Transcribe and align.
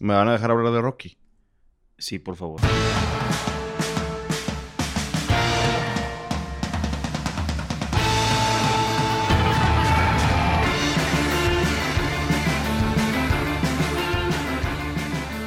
¿Me 0.00 0.14
van 0.14 0.28
a 0.28 0.32
dejar 0.32 0.50
hablar 0.50 0.72
de 0.72 0.80
Rocky? 0.80 1.18
Sí, 1.98 2.18
por 2.18 2.36
favor. 2.36 2.60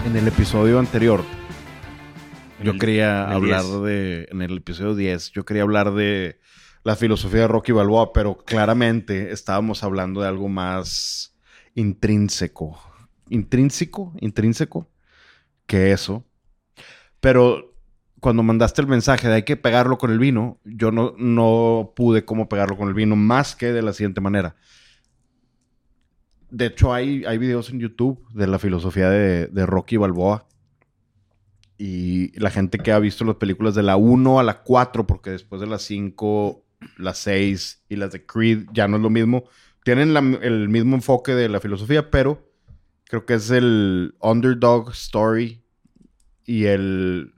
En 0.05 0.15
el 0.17 0.27
episodio 0.27 0.79
anterior, 0.79 1.23
En 2.59 2.65
yo 2.65 2.71
el- 2.73 2.79
quería 2.79 3.23
hablar 3.29 3.61
10. 3.63 3.81
de. 3.83 4.27
En 4.31 4.41
el 4.41 4.57
episodio 4.57 4.95
10, 4.95 5.31
yo 5.31 5.45
quería 5.45 5.63
hablar 5.63 5.93
de 5.93 6.39
la 6.83 6.95
filosofía 6.95 7.41
de 7.41 7.47
Rocky 7.47 7.71
Balboa, 7.71 8.11
pero 8.13 8.37
claramente 8.37 9.31
estábamos 9.31 9.83
hablando 9.83 10.21
de 10.21 10.27
algo 10.27 10.49
más 10.49 11.35
intrínseco. 11.75 12.77
Intrínseco, 13.29 14.13
intrínseco 14.19 14.89
que 15.65 15.91
eso. 15.91 16.25
Pero 17.19 17.73
cuando 18.19 18.43
mandaste 18.43 18.81
el 18.81 18.87
mensaje 18.87 19.27
de 19.27 19.35
hay 19.35 19.43
que 19.43 19.57
pegarlo 19.57 19.97
con 19.97 20.11
el 20.11 20.19
vino, 20.19 20.59
yo 20.63 20.91
no, 20.91 21.13
no 21.17 21.93
pude 21.95 22.25
cómo 22.25 22.47
pegarlo 22.47 22.77
con 22.77 22.87
el 22.87 22.93
vino 22.93 23.15
más 23.15 23.55
que 23.55 23.71
de 23.71 23.81
la 23.81 23.93
siguiente 23.93 24.21
manera. 24.21 24.55
De 26.49 26.67
hecho, 26.67 26.93
hay, 26.93 27.25
hay 27.25 27.37
videos 27.37 27.69
en 27.69 27.79
YouTube 27.79 28.25
de 28.33 28.47
la 28.47 28.59
filosofía 28.59 29.09
de, 29.09 29.47
de 29.47 29.65
Rocky 29.65 29.97
Balboa. 29.97 30.47
Y 31.77 32.37
la 32.39 32.51
gente 32.51 32.77
que 32.77 32.91
ha 32.91 32.99
visto 32.99 33.25
las 33.25 33.35
películas 33.37 33.75
de 33.75 33.83
la 33.83 33.97
1 33.97 34.39
a 34.39 34.43
la 34.43 34.61
4, 34.61 35.07
porque 35.07 35.31
después 35.31 35.59
de 35.59 35.67
las 35.67 35.81
5, 35.81 36.63
las 36.97 37.17
6 37.17 37.85
y 37.89 37.95
las 37.95 38.11
de 38.11 38.25
Creed 38.25 38.67
ya 38.71 38.87
no 38.87 38.97
es 38.97 39.03
lo 39.03 39.09
mismo. 39.09 39.45
Tienen 39.83 40.15
el 40.15 40.69
mismo 40.69 40.95
enfoque 40.95 41.33
de 41.33 41.49
la 41.49 41.59
filosofía, 41.59 42.09
pero 42.09 42.52
creo 43.13 43.27
que 43.27 43.35
es 43.35 43.51
el 43.51 44.15
underdog 44.21 44.89
story 44.93 45.61
y 46.45 46.65
el 46.65 47.35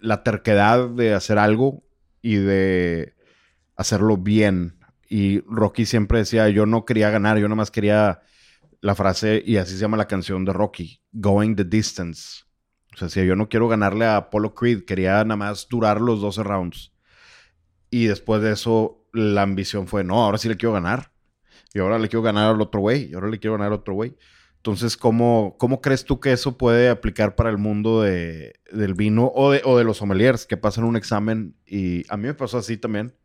la 0.00 0.22
terquedad 0.22 0.88
de 0.88 1.12
hacer 1.12 1.36
algo 1.36 1.82
y 2.22 2.36
de 2.36 3.14
hacerlo 3.76 4.16
bien. 4.16 4.78
Y 5.06 5.40
Rocky 5.40 5.84
siempre 5.84 6.20
decía, 6.20 6.48
yo 6.48 6.64
no 6.64 6.86
quería 6.86 7.10
ganar, 7.10 7.36
yo 7.36 7.46
nada 7.46 7.56
más 7.56 7.70
quería 7.70 8.22
la 8.80 8.94
frase, 8.94 9.42
y 9.44 9.58
así 9.58 9.74
se 9.74 9.80
llama 9.80 9.98
la 9.98 10.08
canción 10.08 10.46
de 10.46 10.54
Rocky, 10.54 11.02
Going 11.12 11.54
the 11.54 11.64
Distance. 11.64 12.44
O 12.98 13.06
sea, 13.06 13.24
yo 13.24 13.36
no 13.36 13.50
quiero 13.50 13.68
ganarle 13.68 14.06
a 14.06 14.16
Apollo 14.16 14.54
Creed, 14.54 14.86
quería 14.86 15.22
nada 15.24 15.36
más 15.36 15.68
durar 15.68 16.00
los 16.00 16.22
12 16.22 16.42
rounds. 16.42 16.94
Y 17.90 18.06
después 18.06 18.40
de 18.40 18.52
eso, 18.52 19.06
la 19.12 19.42
ambición 19.42 19.88
fue, 19.88 20.04
no, 20.04 20.24
ahora 20.24 20.38
sí 20.38 20.48
le 20.48 20.56
quiero 20.56 20.72
ganar. 20.72 21.11
Y 21.74 21.78
ahora 21.80 21.98
le 21.98 22.08
quiero 22.08 22.22
ganar 22.22 22.54
al 22.54 22.60
otro 22.60 22.80
güey, 22.80 23.10
y 23.10 23.14
ahora 23.14 23.28
le 23.28 23.38
quiero 23.38 23.54
ganar 23.54 23.68
al 23.68 23.78
otro 23.78 23.94
güey. 23.94 24.16
Entonces, 24.56 24.96
¿cómo, 24.96 25.56
¿cómo 25.58 25.80
crees 25.80 26.04
tú 26.04 26.20
que 26.20 26.32
eso 26.32 26.56
puede 26.56 26.88
aplicar 26.88 27.34
para 27.34 27.50
el 27.50 27.58
mundo 27.58 28.02
de- 28.02 28.60
del 28.70 28.94
vino 28.94 29.32
o 29.34 29.50
de, 29.50 29.84
los 29.84 29.96
sommeliers 29.96 30.46
que 30.46 30.56
pasan 30.56 30.84
un 30.84 30.96
examen? 30.96 31.56
Y 31.66 32.04
a 32.08 32.16
mí 32.16 32.28
me 32.28 32.34
pasó 32.34 32.58
así 32.58 32.76
también. 32.76 33.16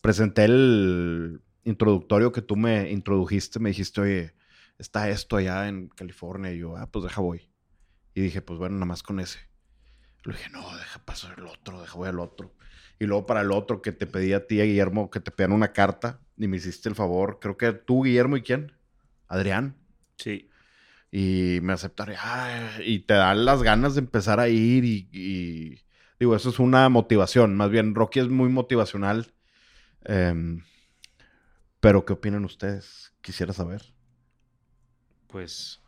Presenté 0.00 0.44
el 0.46 1.42
introductorio 1.64 2.32
que 2.32 2.40
tú 2.40 2.56
me 2.56 2.90
introdujiste, 2.90 3.58
me 3.58 3.70
dijiste, 3.70 4.00
oye, 4.00 4.34
está 4.78 5.10
esto 5.10 5.36
allá 5.36 5.68
en 5.68 5.88
California. 5.88 6.52
Y 6.54 6.58
yo, 6.60 6.76
ah, 6.76 6.88
pues 6.90 7.04
deja 7.04 7.20
voy. 7.20 7.50
Y 8.14 8.22
dije, 8.22 8.40
pues 8.40 8.58
bueno, 8.58 8.76
nada 8.76 8.86
más 8.86 9.02
con 9.02 9.20
ese. 9.20 9.40
Le 10.24 10.32
dije, 10.32 10.48
no, 10.50 10.60
deja 10.76 11.04
pasar 11.04 11.34
el 11.38 11.46
otro, 11.46 11.80
deja 11.82 11.96
voy 11.96 12.08
al 12.08 12.20
otro. 12.20 12.54
Y 13.00 13.06
luego 13.06 13.26
para 13.26 13.42
el 13.42 13.52
otro 13.52 13.80
que 13.82 13.92
te 13.92 14.06
pedí 14.06 14.32
a 14.32 14.46
ti, 14.46 14.60
a 14.60 14.64
Guillermo, 14.64 15.10
que 15.10 15.20
te 15.20 15.30
pedían 15.30 15.52
una 15.52 15.72
carta 15.72 16.20
y 16.36 16.48
me 16.48 16.56
hiciste 16.56 16.88
el 16.88 16.94
favor. 16.94 17.38
Creo 17.40 17.56
que 17.56 17.72
tú, 17.72 18.02
Guillermo, 18.04 18.36
¿y 18.36 18.42
quién? 18.42 18.72
Adrián 19.28 19.76
Sí. 20.16 20.50
y 21.12 21.58
me 21.62 21.72
aceptaré 21.74 22.16
ah, 22.18 22.70
y 22.84 23.00
te 23.00 23.14
dan 23.14 23.44
las 23.44 23.62
ganas 23.62 23.94
de 23.94 24.00
empezar 24.00 24.40
a 24.40 24.48
ir 24.48 24.84
y, 24.84 25.08
y- 25.12 25.80
digo, 26.18 26.34
eso 26.34 26.48
es 26.50 26.58
una 26.58 26.88
motivación, 26.88 27.56
más 27.56 27.70
bien 27.70 27.94
Rocky 27.94 28.20
es 28.20 28.28
muy 28.28 28.48
motivacional, 28.48 29.32
Em, 30.04 30.62
pero 31.80 32.04
¿qué 32.04 32.12
opinan 32.14 32.44
ustedes? 32.44 33.12
Quisiera 33.20 33.52
saber, 33.52 33.82
Pues. 35.28 35.80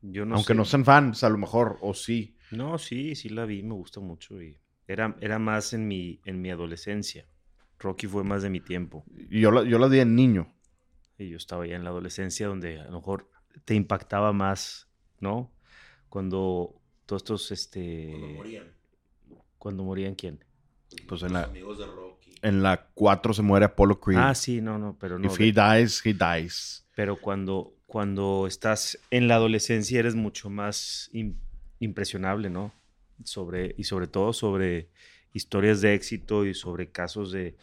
Yo 0.00 0.24
no 0.24 0.36
aunque 0.36 0.52
sé. 0.52 0.54
no 0.54 0.64
sean 0.64 0.84
fans, 0.84 1.24
a 1.24 1.28
lo 1.28 1.38
mejor, 1.38 1.78
o 1.80 1.92
sí, 1.94 2.36
No, 2.50 2.78
sí, 2.78 3.14
sí 3.16 3.28
la 3.28 3.44
vi, 3.44 3.62
me 3.62 3.74
gusta 3.74 4.00
mucho. 4.00 4.40
Y 4.40 4.58
era, 4.88 5.14
era 5.20 5.38
más 5.38 5.72
en 5.74 5.86
mi, 5.86 6.20
en 6.24 6.40
mi 6.42 6.50
adolescencia. 6.50 7.26
Rocky 7.78 8.08
fue 8.08 8.24
más 8.24 8.42
de 8.42 8.50
mi 8.50 8.60
tiempo. 8.60 9.04
Y 9.30 9.40
yo 9.40 9.52
la, 9.52 9.62
yo 9.62 9.78
la 9.78 9.88
di 9.88 10.00
en 10.00 10.16
niño, 10.16 10.52
Y 11.16 11.28
yo 11.28 11.36
estaba 11.36 11.64
ya 11.66 11.76
en 11.76 11.84
la 11.84 11.90
adolescencia 11.90 12.48
donde 12.48 12.80
a 12.80 12.84
lo 12.86 12.92
mejor 12.98 13.30
te 13.64 13.74
impactaba 13.74 14.32
más, 14.32 14.88
¿no? 15.20 15.52
Cuando 16.08 16.80
todos 17.06 17.22
estos, 17.22 17.50
este... 17.52 18.08
Cuando 18.10 18.28
morían. 18.36 18.66
¿Cuando 19.58 19.84
morían 19.84 20.14
quién? 20.14 20.44
pues 21.06 21.22
en 21.22 21.32
Los 21.34 21.42
la, 21.42 21.48
amigos 21.48 21.78
de 21.78 21.86
Rocky. 21.86 22.32
en 22.42 22.62
la 22.62 22.88
4 22.94 23.34
se 23.34 23.42
muere 23.42 23.66
Apollo 23.66 24.00
Creed, 24.00 24.18
Ah, 24.18 24.34
sí, 24.34 24.60
no, 24.62 24.78
no, 24.78 24.96
pero 24.98 25.18
no. 25.18 25.26
if 25.26 25.36
de- 25.38 25.48
he 25.48 25.52
dies, 25.52 26.00
he 26.06 26.14
dies, 26.14 26.86
Pero 26.96 27.16
cuando, 27.20 27.74
cuando 27.86 28.46
estás 28.46 28.98
en 29.10 29.28
la 29.28 29.34
adolescencia 29.34 29.98
eres 30.00 30.14
mucho 30.14 30.48
más 30.48 31.10
im- 31.12 31.34
impresionable, 31.78 32.48
¿no? 32.48 32.72
Sobre, 33.24 33.74
y 33.78 33.84
sobre 33.84 34.06
todo 34.06 34.32
sobre 34.32 34.88
historias 35.32 35.80
de 35.80 35.94
éxito 35.94 36.46
y 36.46 36.54
sobre 36.54 36.90
casos 36.90 37.32
de, 37.32 37.56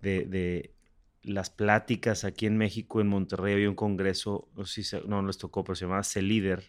de, 0.00 0.26
de 0.26 0.72
las 1.22 1.50
pláticas 1.50 2.24
aquí 2.24 2.46
en 2.46 2.56
México, 2.58 3.00
en 3.00 3.08
Monterrey, 3.08 3.54
había 3.54 3.68
un 3.70 3.76
congreso, 3.76 4.48
no 4.56 4.64
sé 4.66 4.74
si 4.82 4.84
se- 4.84 5.02
no 5.06 5.22
les 5.22 5.38
tocó, 5.38 5.64
pero 5.64 5.76
se 5.76 5.84
llamaba 5.86 6.04
CELIDER. 6.04 6.64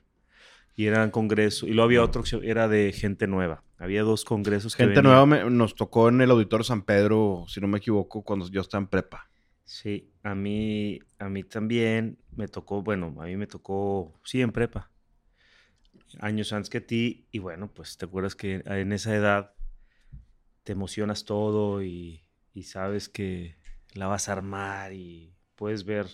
Y 0.75 0.85
era 0.87 1.03
un 1.03 1.11
congreso, 1.11 1.67
y 1.67 1.71
luego 1.73 1.85
había 1.85 2.03
otro 2.03 2.23
que 2.23 2.39
era 2.49 2.67
de 2.67 2.91
gente 2.93 3.27
nueva. 3.27 3.63
Había 3.77 4.03
dos 4.03 4.25
congresos 4.25 4.75
Gente 4.75 5.01
nueva 5.03 5.25
me- 5.25 5.49
nos 5.49 5.75
tocó 5.75 6.09
en 6.09 6.21
el 6.21 6.31
Auditorio 6.31 6.63
San 6.63 6.83
Pedro, 6.83 7.45
si 7.47 7.61
no 7.61 7.67
me 7.67 7.77
equivoco, 7.77 8.23
cuando 8.23 8.49
yo 8.49 8.61
estaba 8.61 8.81
en 8.81 8.87
prepa. 8.87 9.29
Sí, 9.65 10.11
a 10.23 10.35
mí, 10.35 10.99
a 11.19 11.29
mí 11.29 11.43
también 11.43 12.17
me 12.35 12.47
tocó, 12.47 12.81
bueno, 12.81 13.15
a 13.19 13.25
mí 13.25 13.37
me 13.37 13.47
tocó, 13.47 14.13
sí, 14.23 14.41
en 14.41 14.51
prepa, 14.51 14.91
años 16.19 16.53
antes 16.53 16.69
que 16.69 16.81
ti, 16.81 17.27
y 17.31 17.39
bueno, 17.39 17.73
pues 17.73 17.97
te 17.97 18.05
acuerdas 18.05 18.35
que 18.35 18.63
en 18.65 18.93
esa 18.93 19.15
edad 19.15 19.53
te 20.63 20.71
emocionas 20.71 21.25
todo 21.25 21.83
y, 21.83 22.23
y 22.53 22.63
sabes 22.63 23.09
que 23.09 23.57
la 23.93 24.07
vas 24.07 24.29
a 24.29 24.33
armar 24.33 24.93
y 24.93 25.35
puedes 25.55 25.83
ver, 25.85 26.07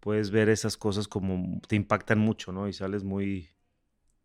puedes 0.00 0.30
ver 0.30 0.48
esas 0.48 0.76
cosas 0.76 1.08
como 1.08 1.60
te 1.68 1.76
impactan 1.76 2.18
mucho, 2.18 2.52
¿no? 2.52 2.68
Y 2.68 2.72
sales 2.72 3.04
muy, 3.04 3.50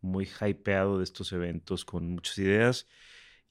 muy 0.01 0.27
hypeado 0.27 0.97
de 0.97 1.03
estos 1.03 1.31
eventos 1.31 1.85
con 1.85 2.09
muchas 2.09 2.37
ideas 2.37 2.87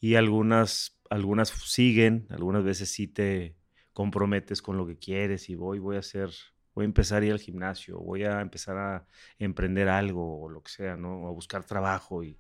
y 0.00 0.15
algunas, 0.15 1.00
algunas 1.11 1.49
siguen, 1.49 2.27
algunas 2.31 2.65
veces 2.65 2.91
sí 2.91 3.09
te 3.09 3.56
comprometes 3.93 4.62
con 4.62 4.77
lo 4.77 4.87
que 4.87 4.99
quieres 4.99 5.49
y 5.49 5.56
voy, 5.56 5.79
voy 5.79 5.97
a 5.97 6.00
hacer, 6.00 6.31
voy 6.78 6.84
a 6.84 6.87
empezar 6.87 7.25
a 7.25 7.27
ir 7.27 7.33
al 7.33 7.41
gimnasio, 7.41 7.99
voy 7.99 8.22
a 8.22 8.41
empezar 8.41 8.78
a 8.78 9.05
emprender 9.41 9.89
algo 9.89 10.43
o 10.43 10.49
lo 10.49 10.62
que 10.62 10.71
sea, 10.71 10.97
¿no? 10.97 11.25
O 11.25 11.27
a 11.28 11.33
buscar 11.33 11.65
trabajo 11.65 12.22
y, 12.22 12.39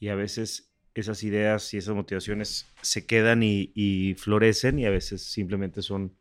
y 0.00 0.08
a 0.08 0.16
veces 0.16 0.72
esas 0.92 1.22
ideas 1.22 1.72
y 1.72 1.76
esas 1.76 1.94
motivaciones 1.94 2.66
se 2.82 3.06
quedan 3.06 3.44
y, 3.44 3.70
y 3.76 4.14
florecen 4.14 4.80
y 4.80 4.86
a 4.86 4.90
veces 4.90 5.22
simplemente 5.22 5.82
son, 5.82 6.16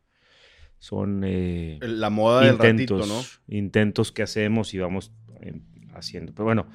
son 0.77 1.23
eh, 1.25 1.79
La 1.81 2.11
moda 2.11 2.41
del 2.41 2.53
intentos, 2.53 2.99
ratito, 2.99 3.15
¿no? 3.47 3.55
intentos 3.57 4.11
que 4.11 4.21
hacemos 4.21 4.75
y 4.75 4.77
vamos 4.77 5.11
eh, 5.41 5.59
haciendo. 5.95 6.33
Pero 6.35 6.45
bueno, 6.45 6.67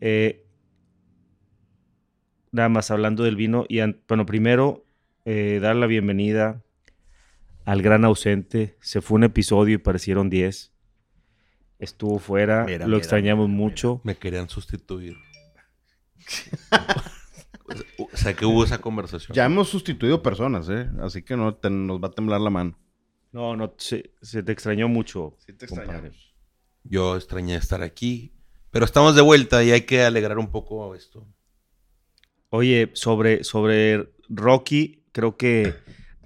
eh, 0.00 0.46
nada 2.52 2.70
más 2.70 2.90
hablando 2.90 3.22
del 3.22 3.36
vino. 3.36 3.66
Y 3.68 3.80
bueno, 4.08 4.24
primero, 4.24 4.86
eh, 5.26 5.58
dar 5.60 5.76
la 5.76 5.86
bienvenida 5.86 6.62
al 7.70 7.82
gran 7.82 8.04
ausente. 8.04 8.76
Se 8.80 9.00
fue 9.00 9.16
un 9.16 9.24
episodio 9.24 9.74
y 9.76 9.78
parecieron 9.78 10.28
10. 10.28 10.72
Estuvo 11.78 12.18
fuera, 12.18 12.64
Mira, 12.64 12.80
lo 12.80 12.86
mira, 12.88 12.98
extrañamos 12.98 13.48
mira, 13.48 13.58
mucho. 13.58 14.00
Me 14.04 14.16
querían 14.16 14.48
sustituir. 14.48 15.16
o 17.98 18.08
sea 18.16 18.34
que 18.34 18.44
hubo 18.46 18.64
esa 18.64 18.78
conversación. 18.78 19.34
Ya 19.34 19.44
hemos 19.46 19.68
sustituido 19.68 20.22
personas, 20.22 20.68
¿eh? 20.68 20.88
Así 21.00 21.22
que 21.22 21.36
no 21.36 21.54
te- 21.54 21.70
nos 21.70 22.02
va 22.02 22.08
a 22.08 22.10
temblar 22.10 22.40
la 22.40 22.50
mano. 22.50 22.78
No, 23.32 23.56
no, 23.56 23.72
se, 23.78 24.12
se 24.20 24.42
te 24.42 24.52
extrañó 24.52 24.88
mucho. 24.88 25.36
Sí 25.46 25.52
te 25.52 25.66
compadre. 25.68 25.90
extrañamos. 26.08 26.34
Yo 26.82 27.16
extrañé 27.16 27.54
estar 27.54 27.82
aquí. 27.82 28.34
Pero 28.70 28.84
estamos 28.84 29.14
de 29.14 29.22
vuelta 29.22 29.62
y 29.62 29.70
hay 29.70 29.82
que 29.82 30.02
alegrar 30.02 30.38
un 30.38 30.50
poco 30.50 30.94
esto. 30.94 31.26
Oye, 32.48 32.90
sobre, 32.94 33.44
sobre 33.44 34.12
Rocky, 34.28 35.04
creo 35.12 35.36
que 35.36 35.74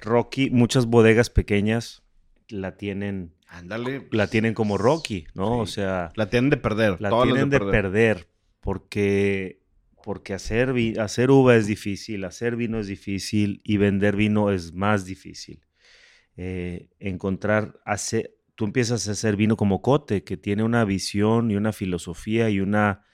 Rocky, 0.05 0.51
muchas 0.51 0.87
bodegas 0.87 1.31
pequeñas 1.31 2.03
la 2.49 2.77
tienen, 2.77 3.35
Ándale. 3.49 4.07
la 4.11 4.27
tienen 4.29 4.55
como 4.55 4.79
Rocky, 4.79 5.27
¿no? 5.35 5.55
Sí. 5.55 5.61
O 5.61 5.67
sea, 5.67 6.13
La 6.15 6.29
tienen 6.31 6.51
de 6.51 6.57
perder. 6.57 7.01
la 7.01 7.11
todas 7.11 7.27
tienen 7.27 7.51
de 7.51 7.59
perder. 7.59 8.29
porque, 8.61 9.61
porque 10.03 10.35
hacer, 10.35 10.75
hacer 11.01 11.31
uva 11.31 11.57
es 11.57 11.67
difícil, 11.67 12.25
hacer 12.25 12.57
vino 12.57 12.79
es 12.79 12.87
difícil 12.87 13.61
y 13.65 13.77
vender 13.79 14.17
vino 14.17 14.51
es 14.51 14.73
más 14.75 15.05
difícil. 15.05 15.65
Eh, 16.37 16.89
encontrar, 16.99 17.79
tú 18.55 18.65
empiezas 18.65 19.07
a 19.09 19.13
hacer 19.13 19.37
vino 19.37 19.57
como 19.57 19.83
Cote, 19.83 20.25
que 20.25 20.37
tiene 20.37 20.63
una 20.65 20.85
visión 20.85 21.51
y 21.51 21.57
una 21.57 21.73
filosofía 21.73 22.51
y 22.51 22.61
una 22.61 23.05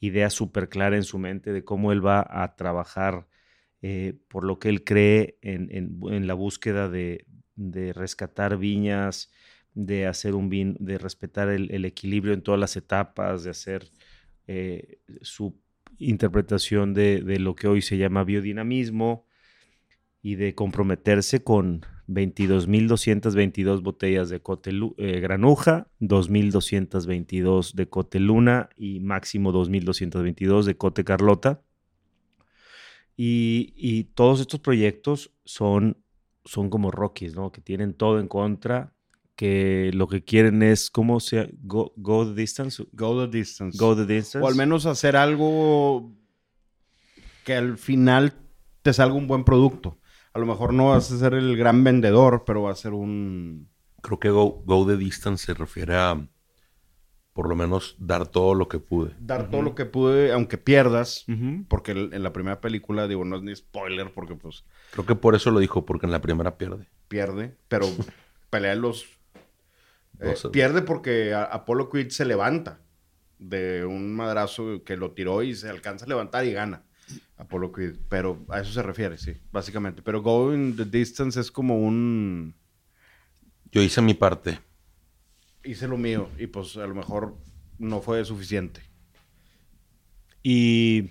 idea 0.00 0.30
súper 0.30 0.68
clara 0.68 0.96
en 0.96 1.02
su 1.04 1.18
mente 1.18 1.52
de 1.52 1.64
cómo 1.64 1.92
él 1.92 2.04
va 2.04 2.26
a 2.28 2.54
trabajar 2.56 3.26
eh, 3.80 4.14
por 4.28 4.44
lo 4.44 4.58
que 4.58 4.68
él 4.68 4.82
cree 4.82 5.38
en, 5.42 6.26
la 6.26 6.34
búsqueda 6.34 6.88
de, 6.88 7.24
rescatar 7.94 8.56
viñas, 8.58 9.30
de 9.74 10.06
hacer 10.06 10.34
un 10.34 10.48
vino, 10.48 10.74
de 10.80 10.98
respetar 10.98 11.48
el, 11.48 11.84
equilibrio 11.84 12.34
en 12.34 12.42
todas 12.42 12.58
las 12.58 12.76
etapas, 12.76 13.44
de 13.44 13.50
hacer 13.50 13.88
eh, 14.46 14.98
su 15.22 15.56
interpretación 15.98 16.94
de, 16.94 17.20
lo 17.38 17.54
que 17.54 17.68
hoy 17.68 17.82
se 17.82 17.96
llama 17.98 18.24
biodinamismo 18.24 19.26
y 20.22 20.34
de 20.34 20.54
comprometerse 20.54 21.44
con 21.44 21.82
22.222 22.08 23.82
botellas 23.82 24.28
de 24.28 24.40
Cote 24.40 24.72
eh, 24.96 25.20
Granuja, 25.20 25.88
2.222 26.00 27.74
de 27.74 27.88
Cote 27.88 28.18
Luna 28.18 28.70
y 28.76 29.00
máximo 29.00 29.52
2.222 29.52 30.64
de 30.64 30.76
Cote 30.76 31.04
Carlota. 31.04 31.62
Y, 33.20 34.04
todos 34.14 34.38
estos 34.38 34.60
proyectos 34.60 35.32
son, 35.44 36.00
son 36.44 36.70
como 36.70 36.92
Rockies, 36.92 37.34
¿no? 37.34 37.50
Que 37.50 37.60
tienen 37.60 37.92
todo 37.92 38.20
en 38.20 38.28
contra, 38.28 38.94
que 39.34 39.90
lo 39.92 40.06
que 40.06 40.22
quieren 40.22 40.62
es, 40.62 40.88
¿cómo 40.88 41.18
se 41.18 41.50
go, 41.62 41.92
go 41.96 42.24
the 42.24 42.40
distance? 42.40 42.80
Go 42.92 43.20
the 43.20 43.36
distance. 43.36 43.76
Go 43.76 43.96
the 43.96 44.06
distance. 44.06 44.44
O 44.44 44.48
al 44.48 44.54
menos 44.54 44.86
hacer 44.86 45.16
algo 45.16 46.12
que 47.44 47.56
al 47.56 47.76
final 47.76 48.34
te 48.82 48.92
salga 48.92 49.16
un 49.16 49.26
buen 49.26 49.42
producto. 49.42 49.98
A 50.32 50.38
lo 50.38 50.46
mejor 50.46 50.72
no 50.72 50.90
vas 50.90 51.10
a 51.10 51.18
ser 51.18 51.34
el 51.34 51.56
gran 51.56 51.82
vendedor, 51.82 52.44
pero 52.46 52.62
va 52.62 52.70
a 52.70 52.76
ser 52.76 52.92
un... 52.92 53.68
Creo 54.00 54.20
que 54.20 54.30
Go, 54.30 54.62
go 54.64 54.86
the 54.86 54.96
distance 54.96 55.44
se 55.44 55.54
refiere 55.54 55.96
a 55.96 56.24
por 57.38 57.48
lo 57.48 57.54
menos 57.54 57.94
dar 58.00 58.26
todo 58.26 58.52
lo 58.52 58.66
que 58.66 58.80
pude. 58.80 59.14
Dar 59.20 59.48
todo 59.48 59.62
lo 59.62 59.76
que 59.76 59.84
pude, 59.84 60.32
aunque 60.32 60.58
pierdas, 60.58 61.24
porque 61.68 61.92
en 61.92 62.20
la 62.24 62.32
primera 62.32 62.60
película, 62.60 63.06
digo, 63.06 63.24
no 63.24 63.36
es 63.36 63.42
ni 63.42 63.54
spoiler, 63.54 64.12
porque 64.12 64.34
pues... 64.34 64.64
Creo 64.90 65.06
que 65.06 65.14
por 65.14 65.36
eso 65.36 65.52
lo 65.52 65.60
dijo, 65.60 65.86
porque 65.86 66.06
en 66.06 66.10
la 66.10 66.20
primera 66.20 66.58
pierde. 66.58 66.88
Pierde, 67.06 67.54
pero 67.68 67.86
pelea 68.50 68.74
los... 68.74 69.06
Eh, 70.18 70.34
pierde 70.50 70.82
porque 70.82 71.32
Apollo 71.32 71.90
Creed 71.90 72.08
se 72.08 72.24
levanta 72.24 72.80
de 73.38 73.84
un 73.84 74.16
madrazo 74.16 74.82
que 74.82 74.96
lo 74.96 75.12
tiró 75.12 75.44
y 75.44 75.54
se 75.54 75.68
alcanza 75.68 76.06
a 76.06 76.08
levantar 76.08 76.44
y 76.44 76.52
gana. 76.52 76.86
Apollo 77.36 77.70
Creed, 77.70 77.98
pero 78.08 78.44
a 78.48 78.58
eso 78.58 78.72
se 78.72 78.82
refiere, 78.82 79.16
sí, 79.16 79.40
básicamente. 79.52 80.02
Pero 80.02 80.22
Going 80.22 80.74
the 80.74 80.84
Distance 80.86 81.38
es 81.38 81.52
como 81.52 81.78
un... 81.78 82.56
Yo 83.70 83.80
hice 83.80 84.02
mi 84.02 84.14
parte 84.14 84.58
hice 85.64 85.88
lo 85.88 85.96
mío 85.96 86.28
y 86.38 86.46
pues 86.46 86.76
a 86.76 86.86
lo 86.86 86.94
mejor 86.94 87.36
no 87.78 88.00
fue 88.00 88.24
suficiente. 88.24 88.82
Y, 90.42 91.10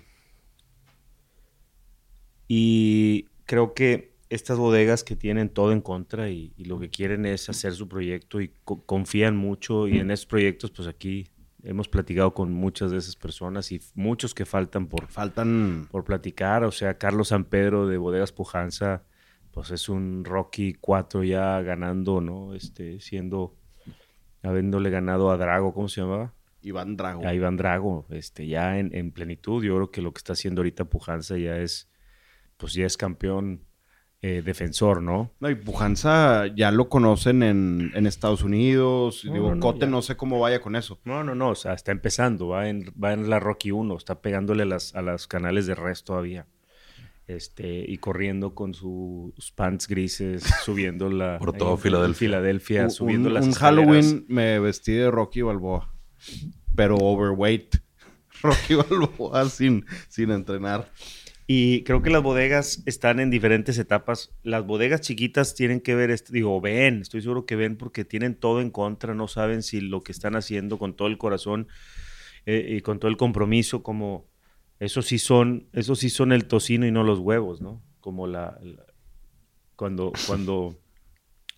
y 2.46 3.26
creo 3.44 3.74
que 3.74 4.18
estas 4.30 4.58
bodegas 4.58 5.04
que 5.04 5.16
tienen 5.16 5.48
todo 5.48 5.72
en 5.72 5.80
contra 5.80 6.30
y, 6.30 6.52
lo 6.58 6.78
que 6.78 6.90
quieren 6.90 7.24
es 7.24 7.48
hacer 7.48 7.72
su 7.72 7.88
proyecto 7.88 8.40
y 8.40 8.52
confían 8.64 9.36
mucho 9.36 9.88
y 9.88 9.98
en 9.98 10.10
esos 10.10 10.26
proyectos 10.26 10.70
pues 10.70 10.86
aquí 10.86 11.28
hemos 11.62 11.88
platicado 11.88 12.34
con 12.34 12.52
muchas 12.52 12.90
de 12.90 12.98
esas 12.98 13.16
personas 13.16 13.72
y 13.72 13.80
muchos 13.94 14.34
que 14.34 14.44
faltan 14.44 14.86
por 14.86 15.06
faltan 15.08 15.88
por 15.90 16.04
platicar, 16.04 16.64
o 16.64 16.72
sea, 16.72 16.98
Carlos 16.98 17.28
San 17.28 17.44
Pedro 17.44 17.86
de 17.86 17.96
Bodegas 17.96 18.32
Pujanza 18.32 19.02
pues 19.50 19.70
es 19.70 19.88
un 19.88 20.24
Rocky 20.24 20.74
4 20.74 21.24
ya 21.24 21.60
ganando, 21.62 22.20
¿no? 22.20 22.54
Este 22.54 23.00
siendo 23.00 23.57
habiéndole 24.42 24.90
ganado 24.90 25.30
a 25.30 25.36
Drago, 25.36 25.74
¿cómo 25.74 25.88
se 25.88 26.00
llamaba? 26.00 26.34
Iván 26.62 26.96
Drago. 26.96 27.26
A 27.26 27.34
Iván 27.34 27.56
Drago, 27.56 28.06
este, 28.10 28.46
ya 28.46 28.78
en, 28.78 29.12
plenitud. 29.12 29.64
Yo 29.64 29.76
creo 29.76 29.90
que 29.90 30.02
lo 30.02 30.12
que 30.12 30.18
está 30.18 30.32
haciendo 30.32 30.60
ahorita 30.60 30.86
Pujanza 30.86 31.36
ya 31.38 31.58
es, 31.58 31.88
pues 32.56 32.74
ya 32.74 32.84
es 32.84 32.96
campeón 32.96 33.64
eh, 34.20 34.42
defensor, 34.44 35.00
¿no? 35.00 35.32
No, 35.38 35.48
y 35.48 35.54
Pujanza 35.54 36.46
ya 36.48 36.72
lo 36.72 36.88
conocen 36.88 37.42
en, 37.42 38.06
Estados 38.06 38.42
Unidos. 38.42 39.22
Digo, 39.22 39.58
Cote 39.60 39.86
no 39.86 40.02
sé 40.02 40.16
cómo 40.16 40.40
vaya 40.40 40.60
con 40.60 40.74
eso. 40.74 41.00
No, 41.04 41.22
no, 41.22 41.34
no, 41.34 41.50
o 41.50 41.54
sea, 41.54 41.74
está 41.74 41.92
empezando, 41.92 42.48
va 42.48 42.68
en, 42.68 42.92
va 43.02 43.12
en 43.12 43.30
la 43.30 43.38
Rocky 43.38 43.70
1, 43.70 43.96
está 43.96 44.20
pegándole 44.20 44.64
a 44.64 44.66
las, 44.66 44.94
a 44.94 45.02
las 45.02 45.28
canales 45.28 45.66
de 45.66 45.74
res 45.74 46.02
todavía 46.02 46.46
este, 47.28 47.84
y 47.86 47.98
corriendo 47.98 48.54
con 48.54 48.74
sus 48.74 49.52
pants 49.54 49.86
grises, 49.86 50.42
subiendo 50.64 51.10
la... 51.10 51.38
Por 51.38 51.52
todo 51.52 51.76
Filadelfia. 51.76 52.18
Filadelfia, 52.18 52.90
subiendo 52.90 53.28
un, 53.28 53.34
las 53.34 53.46
Un 53.46 53.52
Halloween 53.52 54.24
me 54.28 54.58
vestí 54.58 54.92
de 54.92 55.10
Rocky 55.10 55.42
Balboa, 55.42 55.94
pero 56.74 56.96
overweight. 56.96 57.76
Rocky 58.42 58.74
Balboa 58.74 59.48
sin, 59.50 59.84
sin 60.08 60.30
entrenar. 60.30 60.90
Y 61.46 61.82
creo 61.84 62.02
que 62.02 62.10
las 62.10 62.22
bodegas 62.22 62.82
están 62.86 63.20
en 63.20 63.30
diferentes 63.30 63.78
etapas. 63.78 64.34
Las 64.42 64.66
bodegas 64.66 65.00
chiquitas 65.00 65.54
tienen 65.54 65.80
que 65.80 65.94
ver, 65.94 66.10
esto, 66.10 66.32
digo, 66.32 66.60
ven, 66.60 67.00
estoy 67.00 67.22
seguro 67.22 67.46
que 67.46 67.56
ven 67.56 67.76
porque 67.76 68.04
tienen 68.04 68.34
todo 68.34 68.60
en 68.60 68.70
contra, 68.70 69.14
no 69.14 69.28
saben 69.28 69.62
si 69.62 69.80
lo 69.80 70.02
que 70.02 70.12
están 70.12 70.36
haciendo 70.36 70.78
con 70.78 70.94
todo 70.94 71.08
el 71.08 71.16
corazón 71.16 71.68
eh, 72.46 72.76
y 72.76 72.80
con 72.80 72.98
todo 72.98 73.10
el 73.10 73.16
compromiso 73.16 73.82
como 73.82 74.26
eso 74.80 75.02
sí 75.02 75.18
son, 75.18 75.68
eso 75.72 75.94
sí 75.94 76.10
son 76.10 76.32
el 76.32 76.46
tocino 76.46 76.86
y 76.86 76.92
no 76.92 77.02
los 77.02 77.18
huevos, 77.18 77.60
¿no? 77.60 77.82
Como 78.00 78.26
la, 78.26 78.58
cuando, 79.76 80.12
cuando, 80.26 80.78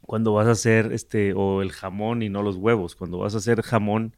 cuando 0.03 0.33
vas 0.33 0.47
a 0.47 0.53
hacer 0.53 0.93
este, 0.93 1.35
o 1.35 1.63
el 1.63 1.73
jamón 1.73 2.23
y 2.23 2.29
no 2.29 2.43
los 2.43 2.57
huevos. 2.57 2.97
Cuando 2.97 3.19
vas 3.19 3.35
a 3.35 3.39
hacer 3.39 3.63
jamón, 3.63 4.17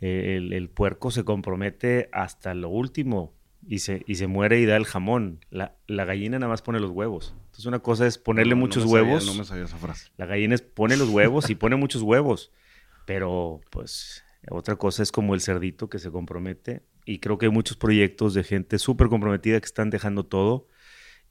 eh, 0.00 0.40
el, 0.50 0.68
puerco 0.68 1.10
se 1.10 1.24
compromete 1.24 2.08
hasta 2.12 2.54
lo 2.54 2.68
último 2.68 3.32
y 3.66 3.78
se, 3.78 4.02
y 4.06 4.16
se 4.16 4.26
muere 4.26 4.60
y 4.60 4.66
da 4.66 4.76
el 4.76 4.86
jamón. 4.86 5.44
La, 5.50 5.76
gallina 5.88 6.38
nada 6.38 6.50
más 6.50 6.62
pone 6.62 6.80
los 6.80 6.90
huevos. 6.90 7.34
Entonces 7.46 7.66
una 7.66 7.78
cosa 7.78 8.06
es 8.06 8.18
ponerle 8.18 8.56
muchos 8.56 8.84
huevos. 8.84 9.24
no 9.24 9.34
me 9.34 9.44
sabía 9.44 9.64
esa 9.64 9.78
frase. 9.78 10.10
La 10.16 10.26
gallina 10.26 10.56
es, 10.56 10.62
pone 10.62 10.96
los 10.96 11.08
huevos 11.08 11.48
y 11.48 11.54
pone 11.54 11.76
muchos 11.76 12.02
huevos. 12.02 12.52
Pero 13.06 13.60
pues 13.70 14.25
otra 14.50 14.76
cosa 14.76 15.02
es 15.02 15.12
como 15.12 15.34
el 15.34 15.40
cerdito 15.40 15.88
que 15.88 15.98
se 15.98 16.10
compromete 16.10 16.84
y 17.04 17.18
creo 17.18 17.38
que 17.38 17.46
hay 17.46 17.52
muchos 17.52 17.76
proyectos 17.76 18.34
de 18.34 18.44
gente 18.44 18.78
súper 18.78 19.08
comprometida 19.08 19.60
que 19.60 19.66
están 19.66 19.90
dejando 19.90 20.26
todo 20.26 20.68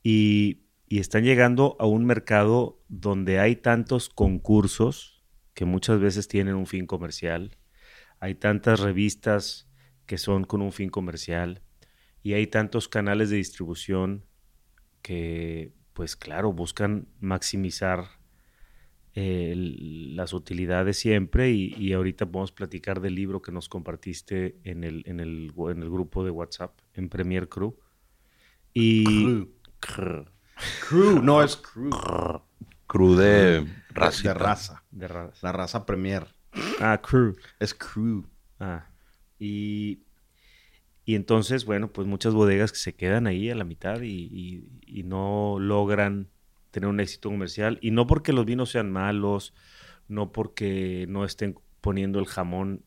y, 0.04 0.62
están 0.88 1.26
llegando 1.26 1.76
a 1.80 1.88
un 1.88 2.06
mercado 2.06 2.82
donde 2.88 3.40
hay 3.40 3.58
tantos 3.58 4.08
concursos 4.08 5.26
que 5.54 5.66
muchas 5.66 6.00
veces 6.00 6.30
tienen 6.30 6.56
un 6.56 6.68
fin 6.68 6.86
comercial, 6.86 7.58
hay 8.22 8.36
tantas 8.36 8.80
revistas 8.80 9.68
que 10.06 10.18
son 10.18 10.46
con 10.46 10.62
un 10.62 10.72
fin 10.72 10.90
comercial 10.90 11.64
y 12.24 12.32
hay 12.32 12.48
tantos 12.48 12.88
canales 12.88 13.30
de 13.30 13.36
distribución 13.36 14.24
que, 15.02 15.74
pues 15.92 16.16
claro, 16.16 16.54
buscan 16.54 17.10
maximizar 17.20 18.06
las 19.16 20.34
utilidades 20.34 20.98
siempre 20.98 21.52
y, 21.52 21.94
ahorita 21.94 22.26
podemos 22.26 22.52
platicar 22.52 23.00
del 23.00 23.16
libro 23.16 23.42
que 23.42 23.52
nos 23.52 23.70
compartiste 23.70 24.60
en 24.64 24.84
el, 24.84 25.04
en 25.06 25.22
el, 25.22 25.54
en 25.56 25.84
el 25.84 25.90
grupo 25.90 26.26
de 26.26 26.32
WhatsApp, 26.32 26.78
en 26.94 27.10
Premier 27.10 27.48
Crew. 27.48 27.78
Y... 28.74 29.48
Crew. 29.80 31.22
no 31.22 31.42
es 31.42 31.56
Crew. 31.56 31.92
Crew 32.88 33.16
de 33.16 33.66
raza. 33.90 34.24
De 34.24 34.34
raza. 34.34 34.84
De 34.92 35.08
raza. 35.08 35.40
La 35.42 35.52
raza 35.54 35.86
Premier. 35.86 36.36
Ah, 36.82 37.02
Crew. 37.02 37.36
Es 37.60 37.74
Crew. 37.74 38.26
Ah. 38.60 38.90
Y, 39.40 40.04
y 41.06 41.16
entonces, 41.16 41.66
bueno, 41.66 41.92
pues 41.92 42.06
muchas 42.08 42.34
bodegas 42.34 42.74
que 42.74 42.80
se 42.80 42.96
quedan 42.96 43.28
ahí 43.28 43.50
a 43.50 43.56
la 43.56 43.64
mitad 43.64 44.02
y, 44.02 44.68
y 44.86 45.04
no 45.04 45.58
logran 45.60 46.30
tener 46.76 46.90
un 46.90 47.00
éxito 47.00 47.30
comercial. 47.30 47.80
Y 47.82 47.92
no 47.92 48.06
porque 48.06 48.34
los 48.34 48.46
vinos 48.46 48.70
sean 48.70 48.92
malos, 48.92 49.54
no 50.10 50.34
porque 50.34 51.06
no 51.08 51.24
estén 51.24 51.58
poniendo 51.80 52.20
el 52.20 52.26
jamón 52.26 52.84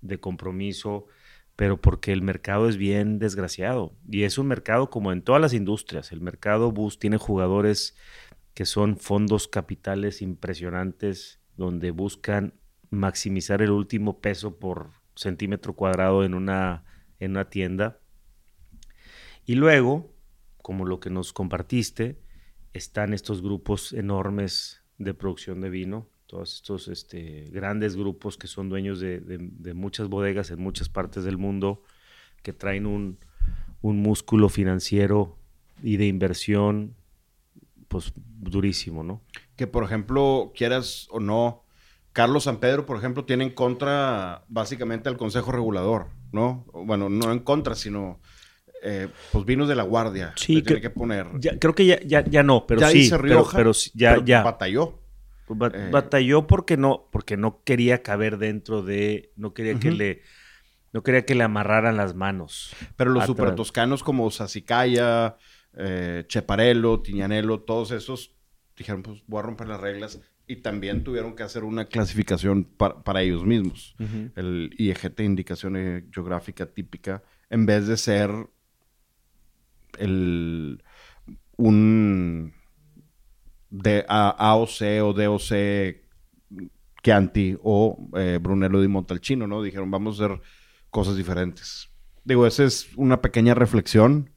de 0.00 0.18
compromiso, 0.18 1.06
pero 1.54 1.78
porque 1.78 2.12
el 2.14 2.22
mercado 2.22 2.66
es 2.66 2.78
bien 2.78 3.18
desgraciado. 3.18 3.94
Y 4.10 4.22
es 4.22 4.38
un 4.38 4.46
mercado 4.46 4.88
como 4.88 5.12
en 5.12 5.20
todas 5.20 5.42
las 5.42 5.52
industrias. 5.52 6.12
El 6.12 6.22
mercado 6.22 6.72
bus 6.72 6.98
tiene 6.98 7.18
jugadores 7.18 7.94
que 8.54 8.64
son 8.64 8.96
fondos 8.96 9.48
capitales 9.48 10.22
impresionantes, 10.22 11.38
donde 11.58 11.90
buscan 11.90 12.54
maximizar 12.88 13.60
el 13.60 13.70
último 13.70 14.20
peso 14.20 14.58
por 14.58 14.92
centímetro 15.14 15.74
cuadrado 15.74 16.24
en 16.24 16.32
una, 16.32 16.84
en 17.20 17.32
una 17.32 17.50
tienda. 17.50 18.00
Y 19.44 19.56
luego, 19.56 20.10
como 20.62 20.86
lo 20.86 21.00
que 21.00 21.10
nos 21.10 21.34
compartiste, 21.34 22.18
están 22.76 23.14
estos 23.14 23.42
grupos 23.42 23.92
enormes 23.92 24.82
de 24.98 25.14
producción 25.14 25.60
de 25.60 25.70
vino, 25.70 26.08
todos 26.26 26.54
estos 26.54 26.88
este, 26.88 27.48
grandes 27.50 27.96
grupos 27.96 28.36
que 28.36 28.46
son 28.46 28.68
dueños 28.68 29.00
de, 29.00 29.72
muchas 29.74 30.08
bodegas 30.08 30.50
en 30.50 30.60
muchas 30.60 30.88
partes 30.88 31.24
del 31.24 31.38
mundo, 31.38 31.82
que 32.42 32.52
traen 32.52 32.86
un, 32.86 33.18
músculo 33.82 34.48
financiero 34.48 35.38
y 35.80 35.96
de 35.96 36.06
inversión, 36.06 36.96
pues 37.86 38.12
durísimo, 38.16 39.04
¿no? 39.04 39.22
Que 39.54 39.68
por 39.68 39.84
ejemplo, 39.84 40.52
quieras 40.56 41.06
o 41.12 41.20
no, 41.20 41.62
Carlos 42.12 42.44
San 42.44 42.58
Pedro, 42.58 42.84
por 42.84 42.96
ejemplo, 42.96 43.24
tiene 43.24 43.44
en 43.44 43.50
contra 43.50 44.44
básicamente 44.48 45.08
al 45.08 45.16
Consejo 45.16 45.52
Regulador, 45.52 46.08
¿no? 46.32 46.64
Bueno, 46.72 47.08
no 47.08 47.30
en 47.30 47.38
contra, 47.38 47.76
sino 47.76 48.18
eh, 48.82 49.08
pues 49.32 49.44
vinos 49.44 49.68
de 49.68 49.74
la 49.74 49.82
guardia. 49.82 50.32
Sí, 50.36 50.62
tiene 50.62 50.80
que- 50.80 50.90
poner. 50.90 51.26
Ya, 51.38 51.58
creo 51.58 51.74
que 51.74 51.86
ya, 51.86 52.00
ya, 52.00 52.24
ya 52.24 52.42
no, 52.42 52.66
pero 52.66 52.80
Ya 52.80 52.88
sí. 52.90 52.98
dice 52.98 53.10
pero, 53.16 53.22
Rioja, 53.22 53.56
pero 53.56 53.74
sí, 53.74 53.90
ya, 53.94 54.10
pero 54.14 54.24
ya. 54.24 54.42
Batalló. 54.42 55.00
Ba- 55.48 55.70
eh. 55.74 55.88
Batalló 55.92 56.46
porque 56.46 56.76
no, 56.76 57.08
porque 57.12 57.36
no 57.36 57.62
quería 57.64 58.02
caber 58.02 58.38
dentro 58.38 58.82
de, 58.82 59.32
no 59.36 59.54
quería 59.54 59.78
que 59.78 59.92
le, 59.92 60.22
no 60.92 61.02
quería 61.02 61.24
que 61.24 61.34
le 61.36 61.44
amarraran 61.44 61.96
las 61.96 62.14
manos. 62.14 62.72
Pero 62.96 63.10
los 63.12 63.22
Atrás. 63.22 63.36
supertoscanos 63.36 64.02
como 64.02 64.30
Sasicaya, 64.30 65.36
eh, 65.76 66.24
Cheparello, 66.26 67.00
Tiñanelo, 67.00 67.60
todos 67.60 67.90
esos 67.92 68.32
dijeron, 68.76 69.02
pues 69.02 69.22
voy 69.26 69.38
a 69.38 69.42
romper 69.42 69.68
las 69.68 69.80
reglas. 69.80 70.20
Y 70.48 70.56
también 70.56 71.02
tuvieron 71.02 71.34
que 71.34 71.42
hacer 71.42 71.64
una 71.64 71.86
clasificación 71.86 72.64
pa- 72.64 73.02
para 73.02 73.22
ellos 73.22 73.44
mismos. 73.44 73.96
El 74.36 74.74
IEGT, 74.78 75.20
Indicación 75.20 75.76
eh, 75.76 76.04
Geográfica 76.12 76.66
Típica, 76.66 77.22
en 77.50 77.66
vez 77.66 77.86
de 77.88 77.96
ser 77.96 78.30
el, 79.98 80.82
un 81.56 82.54
de 83.70 84.04
A- 84.08 84.30
AOC 84.52 84.80
o 85.02 85.12
DOC 85.12 85.96
Chianti 87.02 87.56
o 87.62 88.08
eh, 88.16 88.38
Brunello 88.40 88.80
di 88.80 88.88
Montalcino, 88.88 89.46
¿no? 89.46 89.62
Dijeron, 89.62 89.90
vamos 89.90 90.20
a 90.20 90.24
hacer 90.26 90.40
cosas 90.90 91.16
diferentes. 91.16 91.88
Digo, 92.24 92.46
esa 92.46 92.64
es 92.64 92.88
una 92.96 93.20
pequeña 93.20 93.54
reflexión 93.54 94.30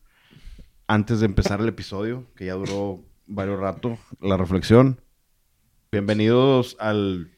antes 0.88 1.20
de 1.20 1.26
empezar 1.26 1.60
el 1.62 1.68
episodio, 1.68 2.28
que 2.36 2.46
ya 2.46 2.54
duró 2.54 3.04
varios 3.26 3.60
rato 3.60 3.98
la 4.22 4.38
reflexión. 4.38 5.02
Bienvenidos 5.92 6.76
al, 6.80 7.32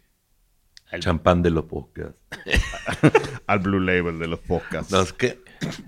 Champán 0.99 1.41
de 1.41 1.51
los 1.51 1.65
podcasts. 1.65 2.17
al 3.47 3.59
Blue 3.59 3.79
Label 3.79 4.19
de 4.19 4.27
los 4.27 4.39
podcasts. 4.39 4.91
No, 4.91 5.01
es 5.01 5.13
que 5.13 5.39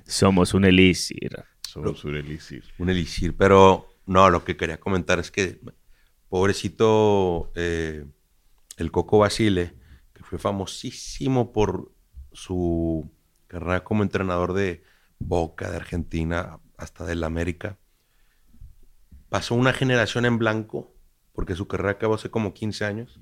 Somos 0.05 0.53
un 0.53 0.63
elixir. 0.63 1.43
Somos 1.73 2.03
un 2.05 2.15
elixir. 2.15 2.63
un 2.77 2.89
elixir, 2.89 3.35
pero 3.35 3.87
no, 4.05 4.29
lo 4.29 4.43
que 4.43 4.55
quería 4.57 4.79
comentar 4.79 5.19
es 5.19 5.31
que 5.31 5.59
pobrecito 6.29 7.51
eh, 7.55 8.05
el 8.77 8.91
Coco 8.91 9.19
Basile, 9.19 9.73
que 10.13 10.23
fue 10.23 10.39
famosísimo 10.39 11.51
por 11.51 11.91
su 12.31 13.11
carrera 13.47 13.83
como 13.83 14.03
entrenador 14.03 14.53
de 14.53 14.83
Boca, 15.19 15.69
de 15.69 15.77
Argentina, 15.77 16.59
hasta 16.77 17.05
del 17.05 17.23
América, 17.23 17.77
pasó 19.29 19.55
una 19.55 19.73
generación 19.73 20.25
en 20.25 20.37
blanco, 20.37 20.95
porque 21.33 21.55
su 21.55 21.67
carrera 21.67 21.91
acabó 21.91 22.15
hace 22.15 22.29
como 22.29 22.53
15 22.53 22.85
años. 22.85 23.19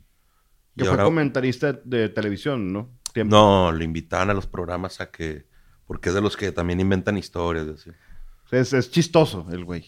Que 0.76 0.84
fue 0.84 0.92
ahora- 0.92 1.04
comentarista 1.04 1.74
de 1.74 2.10
televisión, 2.10 2.72
¿no? 2.74 2.98
Tiempo. 3.14 3.36
no, 3.36 3.72
lo 3.74 3.84
invitaban 3.84 4.30
a 4.30 4.34
los 4.34 4.48
programas 4.48 5.02
a 5.02 5.12
que, 5.12 5.46
porque 5.86 6.10
es 6.10 6.16
de 6.16 6.22
los 6.22 6.38
que 6.38 6.54
también 6.54 6.80
inventan 6.80 7.18
historias. 7.18 7.68
así. 7.68 7.92
Es, 8.52 8.74
es 8.74 8.92
chistoso 8.92 9.48
el 9.52 9.66
güey. 9.66 9.86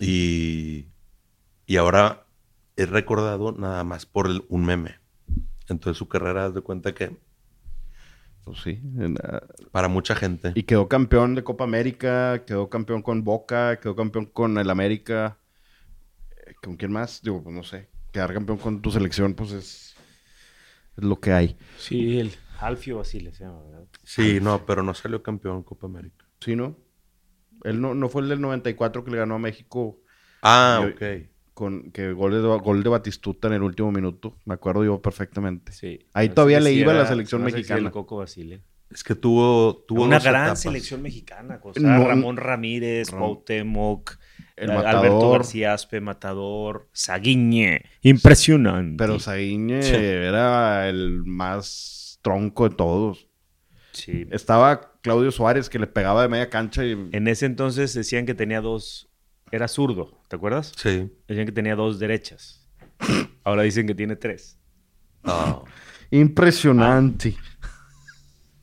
Y, 0.00 0.86
y 1.66 1.76
ahora 1.76 2.26
es 2.76 2.88
recordado 2.88 3.52
nada 3.52 3.84
más 3.84 4.06
por 4.06 4.26
el- 4.26 4.44
un 4.48 4.64
meme. 4.64 4.96
Entonces 5.68 5.98
su 5.98 6.08
carrera, 6.08 6.46
haz 6.46 6.54
de 6.54 6.60
cuenta 6.62 6.94
que 6.94 7.16
Pues 8.44 8.60
sí. 8.62 8.80
en 8.96 9.14
la- 9.14 9.42
para 9.72 9.88
mucha 9.88 10.14
gente. 10.14 10.52
Y 10.54 10.62
quedó 10.62 10.88
campeón 10.88 11.34
de 11.34 11.44
Copa 11.44 11.64
América, 11.64 12.44
quedó 12.46 12.70
campeón 12.70 13.02
con 13.02 13.22
Boca, 13.22 13.78
quedó 13.80 13.94
campeón 13.94 14.26
con 14.26 14.56
el 14.56 14.70
América. 14.70 15.36
Eh, 16.46 16.54
¿Con 16.62 16.76
quién 16.76 16.92
más? 16.92 17.20
Digo, 17.22 17.42
pues 17.42 17.54
no 17.54 17.62
sé. 17.62 17.88
Quedar 18.12 18.32
campeón 18.32 18.56
con 18.58 18.80
tu 18.80 18.90
selección, 18.90 19.34
pues 19.34 19.50
es, 19.52 19.94
es 20.96 21.04
lo 21.04 21.20
que 21.20 21.32
hay. 21.32 21.58
Sí, 21.76 22.18
el 22.20 22.32
Alfio 22.60 22.96
Basile 22.98 23.32
se 23.34 23.44
llama, 23.44 23.62
¿verdad? 23.64 23.84
Sí, 24.02 24.38
no, 24.40 24.64
pero 24.64 24.82
no 24.82 24.94
salió 24.94 25.22
campeón 25.22 25.58
en 25.58 25.62
Copa 25.64 25.86
América. 25.86 26.24
¿Sí, 26.40 26.56
no? 26.56 26.74
Él 27.64 27.80
no, 27.80 27.94
no 27.94 28.08
fue 28.08 28.22
el 28.22 28.28
del 28.28 28.40
94 28.40 29.04
que 29.04 29.10
le 29.10 29.18
ganó 29.18 29.34
a 29.36 29.38
México 29.38 29.98
Ah, 30.42 30.80
Yo- 30.82 30.88
ok. 30.90 31.26
con 31.54 31.90
que 31.90 32.12
gol 32.12 32.32
de, 32.32 32.40
gol 32.40 32.82
de 32.84 32.88
Batistuta 32.88 33.48
en 33.48 33.54
el 33.54 33.62
último 33.62 33.90
minuto. 33.90 34.36
Me 34.44 34.54
acuerdo 34.54 34.84
yo 34.84 35.02
perfectamente. 35.02 35.72
Sí. 35.72 36.06
Ahí 36.14 36.28
No 36.28 36.34
todavía 36.34 36.58
si 36.58 36.64
le 36.64 36.72
iba 36.74 36.92
era- 36.92 37.02
la 37.02 37.08
selección 37.08 37.40
no 37.42 37.46
sé 37.48 37.50
si 37.52 37.56
mexicana. 37.58 37.86
el 37.86 37.90
Coco 37.92 38.18
Basile. 38.18 38.62
Es 38.90 39.04
que 39.04 39.14
tuvo, 39.14 39.84
tuvo 39.86 40.04
Una 40.04 40.18
gran 40.18 40.44
etapas. 40.44 40.62
selección 40.62 41.02
mexicana. 41.02 41.60
O 41.62 41.74
sea, 41.74 41.82
No, 41.82 42.06
Ramón 42.08 42.36
Ramírez, 42.38 43.10
Ram- 43.12 43.18
Cuauhtémoc, 43.18 44.16
El 44.56 44.70
Alberto 44.70 44.86
matador. 45.16 45.32
García 45.38 45.74
Aspe, 45.74 46.00
Matador, 46.00 46.88
Saguiñe. 46.92 47.82
Impresionante. 48.02 48.96
Pero 48.96 49.18
Saguiñe 49.20 49.82
Sí. 49.82 49.94
era 49.94 50.88
el 50.88 51.22
más 51.26 52.18
tronco 52.22 52.68
de 52.68 52.74
todos. 52.76 53.27
Sí. 53.98 54.26
Estaba 54.30 54.92
Claudio 55.02 55.30
Suárez 55.30 55.68
que 55.68 55.78
le 55.78 55.86
pegaba 55.86 56.22
de 56.22 56.28
media 56.28 56.48
cancha 56.50 56.84
y 56.84 56.92
En 57.12 57.28
ese 57.28 57.46
entonces 57.46 57.92
decían 57.94 58.26
que 58.26 58.34
tenía 58.34 58.60
dos... 58.60 59.10
Era 59.50 59.66
zurdo, 59.66 60.22
¿te 60.28 60.36
acuerdas? 60.36 60.72
Sí. 60.76 61.10
Decían 61.26 61.46
que 61.46 61.52
tenía 61.52 61.74
dos 61.74 61.98
derechas. 61.98 62.68
Ahora 63.44 63.62
dicen 63.62 63.86
que 63.86 63.94
tiene 63.94 64.14
tres. 64.16 64.58
No, 65.24 65.64
impresionante. 66.10 67.34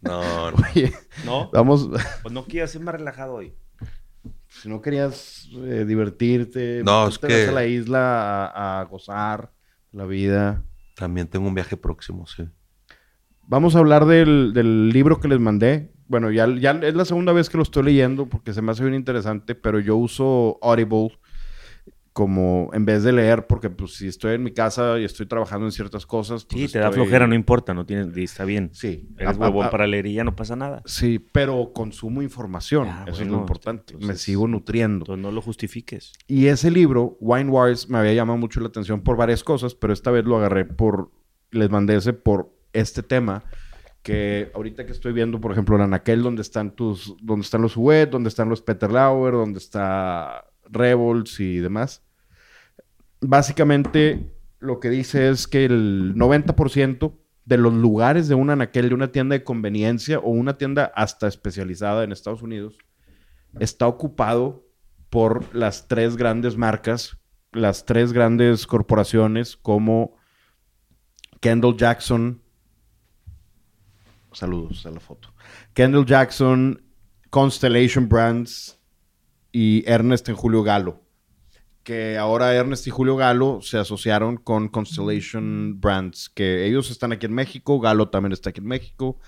no, 0.01 0.51
no. 0.51 0.58
Oye, 0.74 0.94
¿No? 1.25 1.50
vamos, 1.51 1.89
Pues 2.22 2.34
no 2.34 2.46
quiero 2.46 2.68
ser 2.68 2.82
más 2.82 2.96
relajado 2.96 3.34
hoy. 3.34 3.56
si 4.48 4.70
no 4.70 4.82
querías 4.82 5.50
eh, 5.54 5.86
divertirte, 5.88 6.82
No, 6.84 7.08
es 7.08 7.20
te 7.20 7.27
que- 7.27 7.39
vas 7.42 7.50
a 7.50 7.51
la 7.54 7.65
isla 7.65 8.46
a, 8.48 8.82
a 8.82 8.84
gozar 8.86 9.51
la 9.92 10.06
vida. 10.06 10.63
También 10.96 11.27
tengo 11.27 11.48
un 11.48 11.56
viaje 11.56 11.75
próximo, 11.77 12.25
sí. 12.27 12.48
Vamos 13.48 13.75
a 13.75 13.80
hablar 13.80 14.06
del, 14.06 14.54
del 14.54 14.90
libro 14.90 15.20
que 15.20 15.28
les 15.28 15.40
mandé. 15.40 15.92
Bueno, 16.08 16.32
ya, 16.32 16.48
ya 16.48 16.72
es 16.72 16.96
la 16.96 17.06
segunda 17.06 17.34
vez 17.34 17.50
que 17.50 17.58
lo 17.58 17.64
estoy 17.64 17.84
leyendo 17.84 18.28
porque 18.28 18.54
se 18.54 18.62
me 18.62 18.72
hace 18.72 18.84
bien 18.84 18.96
interesante, 18.96 19.56
pero 19.56 19.80
yo 19.80 19.96
uso 19.96 20.60
Audible 20.62 21.18
como 22.16 22.70
en 22.72 22.86
vez 22.86 23.04
de 23.04 23.12
leer, 23.12 23.46
porque 23.46 23.70
pues 23.70 23.96
si 23.96 24.08
estoy 24.08 24.36
en 24.36 24.44
mi 24.44 24.52
casa 24.52 24.98
y 24.98 25.04
estoy 25.04 25.25
trabajando 25.25 25.66
en 25.66 25.74
ciertas 25.74 26.06
cosas. 26.06 26.46
pues, 26.46 26.62
Sí, 26.62 26.72
te 26.72 26.80
da 26.80 26.90
flojera, 26.90 27.28
no 27.28 27.36
importa, 27.36 27.74
no 27.74 27.86
tienes, 27.86 28.16
está 28.16 28.46
bien. 28.46 28.70
Sí. 28.72 29.10
Eres 29.18 29.36
huevón 29.36 29.70
para 29.70 29.86
leer 29.86 30.06
y 30.06 30.14
ya 30.14 30.24
no 30.24 30.34
pasa 30.34 30.56
nada. 30.56 30.82
Sí, 30.86 31.20
pero 31.20 31.74
consumo 31.74 32.22
información. 32.22 32.88
Ah, 32.90 33.04
Eso 33.06 33.22
es 33.22 33.28
lo 33.28 33.38
importante. 33.38 33.98
Me 33.98 34.16
sigo 34.16 34.48
nutriendo. 34.48 35.04
Entonces 35.04 35.22
no 35.22 35.32
lo 35.34 35.42
justifiques. 35.42 36.14
Y 36.25 36.46
ese 36.46 36.72
libro, 36.72 37.18
Wine 37.20 37.50
Wars, 37.50 37.90
me 37.90 37.98
había 37.98 38.14
llamado 38.14 38.38
mucho 38.38 38.62
la 38.62 38.68
atención 38.68 39.02
por 39.02 39.18
varias 39.18 39.44
cosas, 39.44 39.75
pero 39.75 39.92
esta 39.92 40.10
vez 40.10 40.24
lo 40.24 40.38
agarré 40.38 40.64
por, 40.64 41.12
les 41.52 41.70
mandé 41.70 41.98
ese 41.98 42.14
por 42.14 42.56
este 42.75 43.01
tema, 43.01 43.44
que 44.03 44.51
ahorita 44.53 44.86
que 44.86 44.91
estoy 44.91 45.13
viendo, 45.13 45.41
por 45.41 45.51
ejemplo, 45.51 45.75
el 45.75 45.82
Anaquel, 45.82 46.22
donde 46.22 46.41
están 46.41 46.75
tus, 46.75 47.15
donde 47.22 47.44
están 47.44 47.62
los 47.62 47.75
Huet, 47.75 48.10
donde 48.10 48.29
están 48.29 48.50
los 48.50 48.62
Peter 48.62 48.91
Lauer, 48.91 49.34
donde 49.34 49.60
está 49.60 50.46
Revolts 50.70 51.39
y 51.39 51.58
demás. 51.58 52.03
Básicamente, 53.22 54.32
lo 54.60 54.79
que 54.79 54.89
dice 54.89 55.29
es 55.29 55.48
que 55.48 55.65
el 55.65 56.13
90% 56.15 57.13
de 57.46 57.58
los 57.58 57.74
lugares 57.74 58.27
de 58.27 58.36
un 58.36 58.50
anaquel, 58.50 58.89
de 58.89 58.96
una 58.96 59.12
tienda 59.12 59.34
de 59.34 59.44
conveniencia 59.44 60.20
o 60.20 60.29
una 60.29 60.58
tienda 60.58 60.91
hasta 60.96 61.27
especializada 61.27 62.03
en 62.03 62.12
Estados 62.12 62.41
Unidos, 62.41 62.77
está 63.60 63.88
ocupado 63.88 64.67
por 65.10 65.55
las 65.55 65.88
tres 65.88 66.17
grandes 66.17 66.58
marcas, 66.58 67.17
las 67.53 67.86
tres 67.86 68.12
grandes 68.12 68.67
corporaciones 68.67 69.55
como 69.55 70.17
Kendall 71.39 71.77
Jackson. 71.77 72.41
Saludos 74.36 74.86
a 74.86 74.92
la 74.92 75.00
foto. 75.00 75.34
Kendall 75.74 76.06
Jackson, 76.06 76.82
Constellation 77.30 78.10
Brands 78.10 78.80
y 79.51 79.84
Ernest 79.89 80.27
en 80.30 80.36
Julio 80.36 80.62
Galo. 80.63 81.01
Que 81.84 82.18
ahora 82.18 82.54
Ernest 82.54 82.88
y 82.88 82.89
Julio 82.89 83.15
Galo 83.15 83.60
se 83.62 83.77
asociaron 83.77 84.38
con 84.38 84.68
Constellation 84.70 85.80
Brands. 85.80 86.30
Que 86.30 86.65
ellos 86.68 86.89
están 86.92 87.12
aquí 87.12 87.27
en 87.27 87.34
México, 87.34 87.80
Galo 87.80 88.10
también 88.10 88.34
está 88.34 88.50
aquí 88.50 88.60
en 88.60 88.68
México. 88.68 89.20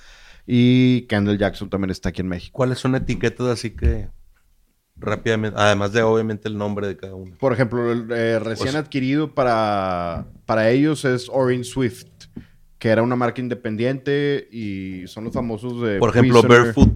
Y 0.46 1.02
Kendall 1.04 1.38
Jackson 1.38 1.70
también 1.70 1.92
está 1.92 2.10
aquí 2.10 2.22
en 2.22 2.28
México. 2.30 2.56
¿Cuáles 2.56 2.80
son 2.80 2.96
etiquetas 2.96 3.48
así 3.48 3.72
que 3.72 4.10
rápidamente, 4.96 5.58
además 5.60 5.94
de 5.94 6.02
obviamente 6.02 6.48
el 6.48 6.58
nombre 6.58 6.88
de 6.88 6.98
cada 6.98 7.16
uno? 7.16 7.36
Por 7.40 7.54
ejemplo, 7.54 7.92
el 7.92 8.12
eh, 8.12 8.40
recién 8.40 8.72
Pues- 8.72 8.76
adquirido 8.76 9.34
para, 9.36 10.28
para 10.46 10.70
ellos 10.70 11.06
es 11.06 11.30
Orange 11.30 11.66
Swift, 11.66 12.08
que 12.80 12.90
era 12.90 13.02
una 13.04 13.16
marca 13.16 13.42
independiente 13.42 14.48
y 14.52 15.08
son 15.08 15.24
los 15.26 15.34
famosos 15.34 15.82
de... 15.82 15.98
Por 16.00 16.10
ejemplo, 16.10 16.42
Prisoner. 16.42 16.60
Barefoot. 16.74 16.94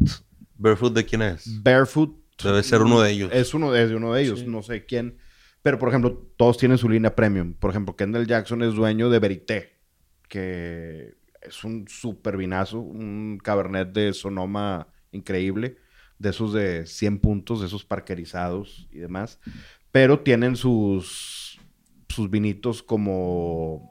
¿Barefoot 0.58 0.94
de 0.94 1.06
quién 1.06 1.22
es? 1.24 1.62
Barefoot. 1.64 2.16
Debe 2.44 2.64
ser 2.64 2.82
uno 2.82 3.02
de 3.02 3.12
ellos. 3.12 3.30
Es 3.34 3.54
uno 3.54 3.72
de, 3.72 3.84
es 3.84 3.90
de 3.90 3.96
uno 3.96 4.14
de 4.14 4.22
ellos, 4.24 4.40
Sí. 4.40 4.48
no 4.48 4.64
sé 4.64 4.86
quién. 4.86 5.18
Pero, 5.62 5.78
por 5.78 5.90
ejemplo, 5.90 6.28
todos 6.38 6.58
tienen 6.58 6.78
su 6.78 6.90
línea 6.90 7.16
premium. 7.16 7.54
Por 7.54 7.70
ejemplo, 7.70 7.96
Kendall 7.96 8.26
Jackson 8.26 8.64
es 8.64 8.74
dueño 8.74 9.10
de 9.12 9.20
Verité, 9.20 9.80
que 10.28 11.14
es 11.42 11.64
un 11.64 11.88
super 11.88 12.38
vinazo, 12.38 12.80
un 12.80 13.40
cabernet 13.44 13.92
de 13.92 14.14
Sonoma 14.14 14.88
increíble, 15.12 15.78
de 16.18 16.30
esos 16.30 16.54
de 16.54 16.86
100 16.88 17.20
puntos, 17.20 17.62
de 17.62 17.68
esos 17.68 17.86
parquerizados 17.86 18.88
y 18.92 18.98
demás. 19.00 19.40
Pero 19.92 20.22
tienen 20.22 20.56
sus, 20.56 21.60
sus 22.10 22.30
vinitos 22.30 22.82
como 22.82 23.91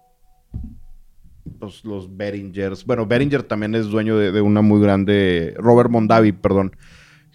pues, 1.58 1.84
los 1.84 2.16
Beringers. 2.16 2.84
Bueno, 2.84 3.06
Beringer 3.06 3.42
también 3.42 3.74
es 3.74 3.86
dueño 3.86 4.16
de, 4.16 4.32
de 4.32 4.40
una 4.40 4.62
muy 4.62 4.80
grande. 4.80 5.54
Robert 5.58 5.90
Mondavi, 5.90 6.32
perdón. 6.32 6.76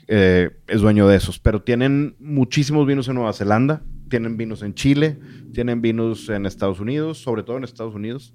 eh, 0.07 0.51
es 0.67 0.81
dueño 0.81 1.07
de 1.07 1.17
esos. 1.17 1.39
Pero 1.39 1.61
tienen 1.61 2.15
muchísimos 2.19 2.85
vinos 2.87 3.07
en 3.07 3.15
Nueva 3.15 3.33
Zelanda. 3.33 3.81
Tienen 4.09 4.37
vinos 4.37 4.61
en 4.61 4.73
Chile. 4.73 5.19
Tienen 5.53 5.81
vinos 5.81 6.29
en 6.29 6.45
Estados 6.45 6.79
Unidos. 6.79 7.17
Sobre 7.19 7.43
todo 7.43 7.57
en 7.57 7.63
Estados 7.63 7.95
Unidos. 7.95 8.33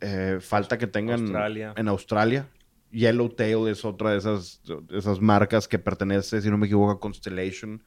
Eh, 0.00 0.38
falta 0.40 0.78
que 0.78 0.86
tengan 0.86 1.20
Australia. 1.20 1.74
en 1.76 1.88
Australia. 1.88 2.48
Yellowtail 2.90 3.68
es 3.68 3.84
otra 3.86 4.10
de 4.10 4.18
esas, 4.18 4.60
de 4.64 4.98
esas 4.98 5.18
marcas 5.20 5.66
que 5.66 5.78
pertenece, 5.78 6.42
si 6.42 6.50
no 6.50 6.58
me 6.58 6.66
equivoco, 6.66 6.90
a 6.90 7.00
Constellation 7.00 7.82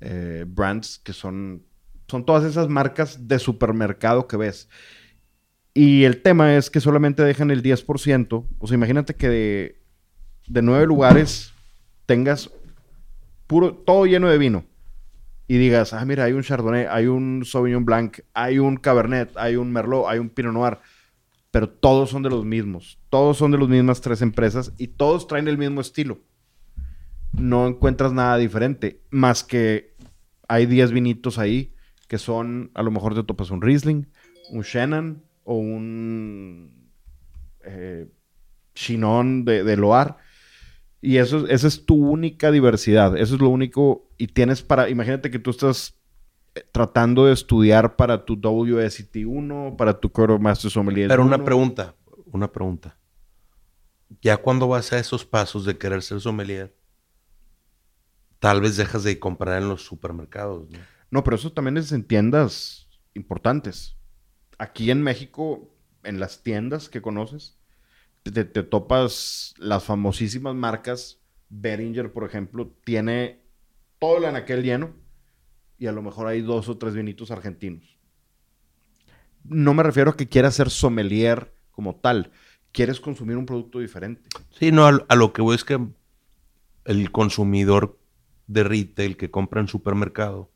eh, 0.00 0.44
Brands, 0.48 0.98
que 0.98 1.12
son, 1.12 1.62
son 2.08 2.26
todas 2.26 2.42
esas 2.42 2.68
marcas 2.68 3.28
de 3.28 3.38
supermercado 3.38 4.26
que 4.26 4.36
ves. 4.36 4.68
Y 5.74 6.04
el 6.04 6.22
tema 6.22 6.56
es 6.56 6.70
que 6.70 6.80
solamente 6.80 7.22
dejan 7.22 7.50
el 7.50 7.62
10%. 7.62 8.46
O 8.58 8.66
sea, 8.66 8.74
imagínate 8.74 9.14
que 9.14 9.28
de, 9.28 10.62
nueve 10.62 10.86
lugares 10.86 11.52
tengas 12.06 12.50
puro, 13.46 13.74
todo 13.74 14.06
lleno 14.06 14.28
de 14.28 14.38
vino. 14.38 14.64
Y 15.46 15.56
digas, 15.56 15.94
ah, 15.94 16.04
mira, 16.04 16.24
hay 16.24 16.32
un 16.32 16.42
Chardonnay, 16.42 16.86
hay 16.90 17.06
un 17.06 17.42
Sauvignon 17.44 17.84
Blanc, 17.84 18.18
hay 18.34 18.58
un 18.58 18.76
Cabernet, 18.76 19.30
hay 19.36 19.56
un 19.56 19.72
Merlot, 19.72 20.06
hay 20.08 20.18
un 20.18 20.28
Pinot 20.28 20.52
Noir. 20.52 20.78
Pero 21.50 21.68
todos 21.70 22.10
son 22.10 22.22
de 22.22 22.28
los 22.28 22.44
mismos. 22.44 22.98
Todos 23.08 23.38
son 23.38 23.52
de 23.52 23.58
las 23.58 23.68
mismas 23.68 24.00
tres 24.00 24.20
empresas 24.20 24.72
y 24.76 24.88
todos 24.88 25.26
traen 25.26 25.48
el 25.48 25.56
mismo 25.56 25.80
estilo. 25.80 26.18
No 27.32 27.66
encuentras 27.66 28.12
nada 28.12 28.36
diferente. 28.36 29.00
Más 29.10 29.44
que 29.44 29.94
hay 30.48 30.66
10 30.66 30.92
vinitos 30.92 31.38
ahí 31.38 31.74
que 32.08 32.18
son, 32.18 32.70
a 32.74 32.82
lo 32.82 32.90
mejor 32.90 33.14
te 33.14 33.22
topas 33.22 33.50
un 33.50 33.62
Riesling, 33.62 34.06
un 34.50 34.62
Shannon 34.62 35.22
o 35.48 35.54
un 35.54 36.90
eh, 37.64 38.06
Chinon 38.74 39.46
de, 39.46 39.64
de 39.64 39.76
Loire. 39.78 40.14
Y 41.00 41.16
eso, 41.16 41.46
esa 41.46 41.66
es 41.66 41.86
tu 41.86 41.94
única 41.94 42.50
diversidad. 42.50 43.16
Eso 43.16 43.36
es 43.36 43.40
lo 43.40 43.48
único. 43.48 44.10
Y 44.18 44.26
tienes 44.26 44.62
para. 44.62 44.90
Imagínate 44.90 45.30
que 45.30 45.38
tú 45.38 45.50
estás 45.50 45.98
eh, 46.54 46.62
tratando 46.70 47.24
de 47.24 47.32
estudiar 47.32 47.96
para 47.96 48.26
tu 48.26 48.34
WSET 48.34 49.24
1, 49.24 49.76
para 49.78 49.98
tu 49.98 50.12
Coro 50.12 50.38
Master 50.38 50.70
Sommelier. 50.70 51.08
Pero 51.08 51.24
una 51.24 51.36
1. 51.36 51.44
pregunta, 51.46 51.94
una 52.26 52.52
pregunta. 52.52 52.98
Ya 54.20 54.36
cuando 54.36 54.68
vas 54.68 54.92
a 54.92 54.98
esos 54.98 55.24
pasos 55.24 55.64
de 55.64 55.78
querer 55.78 56.02
ser 56.02 56.20
sommelier, 56.20 56.76
tal 58.38 58.60
vez 58.60 58.76
dejas 58.76 59.02
de 59.02 59.18
comprar 59.18 59.62
en 59.62 59.68
los 59.68 59.82
supermercados, 59.82 60.68
¿no? 60.70 60.78
No, 61.10 61.24
pero 61.24 61.36
eso 61.36 61.52
también 61.52 61.78
es 61.78 61.90
en 61.92 62.04
tiendas 62.04 62.86
importantes. 63.14 63.97
Aquí 64.58 64.90
en 64.90 65.02
México, 65.02 65.72
en 66.02 66.18
las 66.18 66.42
tiendas 66.42 66.88
que 66.88 67.00
conoces, 67.00 67.56
te, 68.24 68.44
topas 68.44 69.54
las 69.58 69.84
famosísimas 69.84 70.54
marcas. 70.54 71.20
Beringer, 71.48 72.12
por 72.12 72.24
ejemplo, 72.24 72.74
tiene 72.84 73.40
todo 73.98 74.18
el 74.18 74.24
anaquel 74.26 74.62
lleno 74.62 74.92
y 75.78 75.86
a 75.86 75.92
lo 75.92 76.02
mejor 76.02 76.26
hay 76.26 76.42
dos 76.42 76.68
o 76.68 76.76
tres 76.76 76.94
vinitos 76.94 77.30
argentinos. 77.30 77.96
No 79.44 79.72
me 79.72 79.82
refiero 79.82 80.10
a 80.10 80.16
que 80.16 80.28
quieras 80.28 80.56
ser 80.56 80.70
sommelier 80.70 81.54
como 81.70 81.96
tal. 81.96 82.32
Quieres 82.72 83.00
consumir 83.00 83.36
un 83.36 83.46
producto 83.46 83.78
diferente. 83.78 84.28
Sí, 84.50 84.72
no, 84.72 84.86
a, 84.86 85.06
a 85.08 85.16
lo 85.16 85.32
que 85.32 85.40
voy 85.40 85.54
es 85.54 85.64
que 85.64 85.80
el 86.84 87.12
consumidor 87.12 87.98
de 88.46 88.64
retail 88.64 89.16
que 89.16 89.30
compra 89.30 89.60
en 89.60 89.68
supermercado 89.68 90.50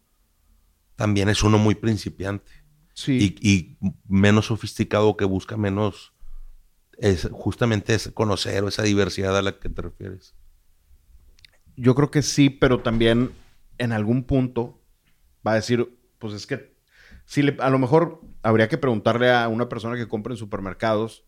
también 0.96 1.28
es 1.28 1.42
uno 1.42 1.58
muy 1.58 1.74
principiante 1.74 2.61
Sí. 2.94 3.36
y, 3.40 3.50
y 3.50 3.76
menos 4.06 4.46
sofisticado 4.46 5.16
que 5.16 5.24
busca 5.24 5.56
menos 5.56 6.12
es 6.98 7.28
justamente 7.32 7.94
es 7.94 8.10
conocer 8.12 8.62
esa 8.64 8.82
diversidad 8.82 9.36
a 9.36 9.42
la 9.42 9.58
que 9.58 9.68
te 9.68 9.82
refieres. 9.82 10.34
Yo 11.76 11.94
creo 11.94 12.10
que 12.10 12.22
sí, 12.22 12.50
pero 12.50 12.80
también 12.82 13.32
en 13.78 13.92
algún 13.92 14.24
punto 14.24 14.80
va 15.46 15.52
a 15.52 15.56
decir, 15.56 15.98
pues 16.18 16.34
es 16.34 16.46
que 16.46 16.76
si 17.24 17.42
le- 17.42 17.56
a 17.60 17.70
lo 17.70 17.78
mejor 17.78 18.20
habría 18.42 18.68
que 18.68 18.78
preguntarle 18.78 19.32
a 19.32 19.48
una 19.48 19.68
persona 19.68 19.96
que 19.96 20.06
compra 20.08 20.32
en 20.34 20.36
supermercados, 20.36 21.24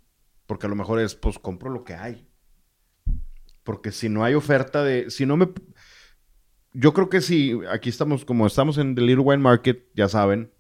porque 0.47 0.67
a 0.67 0.69
lo 0.69 0.77
mejor 0.77 1.01
es, 1.01 1.15
pues 1.15 1.39
compro 1.39 1.71
lo 1.71 1.85
que 1.85 1.95
hay. 1.95 2.29
Porque 3.63 3.93
si 3.93 4.09
no 4.11 4.23
hay 4.25 4.35
oferta 4.35 4.85
de, 4.85 5.11
si 5.11 5.25
no 5.25 5.37
me, 5.39 5.49
yo 6.75 6.93
creo 6.93 7.09
que 7.09 7.21
si 7.23 7.59
aquí 7.71 7.89
estamos, 7.89 8.25
como 8.25 8.47
estamos 8.47 8.77
en 8.79 8.95
The 8.95 9.01
Little 9.01 9.25
Wine 9.25 9.43
Market, 9.43 9.89
ya 9.95 10.09
saben, 10.09 10.53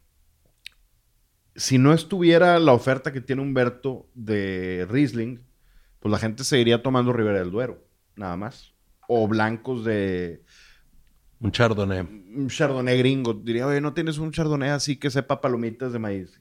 si 1.56 1.78
no 1.78 1.92
estuviera 1.92 2.58
la 2.58 2.72
oferta 2.72 3.12
que 3.12 3.20
tiene 3.20 3.42
Humberto 3.42 4.08
de 4.14 4.86
Riesling, 4.90 5.38
pues 6.00 6.10
la 6.12 6.18
gente 6.18 6.44
seguiría 6.44 6.82
tomando 6.82 7.12
Ribera 7.12 7.38
del 7.38 7.50
Duero, 7.50 7.84
nada 8.16 8.36
más. 8.36 8.74
O 9.08 9.28
blancos 9.28 9.84
de 9.84 10.42
Un 11.40 11.52
chardonnay. 11.52 12.00
un 12.00 12.48
chardonnay 12.48 12.98
gringo. 12.98 13.34
Diría, 13.34 13.66
oye, 13.66 13.80
¿no 13.80 13.92
tienes 13.94 14.18
un 14.18 14.32
chardonnay 14.32 14.70
así 14.70 14.96
que 14.96 15.10
sepa 15.10 15.40
palomitas 15.40 15.92
de 15.92 15.98
maíz? 15.98 16.40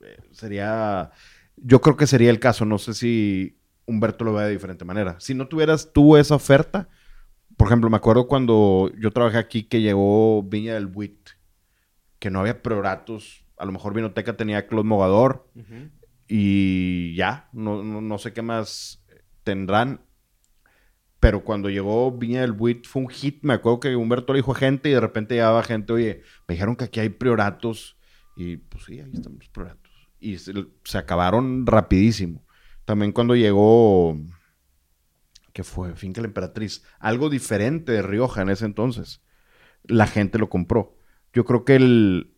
Eh, 0.00 0.16
sería, 0.32 1.10
yo 1.56 1.80
creo 1.80 1.96
que 1.96 2.06
sería 2.06 2.30
el 2.30 2.40
caso. 2.40 2.64
No 2.64 2.78
sé 2.78 2.94
si 2.94 3.58
Humberto 3.86 4.24
lo 4.24 4.32
vea 4.34 4.46
de 4.46 4.52
diferente 4.52 4.84
manera. 4.84 5.16
Si 5.20 5.34
no 5.34 5.46
tuvieras 5.48 5.92
tú 5.92 6.16
esa 6.16 6.34
oferta, 6.34 6.88
por 7.56 7.68
ejemplo, 7.68 7.90
me 7.90 7.96
acuerdo 7.98 8.26
cuando 8.26 8.90
yo 8.98 9.10
trabajé 9.10 9.36
aquí 9.38 9.64
que 9.64 9.82
llegó 9.82 10.42
Viña 10.42 10.74
del 10.74 10.86
Buit, 10.86 11.30
que 12.18 12.30
no 12.30 12.40
había 12.40 12.62
prioratos. 12.62 13.39
A 13.60 13.64
lo 13.66 13.72
mejor 13.72 13.94
Vinoteca 13.94 14.36
tenía 14.36 14.66
Claude 14.66 14.88
Mogador 14.88 15.48
y 16.26 17.14
ya, 17.14 17.48
no, 17.52 17.82
no, 17.82 18.00
no 18.00 18.18
sé 18.18 18.32
qué 18.32 18.40
más 18.40 19.04
tendrán. 19.44 20.00
Pero 21.18 21.44
cuando 21.44 21.68
llegó 21.68 22.10
Viña 22.12 22.40
del 22.40 22.52
Buit 22.52 22.86
fue 22.86 23.02
un 23.02 23.08
hit. 23.08 23.40
Me 23.42 23.52
acuerdo 23.52 23.80
que 23.80 23.94
Humberto 23.94 24.32
le 24.32 24.38
dijo 24.38 24.52
a 24.52 24.54
gente 24.54 24.88
y 24.88 24.92
de 24.92 25.00
repente 25.00 25.34
llegaba 25.34 25.62
gente, 25.62 25.92
oye, 25.92 26.22
me 26.48 26.54
dijeron 26.54 26.76
que 26.76 26.84
aquí 26.84 27.00
hay 27.00 27.10
prioratos. 27.10 27.98
Y 28.36 28.56
pues 28.56 28.84
sí, 28.84 29.00
ahí 29.00 29.10
están 29.12 29.36
los 29.38 29.48
prioratos. 29.50 29.92
Y 30.18 30.38
se, 30.38 30.54
se 30.84 30.98
acabaron 30.98 31.66
rapidísimo. 31.66 32.46
También 32.86 33.12
cuando 33.12 33.36
llegó, 33.36 34.18
que 35.52 35.62
fue 35.62 35.94
Finca 35.94 36.22
la 36.22 36.28
Emperatriz, 36.28 36.82
algo 36.98 37.28
diferente 37.28 37.92
de 37.92 38.02
Rioja 38.02 38.40
en 38.40 38.48
ese 38.48 38.64
entonces. 38.64 39.20
La 39.84 40.06
gente 40.06 40.38
lo 40.38 40.48
compró. 40.48 40.96
Yo 41.34 41.44
creo 41.44 41.64
que 41.64 41.76
el, 41.76 42.34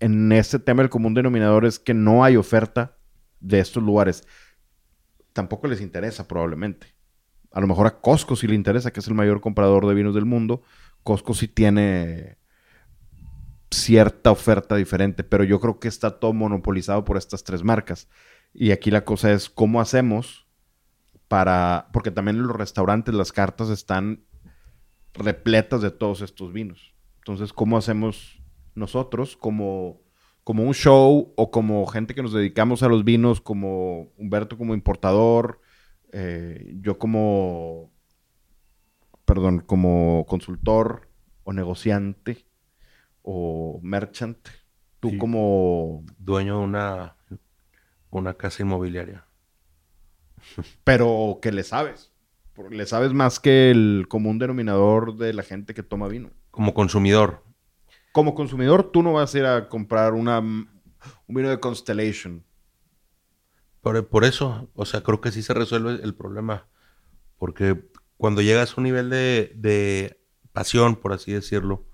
en 0.00 0.32
este 0.32 0.58
tema 0.58 0.82
el 0.82 0.90
común 0.90 1.14
denominador 1.14 1.64
es 1.64 1.78
que 1.78 1.94
no 1.94 2.24
hay 2.24 2.36
oferta 2.36 2.96
de 3.40 3.60
estos 3.60 3.82
lugares. 3.82 4.26
Tampoco 5.32 5.68
les 5.68 5.80
interesa 5.80 6.26
probablemente. 6.26 6.94
A 7.52 7.60
lo 7.60 7.66
mejor 7.66 7.86
a 7.86 8.00
Costco 8.00 8.36
sí 8.36 8.46
le 8.46 8.54
interesa, 8.54 8.92
que 8.92 9.00
es 9.00 9.08
el 9.08 9.14
mayor 9.14 9.40
comprador 9.40 9.86
de 9.86 9.94
vinos 9.94 10.14
del 10.14 10.24
mundo. 10.24 10.62
Costco 11.02 11.34
sí 11.34 11.48
tiene 11.48 12.38
cierta 13.70 14.30
oferta 14.30 14.76
diferente, 14.76 15.24
pero 15.24 15.44
yo 15.44 15.60
creo 15.60 15.78
que 15.78 15.88
está 15.88 16.18
todo 16.18 16.32
monopolizado 16.32 17.04
por 17.04 17.16
estas 17.16 17.44
tres 17.44 17.62
marcas. 17.62 18.08
Y 18.54 18.70
aquí 18.70 18.90
la 18.90 19.04
cosa 19.04 19.32
es 19.32 19.48
cómo 19.48 19.80
hacemos 19.80 20.46
para, 21.28 21.88
porque 21.92 22.10
también 22.10 22.38
en 22.38 22.46
los 22.46 22.56
restaurantes 22.56 23.14
las 23.14 23.32
cartas 23.32 23.68
están 23.68 24.24
repletas 25.14 25.82
de 25.82 25.90
todos 25.90 26.22
estos 26.22 26.52
vinos. 26.52 26.94
Entonces, 27.18 27.52
¿cómo 27.52 27.76
hacemos 27.76 28.37
nosotros 28.78 29.36
como, 29.36 30.00
como 30.44 30.62
un 30.64 30.74
show 30.74 31.32
o 31.36 31.50
como 31.50 31.86
gente 31.86 32.14
que 32.14 32.22
nos 32.22 32.32
dedicamos 32.32 32.82
a 32.82 32.88
los 32.88 33.04
vinos, 33.04 33.40
como 33.40 34.12
Humberto 34.16 34.56
como 34.56 34.74
importador, 34.74 35.60
eh, 36.12 36.74
yo 36.80 36.98
como, 36.98 37.92
perdón, 39.24 39.60
como 39.60 40.24
consultor 40.26 41.08
o 41.44 41.52
negociante 41.52 42.46
o 43.22 43.78
merchant, 43.82 44.38
tú 45.00 45.10
Sí. 45.10 45.18
como, 45.18 46.04
Dueño 46.18 46.58
de 46.58 46.64
una, 46.64 47.16
una 48.10 48.34
casa 48.34 48.62
inmobiliaria. 48.62 49.26
pero 50.84 51.38
que 51.42 51.52
le 51.52 51.62
sabes, 51.62 52.12
le 52.70 52.86
sabes 52.86 53.12
más 53.12 53.38
que 53.40 53.70
el 53.70 54.06
común 54.08 54.38
denominador 54.38 55.16
de 55.16 55.32
la 55.32 55.42
gente 55.42 55.74
que 55.74 55.82
toma 55.82 56.08
vino. 56.08 56.30
Como 56.50 56.74
consumidor. 56.74 57.44
Como 58.18 58.34
consumidor, 58.34 58.90
tú 58.90 59.04
no 59.04 59.12
vas 59.12 59.32
a 59.32 59.38
ir 59.38 59.44
a 59.46 59.68
comprar 59.68 60.12
una, 60.12 60.40
un 60.40 60.68
vino 61.28 61.48
de 61.50 61.60
Constellation. 61.60 62.44
Por, 63.80 64.08
por 64.08 64.24
eso, 64.24 64.68
o 64.74 64.84
sea, 64.86 65.04
creo 65.04 65.20
que 65.20 65.30
sí 65.30 65.40
se 65.40 65.54
resuelve 65.54 66.00
el 66.02 66.16
problema. 66.16 66.66
Porque 67.38 67.88
cuando 68.16 68.42
llegas 68.42 68.72
a 68.72 68.74
un 68.78 68.82
nivel 68.82 69.08
de, 69.08 69.52
de 69.54 70.20
pasión, 70.52 70.96
por 70.96 71.12
así 71.12 71.32
decirlo, 71.32 71.86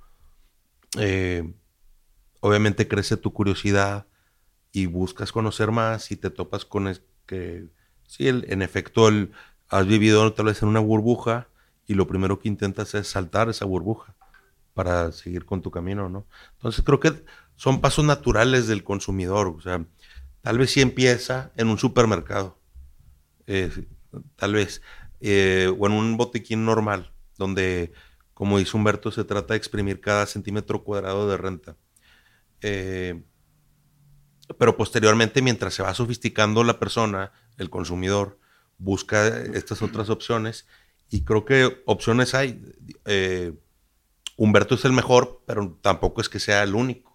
eh, 0.99 1.53
obviamente 2.41 2.89
crece 2.89 3.17
tu 3.17 3.33
curiosidad 3.33 4.07
y 4.73 4.87
buscas 4.87 5.33
conocer 5.33 5.73
más 5.73 6.11
y 6.11 6.17
te 6.17 6.31
topas 6.31 6.65
con 6.65 6.89
es- 6.89 7.03
que, 7.27 7.69
sí, 8.07 8.29
el- 8.29 8.47
en 8.49 8.63
efecto, 8.63 9.09
el- 9.09 9.33
has 9.69 9.87
vivido 9.87 10.33
tal 10.35 10.47
vez 10.47 10.63
en 10.63 10.69
una 10.69 10.81
burbuja 10.81 11.49
y 11.87 11.95
lo 11.95 12.07
primero 12.07 12.39
que 12.39 12.49
intentas 12.49 12.95
es 12.95 13.09
saltar 13.09 13.51
esa 13.51 13.67
burbuja 13.67 14.14
para 14.75 15.13
seguir 15.13 15.47
con 15.47 15.63
tu 15.63 15.71
camino, 15.71 16.09
¿no? 16.09 16.27
Entonces 16.55 16.85
creo 16.85 17.01
que 17.01 17.25
son 17.57 17.81
pasos 17.81 18.05
naturales 18.05 18.67
del 18.67 18.85
consumidor, 18.85 19.49
o 19.49 19.61
sea, 19.61 19.85
tal 20.43 20.59
vez 20.59 20.73
sí 20.73 20.81
empieza 20.83 21.53
en 21.57 21.69
un 21.69 21.79
supermercado. 21.79 22.59
Eh, 23.47 23.71
tal 24.37 24.55
vez. 24.55 24.83
Eh, 25.21 25.73
o 25.79 25.87
en 25.87 25.93
un 25.93 26.17
botiquín 26.17 26.65
normal, 26.67 27.13
donde, 27.39 27.93
como 28.35 28.59
dice 28.59 28.77
Humberto, 28.77 29.11
se 29.11 29.25
trata 29.25 29.55
de 29.55 29.59
exprimir 29.59 30.01
cada 30.01 30.27
centímetro 30.27 30.85
cuadrado 30.85 31.29
de 31.29 31.37
renta. 31.37 31.77
Eh, 32.61 33.23
pero 34.59 34.77
posteriormente, 34.77 35.41
mientras 35.41 35.73
se 35.73 35.83
va 35.83 35.95
sofisticando 35.95 36.63
la 36.63 36.79
persona, 36.79 37.33
el 37.57 37.71
consumidor, 37.71 38.39
busca 38.77 39.27
estas 39.29 39.81
otras 39.81 40.11
opciones 40.11 40.67
y 41.09 41.25
creo 41.25 41.45
que 41.45 41.83
opciones 41.87 42.35
hay. 42.35 42.61
Humberto 44.37 44.75
es 44.75 44.85
el 44.85 44.93
mejor, 44.93 45.43
pero 45.47 45.79
tampoco 45.81 46.21
es 46.21 46.29
que 46.29 46.41
sea 46.41 46.63
el 46.63 46.75
único 46.75 47.15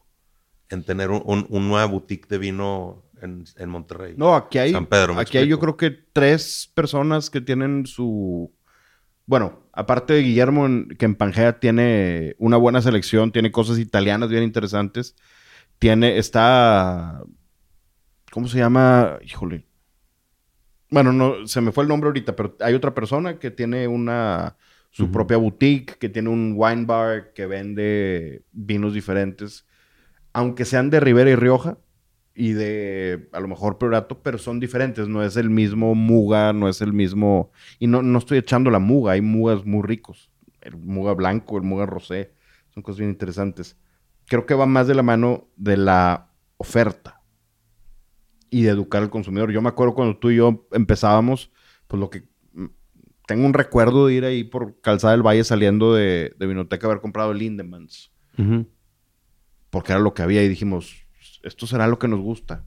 en 0.70 0.84
tener 0.84 1.10
un, 1.10 1.46
un, 1.50 1.68
nuevo 1.68 1.90
boutique 1.94 2.28
de 2.28 2.38
vino 2.38 3.04
en, 3.22 3.70
Monterrey. 3.70 4.14
No, 4.16 4.36
aquí 4.36 4.60
hay, 4.60 4.72
San 4.72 4.86
Pedro, 4.86 5.18
aquí 5.20 5.38
hay 5.38 5.48
yo 5.48 5.60
creo 5.60 5.76
que 5.76 5.92
tres 5.92 6.72
personas 6.74 7.30
que 7.30 7.42
tienen 7.42 7.86
su... 7.86 8.54
Bueno, 9.26 9.68
aparte 9.74 10.14
de 10.14 10.22
Guillermo, 10.22 10.68
que 10.98 11.06
en 11.06 11.16
Pangea 11.16 11.60
tiene 11.60 12.36
una 12.40 12.58
buena 12.58 12.82
selección, 12.82 13.32
tiene 13.32 13.52
cosas 13.52 13.78
italianas 13.78 14.30
bien 14.30 14.44
interesantes. 14.44 15.16
Tiene, 15.78 16.18
está... 16.18 17.22
¿Cómo 18.32 18.48
se 18.48 18.58
llama? 18.58 19.20
Híjole. 19.24 19.66
Bueno, 20.90 21.14
no, 21.14 21.48
se 21.48 21.62
me 21.62 21.72
fue 21.72 21.84
el 21.84 21.88
nombre 21.88 22.08
ahorita, 22.08 22.36
pero 22.36 22.56
hay 22.60 22.74
otra 22.74 22.96
persona 22.96 23.38
que 23.38 23.52
tiene 23.52 23.88
una 23.88 24.58
su 24.92 25.12
propia 25.12 25.38
boutique, 25.38 25.98
que 25.98 26.10
tiene 26.10 26.30
un 26.30 26.54
wine 26.58 26.86
bar 26.86 27.34
que 27.34 27.46
vende 27.46 28.44
vinos 28.52 28.94
diferentes, 28.94 29.66
aunque 30.34 30.66
sean 30.66 30.90
de 30.90 31.00
Ribera 31.00 31.30
y 31.30 31.36
Rioja 31.36 31.78
y 32.34 32.54
de 32.54 33.30
a 33.34 33.40
lo 33.40 33.48
mejor 33.48 33.78
Priorato, 33.78 34.22
pero 34.22 34.38
son 34.38 34.60
diferentes, 34.60 35.08
no 35.08 35.24
es 35.24 35.36
el 35.36 35.50
mismo 35.50 35.94
muga, 35.96 36.54
no 36.54 36.70
es 36.70 36.82
el 36.82 36.94
mismo... 36.94 37.52
Y 37.80 37.88
no, 37.88 38.02
no 38.02 38.18
estoy 38.18 38.38
echando 38.38 38.72
la 38.72 38.80
muga, 38.80 39.14
hay 39.14 39.22
mugas 39.22 39.66
muy 39.66 39.84
ricos, 39.84 40.32
el 40.62 40.78
muga 40.78 41.14
blanco, 41.14 41.58
el 41.58 41.64
muga 41.64 41.86
rosé, 41.86 42.34
son 42.74 42.82
cosas 42.84 43.00
bien 43.00 43.12
interesantes. 43.12 43.78
Creo 44.26 44.46
que 44.46 44.54
va 44.54 44.66
más 44.66 44.88
de 44.88 44.96
la 44.96 45.04
mano 45.04 45.50
de 45.58 45.78
la 45.78 46.32
oferta 46.58 47.22
y 48.50 48.64
de 48.64 48.70
educar 48.70 49.02
al 49.02 49.10
consumidor. 49.10 49.52
Yo 49.52 49.62
me 49.62 49.70
acuerdo 49.70 49.94
cuando 49.94 50.18
tú 50.18 50.32
y 50.32 50.38
yo 50.38 50.68
empezábamos, 50.72 51.52
pues 51.88 52.00
lo 52.00 52.10
que 52.10 52.24
tengo 53.30 53.46
un 53.46 53.54
recuerdo 53.54 54.08
de 54.08 54.16
ir 54.16 54.26
ahí 54.26 54.44
por 54.44 54.82
Calzada 54.82 55.14
del 55.14 55.22
Valle 55.22 55.44
saliendo 55.44 55.94
de, 55.94 56.34
de 56.40 56.48
Vinoteca 56.48 56.88
haber 56.88 57.00
comprado 57.00 57.32
Lindemans. 57.32 58.12
Porque 59.70 59.92
era 59.92 60.02
lo 60.02 60.16
que 60.16 60.24
había 60.24 60.44
y 60.44 60.48
dijimos, 60.48 61.06
esto 61.44 61.68
será 61.68 61.86
lo 61.86 62.00
que 62.00 62.08
nos 62.08 62.22
gusta. 62.22 62.66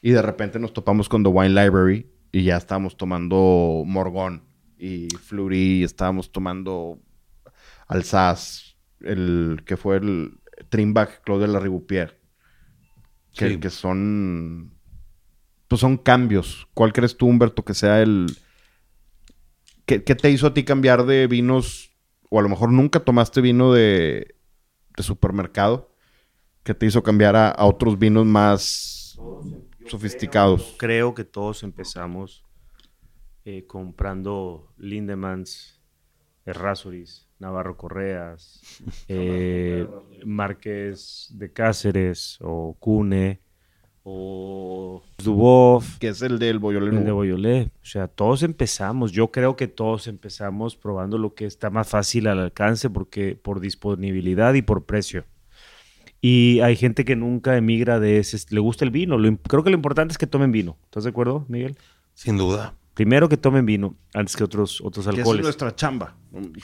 Y 0.00 0.10
de 0.10 0.20
repente 0.20 0.58
nos 0.58 0.72
topamos 0.72 1.08
con 1.08 1.22
The 1.22 1.28
Wine 1.28 1.50
Library 1.50 2.10
y 2.32 2.42
ya 2.42 2.56
estábamos 2.56 2.96
tomando 2.96 3.84
Morgón 3.86 4.42
y 4.76 5.06
Fleury, 5.22 5.84
estábamos 5.84 6.32
tomando 6.32 6.98
Alsace, 7.86 8.74
el 9.02 9.62
que 9.64 9.76
fue 9.76 9.98
el 9.98 10.40
Trimbach 10.68 11.20
Claude 11.22 11.46
de 11.46 11.52
la. 11.52 12.10
Que, 13.34 13.60
que 13.60 13.70
son 13.70 14.72
pues 15.68 15.80
son 15.80 15.96
cambios. 15.96 16.66
¿Cuál 16.74 16.92
crees 16.92 17.16
tú, 17.16 17.28
Humberto, 17.28 17.64
que 17.64 17.74
sea 17.74 18.02
el, 18.02 18.26
¿Qué, 20.00 20.14
te 20.14 20.30
hizo 20.30 20.46
a 20.46 20.54
ti 20.54 20.64
cambiar 20.64 21.04
de 21.04 21.26
vinos? 21.26 21.90
O 22.30 22.38
a 22.38 22.42
lo 22.42 22.48
mejor 22.48 22.72
nunca 22.72 23.00
tomaste 23.00 23.40
vino 23.40 23.72
de, 23.72 24.34
supermercado. 24.98 25.90
¿Qué 26.62 26.74
te 26.74 26.86
hizo 26.86 27.02
cambiar 27.02 27.36
a, 27.36 27.54
otros 27.58 27.98
vinos 27.98 28.24
más 28.24 29.18
sofisticados? 29.86 30.76
Creo, 30.78 31.14
que 31.14 31.24
todos 31.24 31.62
empezamos 31.62 32.44
eh, 33.44 33.66
comprando 33.66 34.72
Lindemans, 34.78 35.82
Errázuriz, 36.46 37.28
Navarro 37.38 37.76
Correas, 37.76 38.60
eh, 39.08 39.86
Márquez 40.24 41.28
de 41.34 41.52
Cáceres 41.52 42.38
o 42.40 42.76
Cune 42.78 43.42
o 44.04 45.02
Dubov. 45.22 45.84
Que 45.98 46.08
es 46.08 46.22
el 46.22 46.38
del 46.38 46.58
Boyolé. 46.58 46.96
El 46.96 47.04
de 47.04 47.12
Boyolé. 47.12 47.70
O 47.82 47.86
sea, 47.86 48.08
todos 48.08 48.42
empezamos. 48.42 49.12
Yo 49.12 49.30
creo 49.30 49.56
que 49.56 49.68
todos 49.68 50.06
empezamos 50.08 50.76
probando 50.76 51.18
lo 51.18 51.34
que 51.34 51.46
está 51.46 51.70
más 51.70 51.88
fácil 51.88 52.26
al 52.26 52.38
alcance 52.38 52.90
porque 52.90 53.36
por 53.40 53.60
disponibilidad 53.60 54.54
y 54.54 54.62
por 54.62 54.84
precio. 54.84 55.24
Y 56.20 56.60
hay 56.60 56.76
gente 56.76 57.04
que 57.04 57.16
nunca 57.16 57.56
emigra 57.56 57.98
de 58.00 58.18
ese. 58.18 58.38
Le 58.50 58.60
gusta 58.60 58.84
el 58.84 58.90
vino. 58.90 59.16
creo 59.48 59.64
que 59.64 59.70
lo 59.70 59.76
importante 59.76 60.12
es 60.12 60.18
que 60.18 60.26
tomen 60.26 60.52
vino. 60.52 60.76
¿Estás 60.84 61.04
de 61.04 61.10
acuerdo, 61.10 61.44
Miguel? 61.48 61.76
Sin 62.14 62.36
duda. 62.36 62.74
Primero 62.94 63.28
que 63.28 63.38
tomen 63.38 63.64
vino 63.64 63.96
antes 64.12 64.36
que 64.36 64.44
otros, 64.44 64.82
otros 64.82 65.06
alcoholes. 65.06 65.40
es 65.40 65.44
nuestra 65.44 65.74
chamba, 65.74 66.14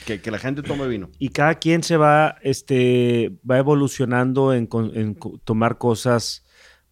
que, 0.05 0.21
que, 0.21 0.29
la 0.29 0.37
gente 0.37 0.61
tome 0.61 0.87
vino. 0.87 1.09
Y 1.17 1.29
cada 1.29 1.55
quien 1.55 1.81
se 1.81 1.97
va, 1.97 2.35
este, 2.43 3.35
va 3.49 3.57
evolucionando 3.57 4.53
en, 4.53 4.69
en 4.93 5.17
tomar 5.43 5.79
cosas 5.79 6.45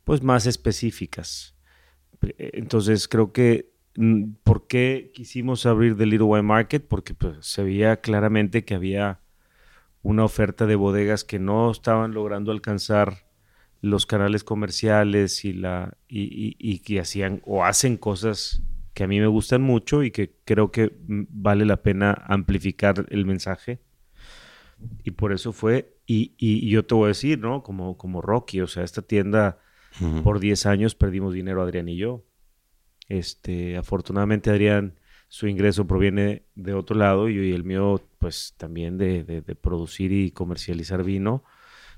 pues 0.08 0.24
más 0.24 0.46
específicas. 0.46 1.54
Eh, 2.22 2.52
entonces 2.54 3.10
creo 3.10 3.34
que 3.34 3.74
mm, 3.98 4.36
¿por 4.46 4.66
qué 4.66 5.12
quisimos 5.14 5.66
abrir 5.66 5.98
The 5.98 6.06
Little 6.06 6.28
Wine 6.28 6.44
Market? 6.44 6.88
Porque 6.88 7.14
pues, 7.14 7.46
se 7.46 7.62
veía 7.62 7.98
claramente 7.98 8.64
que 8.64 8.76
había 8.76 9.20
una 10.04 10.24
oferta 10.24 10.66
de 10.66 10.78
bodegas 10.78 11.26
que 11.26 11.40
no 11.40 11.70
estaban 11.70 12.14
logrando 12.14 12.54
alcanzar 12.54 13.28
los 13.82 14.06
canales 14.06 14.46
comerciales 14.46 15.44
y, 15.44 15.52
la, 15.52 15.98
y, 16.08 16.80
que 16.80 17.02
hacían 17.02 17.42
o 17.46 17.66
hacen 17.66 17.98
cosas 17.98 18.64
que 18.94 19.04
a 19.04 19.08
mí 19.08 19.20
me 19.20 19.28
gustan 19.28 19.62
mucho 19.62 20.04
y 20.04 20.12
que 20.12 20.38
creo 20.46 20.72
que 20.72 20.96
mm, 21.06 21.24
vale 21.32 21.66
la 21.66 21.84
pena 21.84 22.14
amplificar 22.28 23.06
el 23.10 23.26
mensaje. 23.26 23.82
Y 25.04 25.12
por 25.12 25.34
eso 25.34 25.52
fue, 25.52 25.98
y, 26.06 26.34
y 26.38 26.70
yo 26.70 26.86
te 26.86 26.96
voy 26.96 27.06
a 27.06 27.08
decir, 27.10 27.40
¿no? 27.40 27.62
Como, 27.62 27.98
como 27.98 28.22
Rocky, 28.22 28.62
o 28.62 28.68
sea, 28.68 28.86
esta 28.86 29.02
tienda 29.02 29.60
por 30.24 30.40
10 30.40 30.66
años 30.66 30.96
perdimos 30.96 31.34
dinero 31.34 31.62
Adrián 31.62 31.90
y 31.90 31.98
yo. 31.98 32.26
Este, 33.10 33.78
afortunadamente 33.78 34.50
Adrián, 34.50 35.00
su 35.30 35.48
ingreso 35.48 35.88
proviene 35.88 36.44
de 36.56 36.74
otro 36.74 36.98
lado 36.98 37.30
y 37.30 37.52
el 37.52 37.64
mío 37.64 38.02
pues 38.20 38.54
también 38.58 38.98
de, 38.98 39.24
de, 39.24 39.56
producir 39.56 40.12
y 40.12 40.32
comercializar 40.32 41.04
vino. 41.04 41.44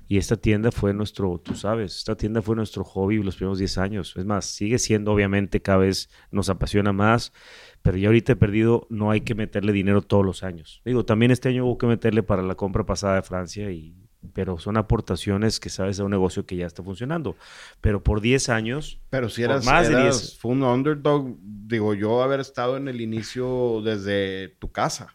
Y 0.08 0.18
esta 0.18 0.36
tienda 0.36 0.72
fue 0.72 0.92
nuestro, 0.92 1.38
tú 1.38 1.54
sabes, 1.54 1.96
esta 1.98 2.16
tienda 2.16 2.42
fue 2.42 2.56
nuestro 2.56 2.82
hobby 2.82 3.22
los 3.22 3.36
primeros 3.36 3.58
10 3.58 3.78
años. 3.78 4.14
Es 4.16 4.24
más, 4.24 4.44
sigue 4.44 4.80
siendo, 4.80 5.12
obviamente, 5.12 5.62
cada 5.62 5.78
vez 5.78 6.10
nos 6.32 6.48
apasiona 6.48 6.92
más, 6.92 7.32
pero 7.80 7.96
ya 7.96 8.08
ahorita 8.08 8.32
he 8.32 8.36
perdido, 8.36 8.88
no 8.90 9.12
hay 9.12 9.20
que 9.20 9.36
meterle 9.36 9.70
dinero 9.72 10.02
todos 10.02 10.26
los 10.26 10.42
años. 10.42 10.82
Digo, 10.84 11.04
también 11.04 11.30
este 11.30 11.48
año 11.48 11.64
hubo 11.64 11.78
que 11.78 11.86
meterle 11.86 12.24
para 12.24 12.42
la 12.42 12.56
compra 12.56 12.84
pasada 12.84 13.16
de 13.16 13.22
Francia 13.22 13.70
y 13.70 13.94
pero 14.32 14.58
son 14.58 14.76
aportaciones 14.76 15.60
que 15.60 15.70
sabes 15.70 16.00
a 16.00 16.04
un 16.04 16.10
negocio 16.10 16.46
que 16.46 16.56
ya 16.56 16.66
está 16.66 16.82
funcionando. 16.82 17.36
Pero 17.80 18.02
por 18.02 18.20
10 18.20 18.48
años, 18.48 19.00
pero 19.10 19.28
si 19.28 19.42
eras, 19.42 19.64
más 19.64 19.88
de 19.88 20.02
10. 20.02 20.38
Fue 20.38 20.52
un 20.52 20.62
underdog, 20.62 21.36
digo 21.40 21.94
yo, 21.94 22.22
haber 22.22 22.40
estado 22.40 22.76
en 22.76 22.88
el 22.88 23.00
inicio 23.00 23.80
desde 23.82 24.48
tu 24.58 24.70
casa. 24.70 25.14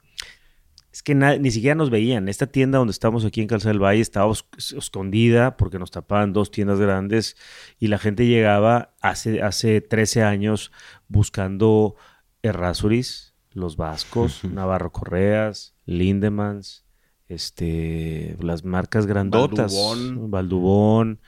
Es 0.95 1.03
que 1.03 1.13
ni 1.13 1.51
siquiera 1.51 1.75
nos 1.75 1.89
veían. 1.89 2.29
Esta 2.29 2.47
tienda 2.47 2.77
donde 2.77 2.93
estamos 2.93 3.25
aquí 3.25 3.41
en 3.41 3.47
Calzada 3.47 3.73
del 3.73 3.83
Valle 3.83 3.99
estaba 3.99 4.31
escondida 4.31 5.57
porque 5.57 5.77
nos 5.77 5.91
tapaban 5.91 6.31
dos 6.31 6.51
tiendas 6.51 6.79
grandes 6.79 7.35
y 7.79 7.87
la 7.87 7.97
gente 7.97 8.25
llegaba 8.27 8.93
hace, 9.01 9.41
hace 9.41 9.81
13 9.81 10.23
años 10.23 10.71
buscando 11.09 11.97
Errázuriz, 12.43 13.33
Los 13.51 13.75
Vascos, 13.75 14.43
Navarro 14.49 14.93
Correas, 14.93 15.75
Lindemans, 15.85 16.84
este, 17.27 18.35
las 18.39 18.63
marcas 18.63 19.05
grandotas. 19.05 19.73
Valdubón. 19.73 20.31
Valdubón. 20.31 21.19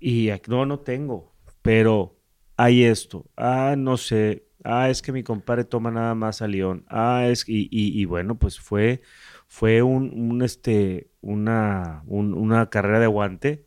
Y 0.00 0.30
no, 0.48 0.66
no 0.66 0.80
tengo. 0.80 1.32
Pero 1.62 2.18
hay 2.56 2.84
esto. 2.84 3.26
Ah, 3.36 3.74
no 3.76 3.96
sé. 3.96 4.46
Ah, 4.64 4.90
es 4.90 5.02
que 5.02 5.12
mi 5.12 5.22
compadre 5.22 5.64
toma 5.64 5.90
nada 5.90 6.14
más 6.14 6.42
a 6.42 6.48
León. 6.48 6.84
Ah, 6.88 7.26
es 7.26 7.48
y, 7.48 7.68
y, 7.70 8.04
bueno, 8.04 8.38
pues 8.38 8.60
fue, 8.60 9.00
fue 9.46 9.82
un, 9.82 10.10
un 10.12 10.42
este, 10.42 11.10
una, 11.22 12.02
una 12.06 12.68
carrera 12.68 12.98
de 12.98 13.06
aguante 13.06 13.66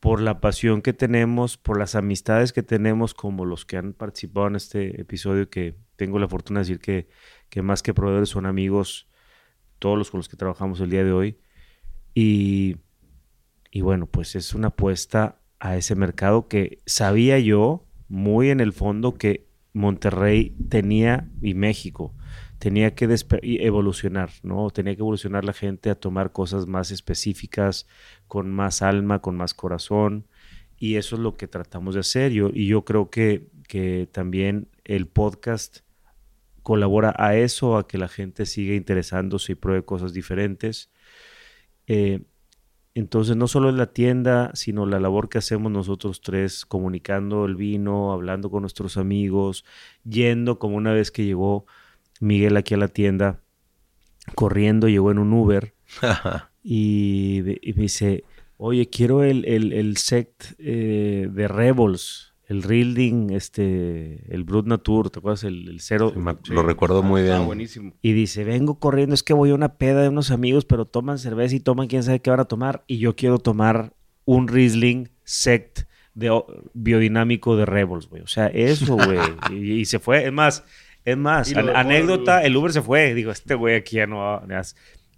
por 0.00 0.20
la 0.20 0.40
pasión 0.40 0.82
que 0.82 0.92
tenemos, 0.92 1.56
por 1.56 1.78
las 1.78 1.94
amistades 1.94 2.52
que 2.52 2.62
tenemos, 2.62 3.14
como 3.14 3.46
los 3.46 3.64
que 3.64 3.76
han 3.76 3.94
participado 3.94 4.48
en 4.48 4.56
este 4.56 5.00
episodio, 5.00 5.48
que 5.48 5.76
tengo 5.96 6.18
la 6.18 6.28
fortuna 6.28 6.60
de 6.60 6.64
decir 6.64 6.80
que, 6.80 7.08
que 7.48 7.62
más 7.62 7.82
que 7.82 7.94
proveedores 7.94 8.28
son 8.28 8.46
amigos 8.46 9.08
todos 9.84 9.98
los 9.98 10.10
con 10.10 10.18
los 10.20 10.30
que 10.30 10.38
trabajamos 10.38 10.80
el 10.80 10.88
día 10.88 11.04
de 11.04 11.12
hoy. 11.12 11.36
Y, 12.14 12.76
y 13.70 13.82
bueno, 13.82 14.06
pues 14.06 14.34
es 14.34 14.54
una 14.54 14.68
apuesta 14.68 15.42
a 15.60 15.76
ese 15.76 15.94
mercado 15.94 16.48
que 16.48 16.80
sabía 16.86 17.38
yo 17.38 17.84
muy 18.08 18.48
en 18.48 18.60
el 18.60 18.72
fondo 18.72 19.12
que 19.12 19.46
Monterrey 19.74 20.56
tenía 20.70 21.28
y 21.42 21.52
México 21.52 22.14
tenía 22.58 22.94
que 22.94 23.14
evolucionar, 23.42 24.30
¿no? 24.42 24.70
Tenía 24.70 24.94
que 24.94 25.02
evolucionar 25.02 25.44
la 25.44 25.52
gente 25.52 25.90
a 25.90 25.96
tomar 25.96 26.32
cosas 26.32 26.66
más 26.66 26.90
específicas, 26.90 27.86
con 28.26 28.50
más 28.50 28.80
alma, 28.80 29.20
con 29.20 29.36
más 29.36 29.52
corazón. 29.52 30.26
y 30.78 30.96
eso 30.96 31.16
es 31.16 31.20
lo 31.20 31.36
que 31.36 31.46
tratamos 31.46 31.92
de 31.92 32.00
hacer. 32.00 32.32
Yo, 32.32 32.48
y 32.54 32.66
yo 32.66 32.86
creo 32.86 33.10
que, 33.10 33.50
que 33.68 34.08
también 34.10 34.68
el 34.84 35.06
podcast 35.08 35.80
colabora 36.64 37.14
a 37.18 37.36
eso, 37.36 37.76
a 37.76 37.86
que 37.86 37.98
la 37.98 38.08
gente 38.08 38.46
siga 38.46 38.74
interesándose 38.74 39.52
y 39.52 39.54
pruebe 39.54 39.84
cosas 39.84 40.12
diferentes. 40.14 40.90
Eh, 41.86 42.24
entonces, 42.94 43.36
no 43.36 43.48
solo 43.48 43.68
es 43.68 43.74
la 43.74 43.92
tienda, 43.92 44.50
sino 44.54 44.86
la 44.86 44.98
labor 44.98 45.28
que 45.28 45.38
hacemos 45.38 45.70
nosotros 45.70 46.22
tres, 46.22 46.64
comunicando 46.64 47.44
el 47.44 47.54
vino, 47.54 48.12
hablando 48.12 48.50
con 48.50 48.62
nuestros 48.62 48.96
amigos, 48.96 49.64
yendo 50.04 50.58
como 50.58 50.76
una 50.76 50.92
vez 50.92 51.10
que 51.10 51.24
llegó 51.24 51.66
Miguel 52.20 52.56
aquí 52.56 52.72
a 52.74 52.78
la 52.78 52.88
tienda, 52.88 53.42
corriendo, 54.34 54.88
llegó 54.88 55.10
en 55.10 55.18
un 55.18 55.34
Uber 55.34 55.74
y, 56.62 57.42
me 57.44 57.82
dice, 57.82 58.24
oye, 58.56 58.88
quiero 58.88 59.22
el, 59.22 59.44
el, 59.44 59.96
sect 59.98 60.54
eh, 60.58 61.28
de 61.30 61.48
Rebels 61.48 62.33
el 62.46 62.62
Rilding, 62.62 63.30
este, 63.30 64.22
el 64.28 64.44
Brut 64.44 64.66
Natur, 64.66 65.10
¿te 65.10 65.18
acuerdas? 65.18 65.44
El, 65.44 65.76
cero. 65.80 66.12
Lo 66.48 66.62
recuerdo 66.62 67.02
muy 67.02 67.22
ah, 67.22 67.36
bien. 67.36 67.46
buenísimo. 67.46 67.92
Y 68.02 68.12
dice, 68.12 68.44
vengo 68.44 68.78
corriendo, 68.78 69.14
es 69.14 69.22
que 69.22 69.32
voy 69.32 69.50
a 69.50 69.54
una 69.54 69.74
peda 69.76 70.02
de 70.02 70.08
unos 70.08 70.30
amigos, 70.30 70.64
pero 70.64 70.84
toman 70.84 71.18
cerveza 71.18 71.54
y 71.54 71.60
toman 71.60 71.88
quién 71.88 72.02
sabe 72.02 72.20
qué 72.20 72.30
van 72.30 72.40
a 72.40 72.44
tomar. 72.44 72.84
Y 72.86 72.98
yo 72.98 73.16
quiero 73.16 73.38
tomar 73.38 73.94
un 74.24 74.48
Riesling 74.48 75.08
Sect 75.24 75.80
de, 76.14 76.42
biodinámico 76.74 77.56
de 77.56 77.64
Rebels, 77.64 78.08
güey. 78.08 78.22
O 78.22 78.26
sea, 78.26 78.48
eso, 78.48 78.96
güey. 79.50 79.80
y, 79.80 79.84
se 79.86 79.98
fue. 79.98 80.26
Es 80.26 80.32
más, 80.32 80.64
es 81.04 81.16
más, 81.16 81.54
anécdota, 81.54 82.42
el 82.42 82.56
Uber 82.56 82.72
se 82.72 82.82
fue. 82.82 83.14
Digo, 83.14 83.30
este 83.30 83.54
güey 83.54 83.76
aquí 83.76 83.96
ya 83.96 84.06
no... 84.06 84.42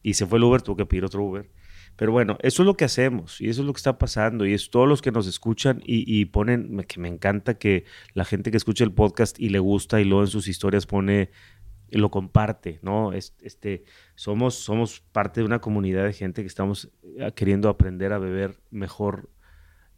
Y 0.03 0.15
se 0.15 0.27
fue 0.27 0.39
el 0.39 0.45
Uber, 0.45 0.63
tuvo 0.63 0.77
que 0.77 0.87
pedir 0.87 1.05
otro 1.05 1.25
Uber. 1.25 1.51
Pero 1.97 2.13
bueno, 2.13 2.37
eso 2.41 2.63
es 2.63 2.67
lo 2.67 2.77
que 2.77 2.85
hacemos 2.85 3.41
y 3.41 3.49
eso 3.49 3.63
es 3.63 3.67
lo 3.67 3.73
que 3.73 3.79
está 3.79 3.99
pasando 3.99 4.45
y 4.45 4.53
es 4.53 4.71
todos 4.71 4.87
los 4.87 5.01
que 5.01 5.13
nos 5.13 5.27
escuchan 5.27 5.83
y, 5.85 6.25
ponen, 6.27 6.85
que 6.87 7.01
me 7.01 7.09
encanta 7.09 7.55
que 7.55 7.85
la 8.13 8.25
gente 8.25 8.51
que 8.51 8.59
escucha 8.59 8.85
el 8.85 8.93
podcast 8.93 9.41
y 9.41 9.49
le 9.49 9.59
gusta 9.59 10.01
y 10.01 10.05
luego 10.05 10.23
en 10.23 10.29
sus 10.29 10.47
historias 10.47 10.87
pone, 10.87 11.31
lo 11.91 12.11
comparte, 12.11 12.81
¿no? 12.83 13.13
Este, 13.13 13.85
somos, 14.15 14.55
somos 14.55 15.01
parte 15.01 15.41
de 15.41 15.47
una 15.47 15.61
comunidad 15.61 16.05
de 16.05 16.13
gente 16.13 16.43
que 16.43 16.49
estamos 16.49 16.91
eh, 17.19 17.33
queriendo 17.35 17.69
aprender 17.69 18.13
a 18.13 18.19
beber 18.19 18.61
mejor 18.71 19.31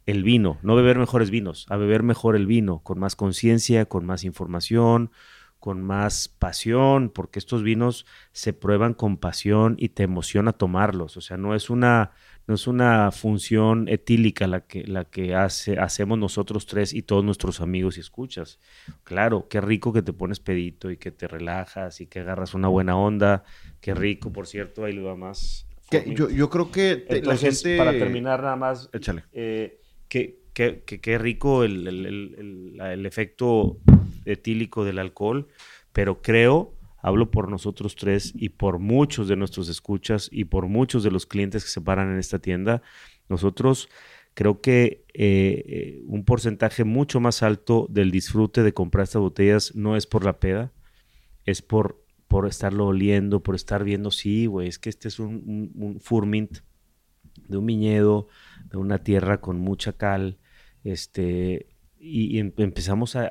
el 0.05 0.23
vino, 0.23 0.57
no 0.63 0.75
beber 0.75 0.97
mejores 0.97 1.29
vinos, 1.29 1.65
a 1.69 1.77
beber 1.77 2.01
mejor 2.03 2.35
el 2.35 2.47
vino, 2.47 2.79
con 2.79 2.99
más 2.99 3.15
conciencia, 3.15 3.85
con 3.85 4.05
más 4.05 4.23
información, 4.23 5.11
con 5.59 5.83
más 5.83 6.29
pasión, 6.29 7.09
porque 7.09 7.37
estos 7.37 7.63
vinos 7.63 8.05
se 8.31 8.53
prueban 8.53 8.93
con 8.93 9.17
pasión 9.17 9.75
y 9.77 9.89
te 9.89 10.03
emociona 10.03 10.53
tomarlos. 10.53 11.17
O 11.17 11.21
sea, 11.21 11.35
no 11.35 11.53
es 11.53 11.69
una, 11.69 12.11
no 12.47 12.55
es 12.55 12.65
una 12.65 13.11
función 13.11 13.89
etílica 13.89 14.47
la 14.47 14.61
que, 14.61 14.87
la 14.87 15.05
que 15.05 15.35
hace, 15.35 15.77
hacemos 15.77 16.17
nosotros 16.17 16.65
tres 16.65 16.93
y 16.93 17.01
todos 17.01 17.25
nuestros 17.25 17.59
amigos 17.59 17.97
y 17.97 17.99
escuchas. 17.99 18.59
Claro, 19.03 19.47
qué 19.49 19.59
rico 19.59 19.91
que 19.91 20.01
te 20.01 20.13
pones 20.13 20.39
pedito 20.39 20.91
y 20.91 20.97
que 20.97 21.11
te 21.11 21.27
relajas 21.27 21.99
y 21.99 22.07
que 22.07 22.21
agarras 22.21 22.53
una 22.53 22.69
buena 22.69 22.97
onda. 22.97 23.43
Qué 23.81 23.93
rico, 23.93 24.31
por 24.31 24.47
cierto, 24.47 24.85
ahí 24.85 24.93
lo 24.93 25.03
va 25.03 25.15
más. 25.15 25.67
Yo, 25.91 26.29
yo, 26.29 26.49
creo 26.49 26.71
que 26.71 27.05
la 27.23 27.35
gente... 27.35 27.77
Para 27.77 27.91
terminar 27.91 28.43
nada 28.43 28.55
más, 28.55 28.89
Échale. 28.93 29.23
Eh, 29.33 29.81
que, 30.07 30.39
qué 30.53 31.17
rico 31.17 31.63
el, 31.63 31.87
el, 31.87 32.79
el 32.79 33.05
efecto 33.05 33.79
etílico 34.25 34.85
del 34.85 34.99
alcohol, 34.99 35.47
pero 35.93 36.21
creo, 36.21 36.75
hablo 37.01 37.31
por 37.31 37.49
nosotros 37.49 37.95
tres 37.95 38.33
y 38.35 38.49
por 38.49 38.79
muchos 38.79 39.27
de 39.27 39.35
nuestros 39.35 39.69
escuchas 39.69 40.29
y 40.31 40.45
por 40.45 40.67
muchos 40.67 41.03
de 41.03 41.11
los 41.11 41.25
clientes 41.25 41.63
que 41.63 41.69
se 41.69 41.81
paran 41.81 42.11
en 42.11 42.19
esta 42.19 42.39
tienda, 42.39 42.81
nosotros 43.27 43.89
creo 44.33 44.61
que 44.61 45.05
eh, 45.13 45.63
eh, 45.67 46.01
un 46.05 46.23
porcentaje 46.23 46.83
mucho 46.83 47.19
más 47.19 47.43
alto 47.43 47.87
del 47.89 48.11
disfrute 48.11 48.63
de 48.63 48.73
comprar 48.73 49.03
estas 49.03 49.21
botellas 49.21 49.75
no 49.75 49.95
es 49.95 50.07
por 50.07 50.23
la 50.23 50.39
peda, 50.39 50.71
es 51.45 51.61
por, 51.61 52.03
por 52.27 52.47
estarlo 52.47 52.87
oliendo, 52.87 53.41
por 53.41 53.55
estar 53.55 53.83
viendo, 53.83 54.11
sí, 54.11 54.45
güey, 54.45 54.67
es 54.67 54.79
que 54.79 54.89
este 54.89 55.07
es 55.07 55.19
un, 55.19 55.43
un, 55.45 55.71
un 55.75 55.99
furmint 55.99 56.59
de 57.47 57.57
un 57.57 57.65
viñedo, 57.65 58.27
de 58.69 58.77
una 58.77 58.99
tierra 58.99 59.41
con 59.41 59.59
mucha 59.59 59.93
cal, 59.93 60.37
este, 60.83 61.67
y, 61.99 62.39
em, 62.39 62.51
empezamos 62.57 63.15
a, 63.15 63.29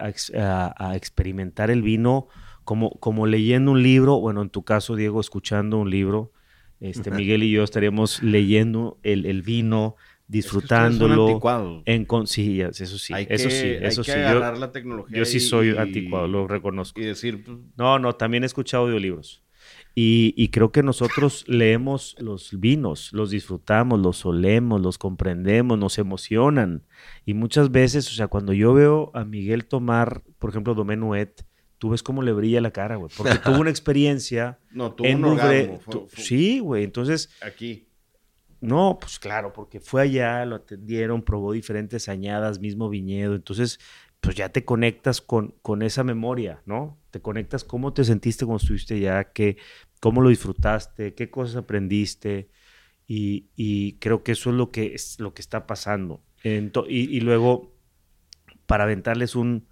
experimentar 0.94 1.70
el 1.70 1.82
vino 1.82 2.28
como, 2.64 2.90
como 3.00 3.26
leyendo 3.26 3.72
un 3.72 3.82
libro, 3.82 4.20
bueno, 4.20 4.42
en 4.42 4.50
tu 4.50 4.62
caso, 4.62 4.94
Diego, 4.94 5.20
escuchando 5.20 5.78
un 5.78 5.90
libro. 5.90 6.32
Este, 6.80 7.10
Miguel 7.10 7.42
y 7.42 7.50
yo 7.50 7.64
estaríamos 7.64 8.22
leyendo 8.22 8.98
el, 9.02 9.42
vino, 9.42 9.96
disfrutándolo. 10.28 11.40
en 11.86 12.04
con, 12.04 12.26
sí, 12.26 12.60
eso 12.60 12.98
sí, 12.98 13.14
eso 13.28 13.50
sí, 13.50 13.66
eso 13.80 14.04
sí. 14.04 14.12
Yo, 14.12 14.40
la 14.40 14.70
tecnología 14.70 15.18
yo 15.18 15.24
sí 15.24 15.40
soy 15.40 15.76
anticuado, 15.76 16.28
lo 16.28 16.46
reconozco. 16.46 17.00
Y 17.00 17.04
decir, 17.04 17.42
pues, 17.42 17.58
no, 17.76 17.98
no, 17.98 18.12
también 18.12 18.44
he 18.44 18.46
escuchado 18.46 18.84
audiolibros. 18.84 19.42
Y, 20.00 20.50
creo 20.50 20.70
que 20.70 20.84
nosotros 20.84 21.44
leemos 21.48 22.14
los 22.20 22.60
vinos, 22.60 23.12
los 23.12 23.30
disfrutamos, 23.30 23.98
los 23.98 24.24
olemos, 24.24 24.80
los 24.80 24.96
comprendemos, 24.96 25.76
nos 25.76 25.98
emocionan. 25.98 26.84
Y 27.26 27.34
muchas 27.34 27.72
veces, 27.72 28.06
o 28.06 28.14
sea, 28.14 28.28
cuando 28.28 28.52
yo 28.52 28.72
veo 28.72 29.10
a 29.12 29.24
Miguel 29.24 29.64
tomar, 29.64 30.22
por 30.38 30.50
ejemplo, 30.50 30.76
Domenuet, 30.76 31.44
tú 31.78 31.90
ves 31.90 32.04
cómo 32.04 32.22
le 32.22 32.32
brilla 32.32 32.60
la 32.60 32.70
cara, 32.70 32.94
güey. 32.94 33.10
Porque 33.16 33.38
tuvo 33.38 33.58
una 33.58 33.70
experiencia. 33.70 34.60
no, 34.70 34.94
tuvo 34.94 35.08
en 35.08 35.24
un 35.24 35.40
Sí, 36.14 36.60
güey. 36.60 36.84
Entonces. 36.84 37.30
Aquí. 37.42 37.88
No, 38.60 38.98
pues 39.00 39.18
claro, 39.18 39.52
porque 39.52 39.80
fue 39.80 40.02
allá, 40.02 40.44
lo 40.44 40.56
atendieron, 40.56 41.22
probó 41.22 41.50
diferentes 41.50 42.08
añadas, 42.08 42.60
mismo 42.60 42.88
viñedo. 42.88 43.34
Entonces, 43.34 43.80
pues 44.20 44.36
ya 44.36 44.48
te 44.48 44.64
conectas 44.64 45.20
con, 45.20 45.54
con 45.62 45.82
esa 45.82 46.02
memoria, 46.02 46.62
¿no? 46.66 46.98
Te 47.10 47.20
conectas 47.20 47.64
cómo 47.64 47.92
te 47.92 48.04
sentiste 48.04 48.44
cuando 48.44 48.60
estuviste 48.60 48.94
allá, 48.94 49.32
que 49.32 49.58
cómo 50.00 50.20
lo 50.20 50.28
disfrutaste, 50.28 51.14
qué 51.14 51.30
cosas 51.30 51.56
aprendiste. 51.56 52.50
Y, 53.06 53.96
creo 54.00 54.22
que 54.22 54.32
eso 54.32 54.50
es 54.50 54.56
lo 54.56 54.70
que, 54.70 54.94
es 54.94 55.18
lo 55.18 55.32
que 55.32 55.40
está 55.40 55.66
pasando. 55.66 56.22
y, 56.44 57.20
luego, 57.20 57.74
para 58.66 58.84
aventarles 58.84 59.34
un, 59.34 59.66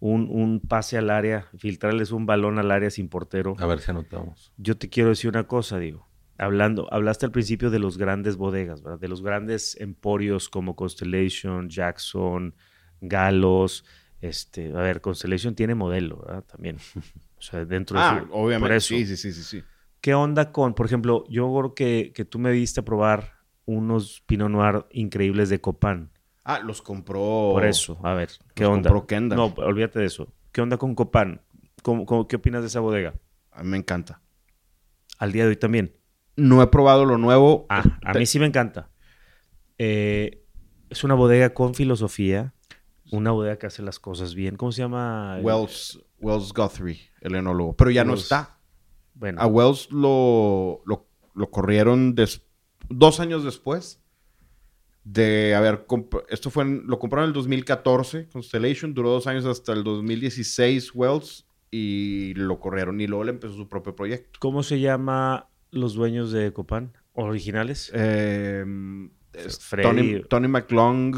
un, 0.00 0.60
pase 0.60 0.98
al 0.98 1.10
área, 1.10 1.48
filtrarles 1.56 2.12
un 2.12 2.26
balón 2.26 2.58
al 2.58 2.70
área 2.70 2.90
sin 2.90 3.08
portero. 3.08 3.56
A 3.58 3.66
ver 3.66 3.80
si 3.80 3.90
anotamos. 3.90 4.52
Yo 4.56 4.76
te 4.76 4.88
quiero 4.88 5.10
decir 5.10 5.30
una 5.30 5.46
cosa, 5.46 5.78
digo. 5.78 6.06
Hablando, 6.38 6.92
hablaste 6.92 7.24
al 7.24 7.32
principio 7.32 7.70
de 7.70 7.78
los 7.78 7.96
grandes 7.96 8.36
bodegas, 8.36 8.82
¿verdad? 8.82 9.00
De 9.00 9.08
los 9.08 9.22
grandes 9.22 9.74
emporios 9.80 10.50
como 10.50 10.76
Constellation, 10.76 11.70
Jackson, 11.70 12.54
Galos. 13.00 13.86
Este, 14.20 14.68
a 14.68 14.82
ver, 14.82 15.00
Constellation 15.00 15.54
tiene 15.54 15.74
modelo, 15.74 16.18
¿verdad? 16.18 16.44
También. 16.44 16.76
Sea, 17.50 17.64
dentro 17.64 17.98
ah, 17.98 18.20
de 18.20 18.26
obviamente. 18.32 18.80
Sí, 18.80 19.06
sí, 19.06 19.16
sí, 19.16 19.32
sí, 19.32 19.62
¿Qué 20.00 20.14
onda 20.14 20.52
con, 20.52 20.74
por 20.74 20.86
ejemplo, 20.86 21.24
yo 21.28 21.52
creo 21.56 21.74
que, 21.74 22.12
que 22.14 22.24
tú 22.24 22.38
me 22.38 22.50
diste 22.50 22.80
a 22.80 22.84
probar 22.84 23.36
unos 23.66 24.22
Pinot 24.26 24.50
Noir 24.50 24.86
increíbles 24.90 25.48
de 25.48 25.60
Copán. 25.60 26.10
Ah, 26.44 26.60
los 26.60 26.80
compró. 26.80 27.50
Por 27.52 27.64
eso, 27.64 27.98
a 28.02 28.14
ver, 28.14 28.30
¿qué 28.54 28.64
onda? 28.64 28.90
Compró 28.90 29.06
Kendall. 29.06 29.36
No, 29.36 29.54
olvídate 29.64 29.98
de 29.98 30.06
eso. 30.06 30.32
¿Qué 30.52 30.60
onda 30.60 30.76
con 30.76 30.94
Copán? 30.94 31.42
¿Cómo, 31.82 32.26
qué 32.26 32.36
opinas 32.36 32.62
de 32.62 32.68
esa 32.68 32.80
bodega? 32.80 33.14
A 33.50 33.62
mí 33.62 33.70
me 33.70 33.76
encanta. 33.76 34.22
Al 35.18 35.32
día 35.32 35.44
de 35.44 35.50
hoy 35.50 35.56
también. 35.56 35.96
No 36.36 36.62
he 36.62 36.66
probado 36.68 37.04
lo 37.04 37.18
nuevo. 37.18 37.66
Ah, 37.68 37.98
a 38.04 38.14
mí 38.14 38.26
sí 38.26 38.38
me 38.38 38.46
encanta. 38.46 38.90
Eh, 39.78 40.44
es 40.90 41.04
una 41.04 41.14
bodega 41.14 41.52
con 41.52 41.74
filosofía. 41.74 42.54
Una 43.12 43.30
bodega 43.30 43.58
que 43.58 43.66
hace 43.66 43.82
las 43.82 43.98
cosas 43.98 44.34
bien. 44.34 44.56
¿Cómo 44.56 44.72
se 44.72 44.82
llama? 44.82 45.38
Wells, 45.42 46.00
Wells 46.20 46.52
Guthrie, 46.52 47.00
el 47.20 47.34
enólogo. 47.34 47.76
Pero 47.76 47.90
ya 47.90 48.04
no 48.04 48.14
está. 48.14 48.58
Bueno. 49.14 49.40
A 49.40 49.46
Wells 49.46 49.90
lo, 49.90 50.82
lo, 50.84 51.50
corrieron 51.50 52.14
dos 52.88 53.20
años 53.20 53.44
después 53.44 54.02
de 55.04 55.54
haber 55.54 55.86
esto 56.28 56.50
fue 56.50 56.64
lo 56.64 56.98
compraron 56.98 57.26
en 57.26 57.28
el 57.28 57.34
2014 57.34 58.28
Constellation 58.28 58.92
duró 58.92 59.10
dos 59.10 59.28
años 59.28 59.44
hasta 59.44 59.72
el 59.72 59.84
2016 59.84 60.92
Wells 60.96 61.46
y 61.70 62.34
lo 62.34 62.58
corrieron 62.58 63.00
y 63.00 63.06
luego 63.06 63.22
le 63.22 63.30
empezó 63.30 63.54
su 63.54 63.68
propio 63.68 63.94
proyecto 63.94 64.40
¿cómo 64.40 64.64
se 64.64 64.80
llama 64.80 65.48
los 65.70 65.94
dueños 65.94 66.32
de 66.32 66.52
Copan 66.52 66.92
originales? 67.12 67.90
Eh, 67.94 68.64
Tony, 69.80 70.22
Tony 70.28 70.48
McLong 70.48 71.16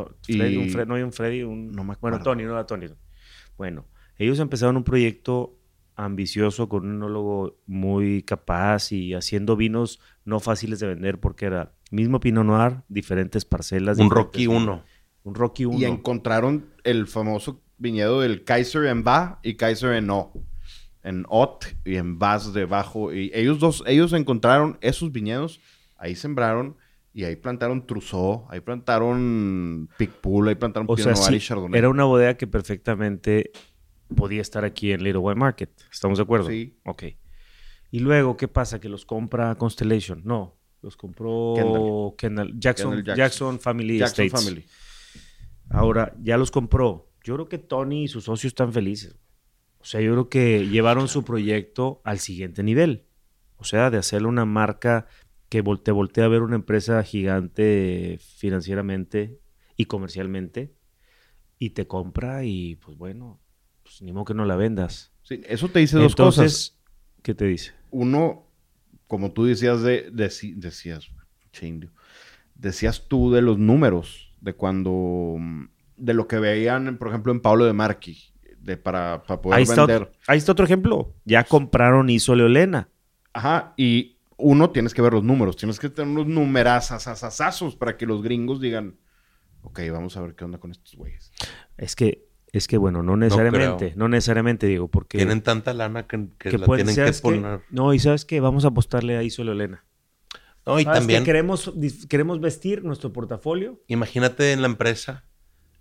Un 0.00 0.88
no 0.88 0.94
hay 0.94 1.02
un 1.02 1.12
Freddy, 1.12 1.42
un... 1.42 1.72
No 1.72 1.84
me 1.84 1.92
acuerdo. 1.92 2.18
Bueno, 2.18 2.24
Tony, 2.24 2.44
no 2.44 2.52
era 2.52 2.66
Tony. 2.66 2.86
Bueno, 3.56 3.86
ellos 4.18 4.38
empezaron 4.38 4.76
un 4.76 4.84
proyecto 4.84 5.56
ambicioso 5.96 6.68
con 6.68 6.86
un 6.86 6.96
enólogo 6.96 7.58
muy 7.66 8.22
capaz 8.22 8.92
y 8.92 9.14
haciendo 9.14 9.56
vinos 9.56 9.98
no 10.24 10.40
fáciles 10.40 10.78
de 10.78 10.88
vender 10.88 11.18
porque 11.18 11.46
era 11.46 11.72
mismo 11.90 12.20
Pinot 12.20 12.44
Noir, 12.44 12.82
diferentes 12.88 13.44
parcelas. 13.44 13.98
Un 13.98 14.10
Rocky 14.10 14.46
1. 14.46 14.82
Un 15.24 15.34
Rocky 15.34 15.64
1. 15.64 15.78
Y 15.78 15.84
encontraron 15.84 16.66
el 16.84 17.06
famoso 17.06 17.62
viñedo 17.78 18.20
del 18.20 18.44
Kaiser 18.44 18.84
en 18.86 19.04
Ba 19.04 19.40
y 19.42 19.54
Kaiser 19.54 19.94
en 19.94 20.10
O. 20.10 20.32
En 21.02 21.24
Ot 21.28 21.76
y 21.84 21.96
en 21.96 22.18
Bas 22.18 22.52
debajo. 22.52 23.12
Y 23.12 23.30
ellos 23.32 23.58
dos, 23.58 23.82
ellos 23.86 24.12
encontraron 24.12 24.78
esos 24.80 25.12
viñedos, 25.12 25.60
ahí 25.96 26.14
sembraron 26.14 26.76
Y 27.16 27.24
ahí 27.24 27.34
plantaron 27.34 27.86
Trousseau, 27.86 28.44
ahí 28.50 28.60
plantaron 28.60 29.88
Picpool, 29.96 30.48
ahí 30.48 30.54
plantaron 30.54 30.86
O 30.86 30.98
sea, 30.98 31.14
Noir 31.14 31.16
sí, 31.16 31.34
y 31.36 31.40
Chardonnay. 31.40 31.78
era 31.78 31.88
una 31.88 32.04
bodega 32.04 32.36
que 32.36 32.46
perfectamente 32.46 33.52
podía 34.14 34.42
estar 34.42 34.66
aquí 34.66 34.92
en 34.92 35.02
Little 35.02 35.20
White 35.20 35.40
Market. 35.40 35.70
¿Estamos 35.90 36.18
de 36.18 36.24
acuerdo? 36.24 36.50
Sí. 36.50 36.76
Ok. 36.84 37.04
Y 37.90 38.00
luego, 38.00 38.36
¿qué 38.36 38.48
pasa? 38.48 38.80
Que 38.80 38.90
los 38.90 39.06
compra 39.06 39.54
Constellation. 39.54 40.20
No, 40.26 40.58
los 40.82 40.98
compró 40.98 41.54
Kendall, 42.18 42.52
Jackson, 42.58 42.90
Kendall 42.90 43.04
Jackson. 43.06 43.16
Jackson. 43.16 43.60
Family 43.60 43.96
Jackson 43.96 44.26
Estates. 44.26 44.44
Family. 44.44 44.66
Ahora, 45.70 46.14
ya 46.20 46.36
los 46.36 46.50
compró. 46.50 47.08
Yo 47.24 47.32
creo 47.36 47.48
que 47.48 47.56
Tony 47.56 48.04
y 48.04 48.08
sus 48.08 48.24
socios 48.24 48.50
están 48.50 48.74
felices. 48.74 49.16
O 49.78 49.86
sea, 49.86 50.02
yo 50.02 50.12
creo 50.12 50.28
que 50.28 50.68
llevaron 50.68 51.08
su 51.08 51.24
proyecto 51.24 52.02
al 52.04 52.18
siguiente 52.18 52.62
nivel. 52.62 53.06
O 53.56 53.64
sea, 53.64 53.88
de 53.88 53.96
hacerle 53.96 54.28
una 54.28 54.44
marca 54.44 55.06
que 55.48 55.62
te 55.82 55.92
voltea 55.92 56.24
a 56.24 56.28
ver 56.28 56.42
una 56.42 56.56
empresa 56.56 57.02
gigante 57.02 58.18
financieramente 58.20 59.38
y 59.76 59.86
comercialmente 59.86 60.74
y 61.58 61.70
te 61.70 61.86
compra 61.86 62.44
y 62.44 62.76
pues 62.76 62.96
bueno, 62.96 63.40
pues 63.82 64.02
ni 64.02 64.12
modo 64.12 64.26
que 64.26 64.34
no 64.34 64.44
la 64.44 64.56
vendas. 64.56 65.12
Sí, 65.22 65.40
eso 65.46 65.68
te 65.68 65.80
dice 65.80 65.96
dos 65.96 66.16
cosas. 66.16 66.76
¿qué 67.22 67.34
te 67.34 67.44
dice? 67.44 67.72
Uno, 67.90 68.46
como 69.06 69.32
tú 69.32 69.44
decías, 69.44 69.82
de, 69.82 70.12
deci- 70.12 70.54
decías, 70.54 71.08
che, 71.52 71.66
indio, 71.66 71.90
decías 72.54 73.08
tú 73.08 73.32
de 73.32 73.42
los 73.42 73.58
números, 73.58 74.32
de 74.40 74.54
cuando, 74.54 75.36
de 75.96 76.14
lo 76.14 76.28
que 76.28 76.38
veían, 76.38 76.98
por 76.98 77.08
ejemplo, 77.08 77.32
en 77.32 77.40
Pablo 77.40 77.64
de 77.64 77.72
Marqui, 77.72 78.18
de 78.60 78.76
para, 78.76 79.22
para 79.24 79.40
poder 79.42 79.56
Ahí 79.58 79.62
está, 79.64 79.84
vender. 79.86 80.02
otro, 80.02 80.18
ahí 80.26 80.38
está 80.38 80.52
otro 80.52 80.64
ejemplo. 80.64 81.14
Ya 81.24 81.44
compraron 81.44 82.10
Isole 82.10 82.44
Olena. 82.44 82.88
Ajá, 83.32 83.74
y 83.76 84.15
uno, 84.38 84.70
tienes 84.70 84.92
que 84.94 85.02
ver 85.02 85.12
los 85.14 85.24
números, 85.24 85.56
tienes 85.56 85.78
que 85.78 85.88
tener 85.88 86.10
unos 86.10 86.26
numerazazazazazos 86.26 87.76
para 87.76 87.96
que 87.96 88.06
los 88.06 88.22
gringos 88.22 88.60
digan, 88.60 88.96
ok, 89.62 89.80
vamos 89.90 90.16
a 90.16 90.22
ver 90.22 90.34
qué 90.34 90.44
onda 90.44 90.58
con 90.58 90.70
estos 90.70 90.94
güeyes. 90.96 91.32
Es 91.76 91.96
que, 91.96 92.28
es 92.52 92.68
que 92.68 92.76
bueno, 92.78 93.02
no 93.02 93.16
necesariamente, 93.16 93.94
no, 93.96 94.08
necesariamente 94.08 94.66
digo, 94.66 94.88
porque 94.88 95.18
Tienen 95.18 95.42
tanta 95.42 95.72
lana 95.74 96.06
que, 96.06 96.28
que 96.38 96.50
que 96.50 96.58
la 96.58 96.66
pueden- 96.66 96.86
tienen 96.86 97.12
que 97.12 97.18
poner. 97.20 97.60
No, 97.70 97.92
y 97.94 97.98
sabes 97.98 98.24
que 98.24 98.40
vamos 98.40 98.64
a 98.64 98.68
apostarle 98.68 99.16
a 99.16 99.22
Isole 99.22 99.50
Olena. 99.52 99.84
No, 100.66 100.80
y 100.80 100.84
¿Sabes 100.84 100.98
también, 101.00 101.22
queremos, 101.24 101.72
queremos 102.08 102.40
vestir 102.40 102.82
nuestro 102.84 103.12
portafolio. 103.12 103.80
imagínate 103.86 104.52
en 104.52 104.62
la 104.62 104.66
empresa, 104.66 105.24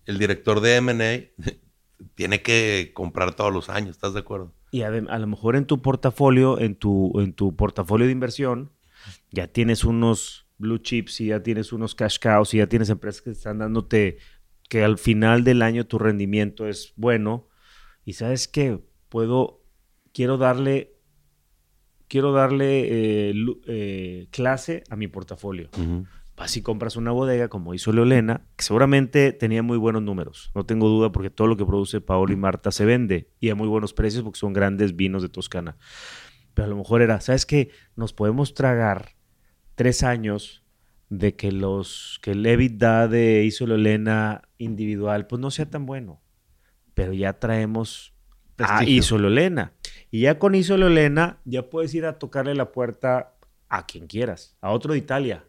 el 0.05 0.19
director 0.19 0.61
de 0.61 0.75
M&A 0.75 1.43
tiene 2.15 2.41
que 2.41 2.91
comprar 2.93 3.33
todos 3.35 3.51
los 3.51 3.69
años, 3.69 3.91
¿estás 3.91 4.13
de 4.13 4.19
acuerdo? 4.19 4.53
Y 4.75 4.81
adem- 4.81 5.07
a, 5.09 5.17
lo 5.19 5.27
mejor 5.27 5.55
en 5.55 5.65
tu 5.65 5.81
portafolio, 5.81 6.59
en 6.59 6.75
tu, 6.75 7.17
en 7.21 7.31
tu 7.31 7.55
portafolio 7.55 8.07
de 8.07 8.11
inversión, 8.11 8.73
ya 9.31 9.47
tienes 9.47 9.85
unos 9.85 10.47
blue 10.57 10.79
chips 10.79 11.21
y 11.21 11.27
ya 11.27 11.41
tienes 11.41 11.71
unos 11.71 11.95
cash 11.95 12.19
cows 12.19 12.53
y 12.53 12.57
ya 12.57 12.67
tienes 12.67 12.89
empresas 12.89 13.21
que 13.21 13.29
están 13.29 13.59
dándote 13.59 14.17
que 14.67 14.83
al 14.83 14.97
final 14.97 15.45
del 15.45 15.61
año 15.61 15.85
tu 15.85 15.97
rendimiento 15.97 16.67
es 16.67 16.91
bueno. 16.97 17.47
Y 18.03 18.13
sabes 18.13 18.49
qué, 18.49 18.83
puedo, 19.07 19.63
quiero 20.11 20.35
darle, 20.37 20.97
quiero 22.09 22.33
darle 22.33 23.29
eh, 23.29 23.33
eh, 23.67 24.27
clase 24.29 24.83
a 24.89 24.97
mi 24.97 25.07
portafolio. 25.07 25.69
Vas 25.71 26.24
y 26.55 26.61
compras 26.61 26.95
una 26.95 27.11
bodega 27.11 27.47
como 27.47 27.73
hizo 27.73 27.91
Leolena, 27.91 28.45
que 28.55 28.63
seguramente 28.63 29.31
tenía 29.31 29.63
muy 29.63 29.77
buenos 29.77 30.03
números. 30.03 30.51
No 30.53 30.65
tengo 30.65 30.87
duda 30.89 31.11
porque 31.11 31.29
todo 31.29 31.47
lo 31.47 31.57
que 31.57 31.65
produce 31.65 32.01
Paolo 32.01 32.33
y 32.33 32.35
Marta 32.35 32.71
se 32.71 32.85
vende 32.85 33.29
y 33.39 33.49
a 33.49 33.55
muy 33.55 33.67
buenos 33.67 33.93
precios 33.93 34.23
porque 34.23 34.39
son 34.39 34.53
grandes 34.53 34.95
vinos 34.95 35.21
de 35.21 35.29
Toscana. 35.29 35.77
Pero 36.53 36.67
a 36.67 36.69
lo 36.69 36.75
mejor 36.75 37.01
era, 37.01 37.19
¿sabes 37.21 37.45
qué? 37.45 37.71
Nos 37.95 38.13
podemos 38.13 38.53
tragar 38.53 39.15
tres 39.75 40.03
años 40.03 40.63
de 41.09 41.35
que 41.35 41.51
los 41.51 42.19
que 42.21 42.31
el 42.31 42.45
EBITDA 42.45 43.07
de 43.07 43.43
Iso 43.43 43.65
Leolena 43.65 44.43
individual 44.57 45.27
pues 45.27 45.39
no 45.39 45.51
sea 45.51 45.69
tan 45.69 45.85
bueno. 45.85 46.21
Pero 46.93 47.13
ya 47.13 47.39
traemos 47.39 48.13
a 48.57 48.77
Prestigio. 48.77 48.99
Iso 48.99 49.17
Leolena. 49.17 49.73
Y 50.11 50.21
ya 50.21 50.37
con 50.37 50.53
Iso 50.53 50.77
Leolena 50.77 51.39
ya 51.45 51.69
puedes 51.69 51.93
ir 51.95 52.05
a 52.05 52.19
tocarle 52.19 52.55
la 52.55 52.71
puerta 52.71 53.35
a 53.67 53.85
quien 53.85 54.07
quieras, 54.07 54.57
a 54.61 54.71
otro 54.71 54.93
de 54.93 54.99
Italia, 54.99 55.43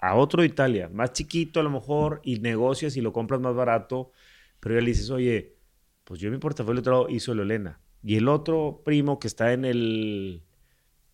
a 0.00 0.14
otro 0.14 0.42
de 0.42 0.48
Italia, 0.48 0.88
más 0.92 1.12
chiquito 1.12 1.60
a 1.60 1.62
lo 1.62 1.70
mejor, 1.70 2.20
y 2.24 2.38
negocias 2.40 2.96
y 2.96 3.00
lo 3.00 3.12
compras 3.12 3.40
más 3.40 3.54
barato, 3.54 4.12
pero 4.60 4.74
ya 4.74 4.80
le 4.80 4.86
dices, 4.88 5.10
oye, 5.10 5.56
pues 6.04 6.20
yo 6.20 6.28
en 6.28 6.34
mi 6.34 6.38
portafolio 6.40 6.82
traigo 6.82 7.08
Iso 7.08 7.34
Leolena. 7.34 7.80
Y 8.02 8.16
el 8.16 8.28
otro 8.28 8.82
primo 8.84 9.18
que 9.18 9.28
está 9.28 9.52
en 9.52 9.64
el, 9.66 10.42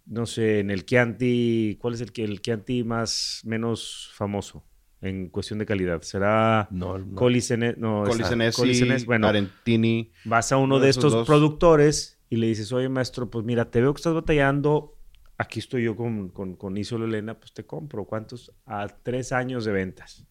no 0.07 0.25
sé, 0.27 0.61
en 0.61 0.70
el 0.70 0.87
Chianti, 0.87 1.77
¿cuál 1.81 1.94
es 1.94 2.01
el, 2.01 2.12
el 2.16 2.40
Chianti 2.40 2.85
más, 2.85 3.40
menos 3.44 4.11
famoso 4.14 4.64
en 5.01 5.29
cuestión 5.29 5.59
de 5.59 5.66
calidad? 5.66 6.03
¿Será 6.03 6.68
No, 6.70 6.96
no. 6.99 7.16
Colisene- 7.16 7.77
no, 7.77 8.05
Colisenesi, 8.05 8.57
Colisenesi, 8.57 9.05
bueno, 9.05 9.27
Arentini. 9.29 10.12
vas 10.25 10.53
a 10.53 10.57
uno 10.59 10.77
Uno 10.77 10.85
de 10.85 10.90
estos 10.90 11.12
dos. 11.12 11.27
productores 11.27 12.20
y 12.31 12.37
le 12.37 12.46
dices, 12.46 12.72
oye 12.72 12.88
maestro, 12.88 13.31
pues 13.31 13.44
mira, 13.44 13.70
te 13.70 13.81
veo 13.81 13.92
que 13.92 13.99
estás 13.99 14.14
batallando, 14.14 14.96
aquí 15.38 15.59
estoy 15.59 15.85
yo 15.85 15.96
con, 15.96 16.29
con, 16.31 16.57
con 16.57 16.77
Isolo 16.77 17.05
Elena, 17.05 17.38
pues 17.38 17.53
te 17.53 17.64
compro. 17.64 18.05
¿Cuántos? 18.05 18.53
A 18.66 18.87
tres 18.88 19.33
años 19.33 19.64
de 19.64 19.72
ventas. 19.72 20.27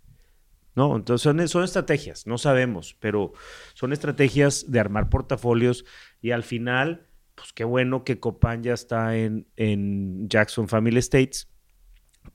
No, 0.75 0.95
entonces 0.95 1.23
son, 1.23 1.47
son 1.47 1.63
estrategias, 1.63 2.27
no 2.27 2.37
sabemos, 2.37 2.97
pero 2.99 3.31
son 3.75 3.93
estrategias 3.93 4.69
de 4.69 4.81
armar 4.81 5.09
portafolios 5.09 5.85
y 6.21 6.31
al 6.31 6.43
final, 6.43 7.07
pues 7.33 7.53
qué 7.53 7.63
bueno 7.63 8.03
que 8.03 8.19
Copan 8.19 8.61
ya 8.61 8.73
está 8.73 9.15
en, 9.15 9.47
en 9.55 10.27
Jackson 10.27 10.67
Family 10.67 10.97
Estates, 10.97 11.49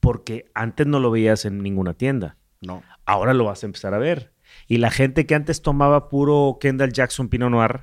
porque 0.01 0.51
antes 0.55 0.87
no 0.87 1.01
lo 1.01 1.11
veías 1.11 1.45
en 1.45 1.63
ninguna 1.63 1.93
tienda 1.95 2.39
No. 2.63 2.83
ahora 3.05 3.35
lo 3.35 3.45
vas 3.45 3.63
a 3.63 3.67
empezar 3.67 3.93
a 3.93 3.99
ver. 3.99 4.33
Y 4.67 4.79
la 4.79 4.91
gente 4.91 5.27
que 5.27 5.35
antes 5.35 5.61
tomaba 5.61 6.09
puro 6.09 6.57
Kendall 6.61 6.93
Jackson 6.93 7.29
Pinot 7.29 7.51
Noir, 7.51 7.83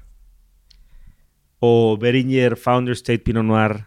o 1.60 1.98
Beringer 1.98 2.58
Founder 2.58 2.94
State 2.94 3.20
Pinot 3.20 3.44
Noir, 3.44 3.87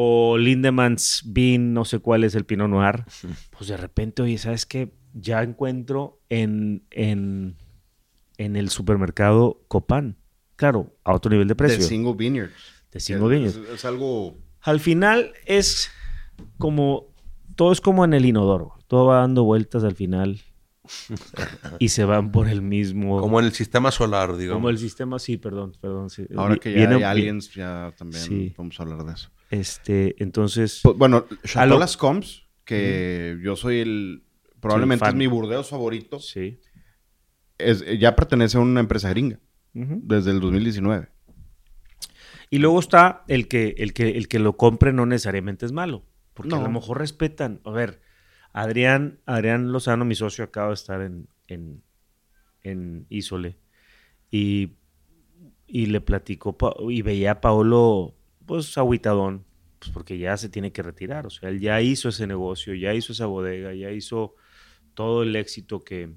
o 0.00 0.38
Lindemans 0.38 1.22
Bean, 1.26 1.72
no 1.74 1.84
sé 1.84 1.98
cuál 1.98 2.22
es 2.22 2.36
el 2.36 2.44
Pinot 2.44 2.68
Noir, 2.70 3.04
pues 3.50 3.66
de 3.66 3.76
repente, 3.76 4.22
oye, 4.22 4.38
¿sabes 4.38 4.64
qué? 4.64 4.92
Ya 5.12 5.42
encuentro 5.42 6.20
en, 6.28 6.84
en, 6.92 7.56
en 8.36 8.54
el 8.54 8.70
supermercado 8.70 9.64
Copan. 9.66 10.16
Claro, 10.54 10.94
a 11.02 11.14
otro 11.14 11.32
nivel 11.32 11.48
de 11.48 11.56
precio. 11.56 11.78
De 11.78 11.82
Single 11.84 12.14
Vineyards. 12.14 12.54
De 12.92 13.00
single 13.00 13.28
vineyards. 13.28 13.56
Es, 13.56 13.68
es 13.70 13.84
algo... 13.84 14.36
Al 14.60 14.78
final 14.78 15.32
es 15.46 15.90
como, 16.58 17.08
todo 17.56 17.72
es 17.72 17.80
como 17.80 18.04
en 18.04 18.14
el 18.14 18.24
inodoro. 18.24 18.74
Todo 18.86 19.06
va 19.06 19.16
dando 19.18 19.42
vueltas 19.42 19.82
al 19.82 19.96
final 19.96 20.40
y 21.80 21.88
se 21.88 22.04
van 22.04 22.30
por 22.30 22.48
el 22.48 22.62
mismo... 22.62 23.20
Como 23.20 23.40
en 23.40 23.46
el 23.46 23.52
sistema 23.52 23.90
solar, 23.90 24.36
digamos. 24.36 24.58
como 24.58 24.70
el 24.70 24.78
sistema, 24.78 25.18
sí, 25.18 25.36
perdón, 25.38 25.72
perdón. 25.80 26.08
sí. 26.08 26.24
Ahora 26.36 26.56
que 26.56 26.70
ya 26.72 26.76
viene- 26.78 26.94
hay 26.96 27.02
aliens, 27.02 27.52
ya 27.52 27.92
también 27.98 28.22
Sí. 28.22 28.54
vamos 28.56 28.78
a 28.78 28.82
hablar 28.84 29.04
de 29.04 29.12
eso. 29.14 29.30
Este, 29.50 30.14
entonces, 30.22 30.80
Pues, 30.82 30.96
bueno, 30.96 31.24
A 31.30 31.46
Chateau 31.46 31.70
lo- 31.74 31.78
Las 31.78 31.96
Coms, 31.96 32.46
que 32.64 33.38
yo 33.42 33.56
soy 33.56 33.80
el... 33.80 34.24
Probablemente 34.60 35.08
es 35.08 35.14
mi 35.14 35.26
Burdeos 35.26 35.68
favorito. 35.70 36.18
sí. 36.20 36.60
Es, 37.58 37.84
ya 37.98 38.14
pertenece 38.14 38.56
a 38.56 38.60
una 38.60 38.78
empresa 38.80 39.08
gringa. 39.10 39.40
Ujú. 39.74 40.00
Desde 40.04 40.30
el 40.30 40.38
2019. 40.40 41.08
Y 42.50 42.58
luego 42.58 42.78
está 42.78 43.24
el 43.28 43.48
que, 43.48 43.74
el 43.78 43.92
que, 43.92 44.10
el 44.10 44.28
que 44.28 44.38
lo 44.38 44.56
compre 44.56 44.92
no 44.92 45.06
necesariamente 45.06 45.66
es 45.66 45.72
malo. 45.72 46.04
Porque 46.34 46.54
a 46.54 46.60
lo 46.60 46.70
mejor 46.70 46.98
respetan. 46.98 47.60
A 47.64 47.70
ver, 47.72 48.00
Adrián, 48.52 49.18
Adrián 49.26 49.72
Lozano, 49.72 50.04
mi 50.04 50.14
socio, 50.14 50.44
acaba 50.44 50.68
de 50.68 50.74
estar 50.74 51.00
en, 51.02 51.28
en, 51.48 51.82
en 52.62 53.06
Ísole. 53.08 53.58
Y, 54.30 54.74
y 55.66 55.86
le 55.86 56.00
platicó, 56.00 56.56
y 56.88 57.02
veía 57.02 57.32
a 57.32 57.40
Paolo, 57.40 58.14
pues, 58.48 58.76
aguitadón, 58.78 59.46
pues 59.80 59.92
porque 59.92 60.18
ya 60.18 60.36
se 60.38 60.50
tiene 60.50 60.72
que 60.72 60.82
retirar. 60.82 61.26
O 61.26 61.30
sea, 61.30 61.50
él 61.50 61.60
ya 61.60 61.80
hizo 61.82 62.10
ese 62.10 62.26
negocio, 62.26 62.74
ya 62.74 62.94
hizo 62.94 63.12
esa 63.14 63.26
bodega, 63.26 63.74
ya 63.74 63.92
hizo 63.92 64.34
todo 64.94 65.22
el 65.24 65.36
éxito 65.36 65.84
que, 65.84 66.14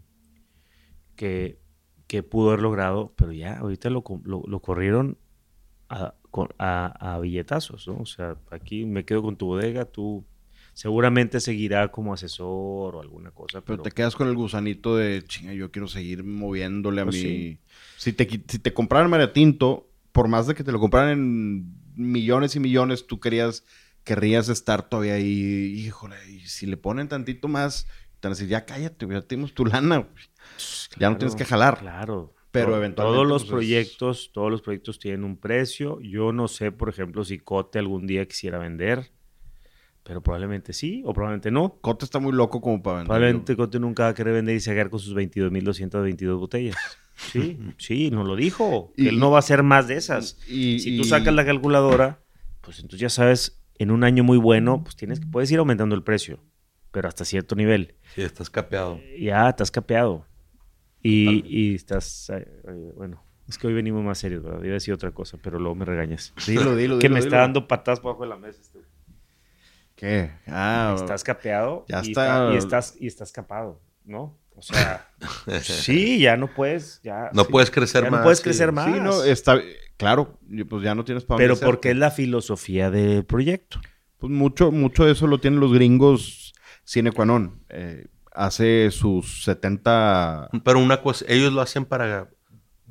que, 1.16 1.60
que 2.08 2.24
pudo 2.24 2.50
haber 2.50 2.62
logrado, 2.62 3.14
pero 3.16 3.32
ya 3.32 3.58
ahorita 3.60 3.90
lo, 3.90 4.04
lo, 4.24 4.44
lo 4.48 4.62
corrieron 4.62 5.18
a, 5.90 6.16
a- 6.60 7.16
a 7.16 7.20
billetazos, 7.20 7.88
¿no? 7.88 8.00
O 8.00 8.06
sea, 8.06 8.38
aquí 8.52 8.86
me 8.86 9.06
quedo 9.06 9.22
con 9.24 9.38
tu 9.38 9.48
bodega, 9.48 9.86
tú 9.86 10.26
seguramente 10.74 11.40
seguirá 11.40 11.92
como 11.92 12.14
asesor 12.14 12.96
o 12.96 13.02
alguna 13.02 13.32
cosa, 13.32 13.62
Pero 13.66 13.78
pero, 13.78 13.84
te 13.84 13.92
quedas 13.92 14.16
con 14.16 14.28
el 14.28 14.36
gusanito 14.36 14.96
de, 14.96 15.24
chinga, 15.24 15.54
yo 15.54 15.72
quiero 15.72 15.88
seguir 15.88 16.24
moviéndole 16.24 17.02
a 17.02 17.06
Pues 17.06 17.16
mi... 17.16 17.22
sí. 17.22 17.60
Si, 17.98 18.14
te, 18.14 18.28
si 18.48 18.60
te 18.60 18.74
compraran 18.74 19.10
Mariatinto, 19.10 19.90
por 20.12 20.28
más 20.28 20.48
de 20.48 20.56
que 20.56 20.64
te 20.64 20.72
lo 20.72 20.80
compraran 20.80 21.12
en 21.20 21.81
millones 21.96 22.56
y 22.56 22.60
millones, 22.60 23.08
tú 23.08 23.20
querías, 23.20 23.64
querrías 24.04 24.50
estar 24.50 24.88
todavía 24.88 25.14
ahí. 25.16 25.84
Híjole, 25.86 26.16
y 26.30 26.40
si 26.48 26.66
le 26.66 26.78
ponen 26.78 27.08
tantito 27.08 27.48
más, 27.48 27.86
te 28.20 28.28
van 28.28 28.34
a 28.34 28.36
decir, 28.36 28.48
ya 28.50 28.66
cállate, 28.66 29.08
ya 29.10 29.22
tenemos 29.22 29.54
tu 29.54 29.66
lana. 29.66 29.98
güey". 29.98 30.10
Ya 30.98 31.10
no 31.10 31.18
tienes 31.18 31.36
que 31.36 31.46
jalar. 31.46 31.80
Claro. 31.80 32.34
Pero 32.52 32.76
eventualmente, 32.76 33.02
Todos 33.02 33.26
los 33.28 33.44
pues, 33.44 33.48
es- 33.48 33.52
proyectos, 33.52 34.32
todos 34.34 34.52
los 34.52 34.62
proyectos 34.62 35.00
tienen 35.00 35.24
un 35.24 35.38
precio. 35.38 36.02
Yo 36.02 36.34
no 36.34 36.48
sé, 36.50 36.72
por 36.74 36.90
ejemplo, 36.90 37.24
si 37.24 37.40
Cote 37.40 37.80
algún 37.80 38.06
día 38.08 38.28
quisiera 38.28 38.58
vender. 38.58 39.10
Pero 40.04 40.22
probablemente 40.22 40.74
sí 40.74 41.02
o 41.06 41.14
probablemente 41.14 41.50
no. 41.52 41.78
Cote 41.80 42.04
está 42.06 42.20
muy 42.20 42.34
loco 42.34 42.60
como 42.60 42.82
para 42.84 42.98
vender. 42.98 43.08
Probablemente 43.08 43.56
Cote 43.56 43.80
nunca 43.80 44.04
va 44.04 44.10
a 44.10 44.14
querer 44.16 44.34
vender 44.34 44.56
y 44.56 44.60
sacar 44.60 44.90
con 44.90 45.00
sus 45.00 45.16
22.222 45.16 46.38
botellas. 46.40 46.76
Sí, 47.32 47.60
sí, 47.78 48.12
nos 48.12 48.26
lo 48.28 48.36
dijo. 48.36 48.94
Y- 48.98 49.08
él 49.08 49.20
no 49.20 49.30
va 49.32 49.38
a 49.38 49.40
hacer 49.40 49.64
más 49.64 49.88
de 49.88 49.96
esas. 49.96 50.38
Y, 50.48 50.80
si 50.80 50.98
tú 50.98 51.04
sacas 51.04 51.34
la 51.34 51.46
calculadora, 51.46 52.20
pues 52.62 52.78
entonces 52.80 53.00
ya 53.00 53.10
sabes, 53.10 53.62
en 53.78 53.92
un 53.92 54.04
año 54.04 54.24
muy 54.24 54.38
bueno, 54.38 54.84
pues 54.84 54.96
tienes 54.96 55.20
que 55.20 55.28
puedes 55.28 55.52
ir 55.52 55.60
aumentando 55.60 55.96
el 55.96 56.04
precio, 56.04 56.40
pero 56.92 57.08
hasta 57.08 57.26
cierto 57.26 57.56
nivel. 57.56 57.96
Sí, 58.16 58.22
estás 58.22 58.50
capeado. 58.50 59.00
Ya 59.20 59.50
estás 59.50 59.72
capeado. 59.72 60.26
Y, 61.04 61.44
y 61.48 61.76
estás, 61.76 62.30
eh, 62.30 62.46
eh, 62.68 62.92
bueno, 62.96 63.24
es 63.48 63.58
que 63.58 63.66
hoy 63.68 63.74
venimos 63.74 64.04
más 64.04 64.20
serios, 64.20 64.44
¿verdad? 64.44 64.60
Iba 64.64 64.72
a 64.72 64.74
decir 64.74 64.94
otra 64.94 65.12
cosa, 65.12 65.38
pero 65.42 65.58
luego 65.58 65.74
me 65.76 65.86
regañas. 65.86 66.34
Dilo, 66.48 66.76
dilo, 66.76 67.00
que 67.00 67.08
dilo, 67.08 67.14
me 67.16 67.20
dilo. 67.22 67.30
está 67.30 67.38
dando 67.38 67.68
patadas 67.68 68.00
por 68.00 68.10
abajo 68.12 68.24
de 68.24 68.30
la 68.30 68.38
mesa. 68.38 68.62
este. 68.62 68.80
¿Qué? 69.96 70.32
Ah, 70.48 70.96
Estás 70.98 71.24
capeado 71.24 71.86
Ya 71.88 72.02
y, 72.04 72.10
está- 72.12 72.48
está- 72.48 72.54
y 72.54 72.58
estás 72.58 72.96
y 73.00 73.08
estás 73.08 73.32
capado, 73.32 73.82
¿no? 74.06 74.38
O 74.56 74.62
sea, 74.62 75.08
sí, 75.62 76.20
ya 76.20 76.38
no 76.38 76.48
puedes, 76.54 77.02
ya 77.04 77.30
No 77.34 77.44
sí, 77.46 77.52
puedes 77.52 77.72
crecer 77.72 78.04
ya 78.04 78.12
más. 78.12 78.20
no 78.20 78.24
puedes 78.24 78.40
sí. 78.40 78.44
crecer 78.44 78.72
más. 78.72 78.86
Sí, 78.94 79.00
no, 79.02 79.24
está... 79.24 79.60
Claro, 79.98 80.40
pues 80.70 80.84
ya 80.84 80.96
no 80.96 81.04
tienes 81.06 81.24
para 81.24 81.38
pero 81.38 81.54
porque 81.56 81.90
hacerte. 81.90 81.92
es 81.92 81.98
la 81.98 82.12
filosofía 82.12 82.90
del 82.90 83.24
proyecto. 83.26 83.80
Pues 84.18 84.32
mucho, 84.32 84.72
mucho 84.72 85.06
de 85.06 85.12
eso 85.14 85.28
lo 85.28 85.40
tienen 85.40 85.60
los 85.60 85.74
gringos 85.74 86.54
sine 86.84 87.12
qua 87.12 87.26
non. 87.26 87.64
Eh, 87.70 88.08
hace 88.34 88.90
sus 88.92 89.44
70... 89.46 90.50
Pero 90.64 90.80
una 90.80 91.02
cosa, 91.02 91.26
ellos 91.28 91.54
lo 91.54 91.62
hacen 91.62 91.86
para 91.86 92.30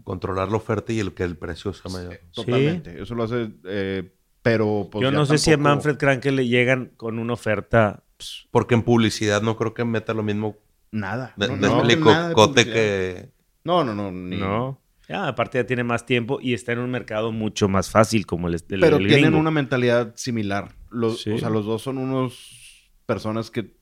controlar 0.04 0.48
la 0.50 0.56
oferta 0.56 0.92
y 0.92 1.00
el 1.00 1.12
que 1.14 1.24
el 1.24 1.36
precio 1.36 1.72
sea 1.72 1.90
mayor. 1.90 2.20
Totalmente. 2.32 3.02
Eso 3.02 3.14
lo 3.14 3.24
hace... 3.24 3.50
eh, 3.64 4.12
pero... 4.42 4.88
pues, 4.90 5.02
Yo 5.02 5.10
no 5.12 5.26
sé 5.26 5.38
si 5.38 5.52
a 5.52 5.56
Manfred 5.58 5.98
Krankel 5.98 6.36
le 6.36 6.48
llegan 6.48 6.92
con 6.96 7.18
una 7.18 7.32
oferta. 7.34 8.02
pues, 8.16 8.46
Porque 8.50 8.74
en 8.74 8.82
publicidad 8.82 9.42
no 9.42 9.56
creo 9.56 9.74
que 9.74 9.84
meta 9.84 10.14
lo 10.14 10.22
mismo. 10.22 10.56
Nada. 10.92 11.34
No, 11.36 11.56
no, 11.56 11.78
explico, 11.78 12.10
nada 12.10 12.32
Cote 12.32 12.64
que... 12.64 13.30
No, 13.64 13.84
no, 13.84 13.94
no. 13.94 14.10
ni- 14.10 14.36
No. 14.36 14.80
Ya, 15.08 15.26
aparte 15.26 15.58
ya 15.58 15.66
tiene 15.66 15.82
más 15.82 16.06
tiempo 16.06 16.38
y 16.40 16.54
está 16.54 16.72
en 16.72 16.78
un 16.78 16.90
mercado 16.90 17.32
mucho 17.32 17.68
más 17.68 17.90
fácil 17.90 18.26
como 18.26 18.46
el, 18.48 18.54
el- 18.54 18.62
Pero 18.80 18.96
el 18.98 19.06
tienen 19.06 19.24
gringo. 19.26 19.38
una 19.38 19.50
mentalidad 19.50 20.12
similar. 20.16 20.74
Los, 20.90 21.22
Sí. 21.22 21.30
O 21.32 21.38
sea, 21.38 21.50
los 21.50 21.64
dos 21.66 21.82
son 21.82 21.98
unos 21.98 22.90
personas 23.06 23.50
que... 23.50 23.78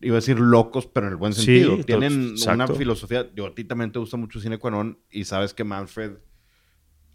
Iba 0.00 0.14
a 0.14 0.20
decir 0.20 0.38
locos, 0.38 0.86
pero 0.86 1.06
en 1.06 1.12
el 1.12 1.16
buen 1.16 1.32
sentido. 1.32 1.76
Tienen 1.84 2.34
una 2.46 2.68
filosofía. 2.68 3.26
Yo 3.34 3.46
a 3.46 3.54
ti 3.56 3.64
también 3.64 3.90
te 3.90 3.98
gusta 3.98 4.16
mucho 4.16 4.38
Cine 4.38 4.56
qua 4.58 4.70
non 4.70 5.00
y 5.10 5.24
sabes 5.24 5.52
que 5.52 5.64
Manfred 5.64 6.12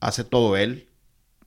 hace 0.02 0.26
todo 0.26 0.58
él, 0.58 0.90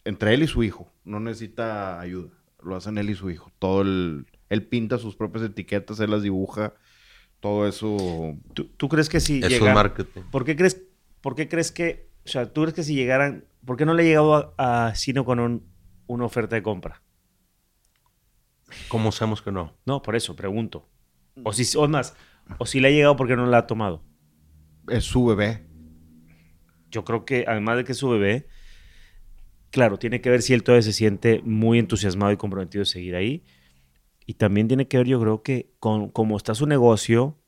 entre 0.06 0.32
él 0.32 0.42
y 0.42 0.46
su 0.46 0.62
hijo. 0.62 0.90
No 1.04 1.20
necesita 1.20 2.00
ayuda. 2.00 2.30
Lo 2.62 2.76
hacen 2.76 2.96
él 2.96 3.10
y 3.10 3.14
su 3.14 3.28
hijo. 3.28 3.52
Todo 3.58 3.82
el... 3.82 4.26
Él 4.48 4.62
pinta 4.66 4.96
sus 4.96 5.16
propias 5.16 5.44
etiquetas, 5.44 6.00
él 6.00 6.10
las 6.12 6.22
dibuja. 6.22 6.72
Todo 7.40 7.68
eso... 7.68 8.36
¿Tú, 8.54 8.64
tú 8.76 8.88
crees 8.88 9.08
que 9.08 9.20
si 9.20 9.40
es 9.42 9.60
marketing. 9.62 10.22
¿Por 10.30 10.44
qué 10.44 10.56
crees, 10.56 10.82
por 11.20 11.34
qué 11.34 11.48
crees 11.48 11.70
que, 11.70 12.08
o 12.24 12.28
sea, 12.28 12.52
tú 12.52 12.62
crees 12.62 12.74
que 12.74 12.82
si 12.82 12.94
llegaran, 12.94 13.44
¿por 13.64 13.76
qué 13.76 13.86
no 13.86 13.94
le 13.94 14.02
ha 14.02 14.06
llegado 14.06 14.54
a, 14.58 14.86
a 14.88 14.94
Sino 14.94 15.24
con 15.24 15.38
un- 15.38 15.64
una 16.06 16.24
oferta 16.24 16.56
de 16.56 16.62
compra? 16.62 17.02
¿Cómo 18.88 19.12
sabemos 19.12 19.40
que 19.42 19.52
no? 19.52 19.76
No, 19.86 20.02
por 20.02 20.16
eso, 20.16 20.34
pregunto. 20.36 20.88
O 21.44 21.52
si, 21.52 21.76
o 21.76 21.86
más, 21.88 22.14
o 22.58 22.66
si 22.66 22.80
le 22.80 22.88
ha 22.88 22.90
llegado, 22.90 23.16
¿por 23.16 23.28
qué 23.28 23.36
no 23.36 23.46
la 23.46 23.58
ha 23.58 23.66
tomado? 23.66 24.02
Es 24.88 25.04
su 25.04 25.24
bebé. 25.26 25.66
Yo 26.90 27.04
creo 27.04 27.24
que, 27.24 27.44
además 27.46 27.76
de 27.76 27.84
que 27.84 27.92
es 27.92 27.98
su 27.98 28.08
bebé, 28.08 28.48
claro, 29.70 29.98
tiene 29.98 30.20
que 30.20 30.30
ver 30.30 30.42
si 30.42 30.54
él 30.54 30.62
todavía 30.62 30.82
se 30.82 30.92
siente 30.92 31.40
muy 31.44 31.78
entusiasmado 31.78 32.32
y 32.32 32.36
comprometido 32.36 32.82
de 32.82 32.86
seguir 32.86 33.14
ahí. 33.14 33.44
Y 34.28 34.34
también 34.34 34.68
tiene 34.68 34.88
que 34.88 34.98
ver, 34.98 35.06
yo 35.06 35.18
creo 35.18 35.42
que, 35.42 35.72
con 35.80 36.10
cómo 36.10 36.36
está 36.36 36.54
su 36.54 36.66
negocio, 36.66 37.38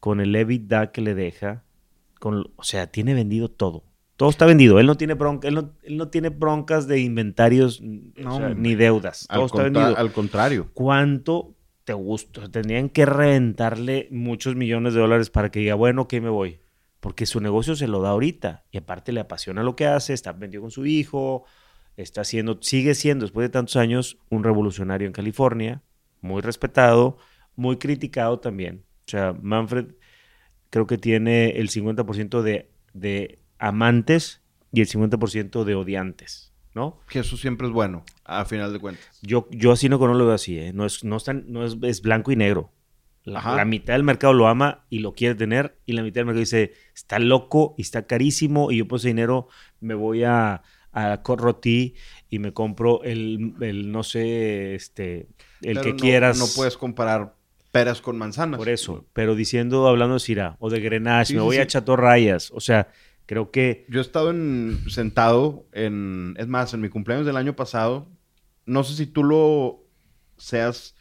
con 0.00 0.22
el 0.22 0.34
EBITDA 0.34 0.90
que 0.90 1.02
le 1.02 1.14
deja, 1.14 1.64
con, 2.18 2.50
o 2.56 2.64
sea, 2.64 2.86
tiene 2.86 3.12
vendido 3.12 3.50
todo. 3.50 3.84
Todo 4.16 4.30
está 4.30 4.46
vendido. 4.46 4.80
Él 4.80 4.86
no 4.86 4.96
tiene 4.96 5.12
bronca, 5.12 5.48
él 5.48 5.54
no, 5.54 5.72
él 5.82 5.98
no 5.98 6.08
tiene 6.08 6.30
broncas 6.30 6.88
de 6.88 7.00
inventarios 7.00 7.82
o 8.24 8.36
sea, 8.38 8.54
ni 8.54 8.74
deudas. 8.74 9.26
Todo 9.30 9.44
está 9.44 9.64
vendido. 9.64 9.94
al 9.94 10.12
contrario. 10.12 10.70
¿Cuánto 10.72 11.56
te 11.84 11.92
gusta? 11.92 12.48
Tendrían 12.48 12.88
que 12.88 13.04
reventarle 13.04 14.08
muchos 14.10 14.56
millones 14.56 14.94
de 14.94 15.00
dólares 15.00 15.28
para 15.28 15.50
que 15.50 15.60
diga, 15.60 15.74
bueno, 15.74 16.08
que 16.08 16.22
me 16.22 16.30
voy. 16.30 16.58
Porque 17.00 17.26
su 17.26 17.40
negocio 17.40 17.76
se 17.76 17.86
lo 17.86 18.00
da 18.00 18.08
ahorita. 18.08 18.64
Y 18.70 18.78
aparte 18.78 19.12
le 19.12 19.20
apasiona 19.20 19.62
lo 19.62 19.76
que 19.76 19.84
hace, 19.84 20.14
está 20.14 20.32
vendido 20.32 20.62
con 20.62 20.70
su 20.70 20.86
hijo, 20.86 21.44
está 21.98 22.22
haciendo, 22.22 22.56
sigue 22.62 22.94
siendo, 22.94 23.26
después 23.26 23.44
de 23.44 23.50
tantos 23.50 23.76
años, 23.76 24.16
un 24.30 24.42
revolucionario 24.42 25.06
en 25.06 25.12
California, 25.12 25.82
muy 26.24 26.40
respetado, 26.40 27.18
muy 27.54 27.76
criticado 27.76 28.40
también. 28.40 28.84
O 29.06 29.10
sea, 29.10 29.34
Manfred 29.40 29.94
creo 30.70 30.86
que 30.86 30.98
tiene 30.98 31.50
el 31.50 31.68
50% 31.68 32.42
de, 32.42 32.70
de 32.94 33.38
amantes 33.58 34.42
y 34.72 34.80
el 34.80 34.88
50% 34.88 35.64
de 35.64 35.74
odiantes, 35.74 36.52
¿no? 36.74 36.98
Que 37.08 37.20
eso 37.20 37.36
siempre 37.36 37.66
es 37.66 37.72
bueno, 37.72 38.04
a 38.24 38.44
final 38.46 38.72
de 38.72 38.80
cuentas. 38.80 39.18
Yo, 39.22 39.46
yo 39.50 39.70
así 39.72 39.88
no 39.88 39.98
lo 39.98 40.26
veo 40.26 40.34
así, 40.34 40.58
¿eh? 40.58 40.72
No 40.72 40.86
es, 40.86 41.04
no 41.04 41.16
es, 41.16 41.24
tan- 41.24 41.44
no 41.46 41.64
es, 41.64 41.76
es 41.82 42.00
blanco 42.00 42.32
y 42.32 42.36
negro. 42.36 42.72
La, 43.24 43.64
mitad 43.64 43.94
del 43.94 44.02
mercado 44.02 44.34
lo 44.34 44.48
ama 44.48 44.84
y 44.90 44.98
lo 44.98 45.14
quiere 45.14 45.34
tener, 45.34 45.78
y 45.86 45.92
la 45.92 46.02
mitad 46.02 46.16
del 46.16 46.26
mercado 46.26 46.40
dice, 46.40 46.72
está 46.94 47.18
loco 47.18 47.74
y 47.78 47.82
está 47.82 48.06
carísimo, 48.06 48.70
y 48.70 48.78
yo 48.78 48.88
por 48.88 48.98
ese 48.98 49.08
dinero 49.08 49.48
me 49.80 49.94
voy 49.94 50.24
a, 50.24 50.62
a 50.92 51.22
y 52.28 52.38
me 52.38 52.52
compro 52.52 53.02
el, 53.02 53.54
el, 53.60 53.90
no 53.92 54.02
sé, 54.02 54.74
este, 54.74 55.28
el 55.64 55.74
Pero 55.74 55.82
que 55.82 55.90
no- 55.92 55.96
quieras. 55.98 56.38
No 56.38 56.46
puedes 56.54 56.76
comparar 56.76 57.34
peras 57.72 58.00
con 58.00 58.16
manzanas. 58.16 58.58
Por 58.58 58.68
eso, 58.68 59.04
pero 59.12 59.34
diciendo, 59.34 59.88
hablando 59.88 60.14
de 60.14 60.20
Syrah 60.20 60.56
o 60.60 60.70
de 60.70 60.80
Grenache, 60.80 61.28
Sí, 61.28 61.34
me 61.34 61.40
sí, 61.40 61.44
voy 61.44 61.56
sí. 61.56 61.62
a 61.62 61.66
Chatorrayas, 61.66 62.50
o 62.52 62.60
sea, 62.60 62.88
creo 63.26 63.50
que... 63.50 63.84
Yo 63.88 63.98
he 63.98 64.02
estado 64.02 64.30
en, 64.30 64.78
sentado 64.88 65.66
en... 65.72 66.34
Es 66.38 66.46
más, 66.46 66.72
en 66.74 66.80
mi 66.82 66.88
cumpleaños 66.88 67.26
del 67.26 67.36
año 67.36 67.56
pasado, 67.56 68.06
no 68.66 68.84
sé 68.84 68.94
si 68.94 69.06
tú 69.06 69.24
lo 69.24 69.82
seas, 70.36 70.94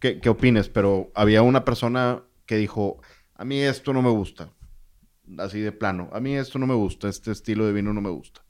qué, 0.00 0.20
qué 0.20 0.28
opines, 0.28 0.68
pero 0.68 1.10
había 1.14 1.40
una 1.42 1.64
persona 1.64 2.22
que 2.44 2.56
dijo, 2.56 3.00
a 3.34 3.44
mí 3.46 3.60
esto 3.60 3.92
no 3.94 4.02
me 4.02 4.10
gusta. 4.10 4.50
Así 5.38 5.60
de 5.60 5.72
plano, 5.72 6.08
a 6.12 6.20
mí 6.20 6.34
esto 6.36 6.58
no 6.58 6.66
me 6.66 6.74
gusta, 6.74 7.08
este 7.08 7.30
estilo 7.32 7.66
de 7.66 7.72
vino 7.72 7.92
no 7.92 8.00
me 8.00 8.08
gusta. 8.10 8.42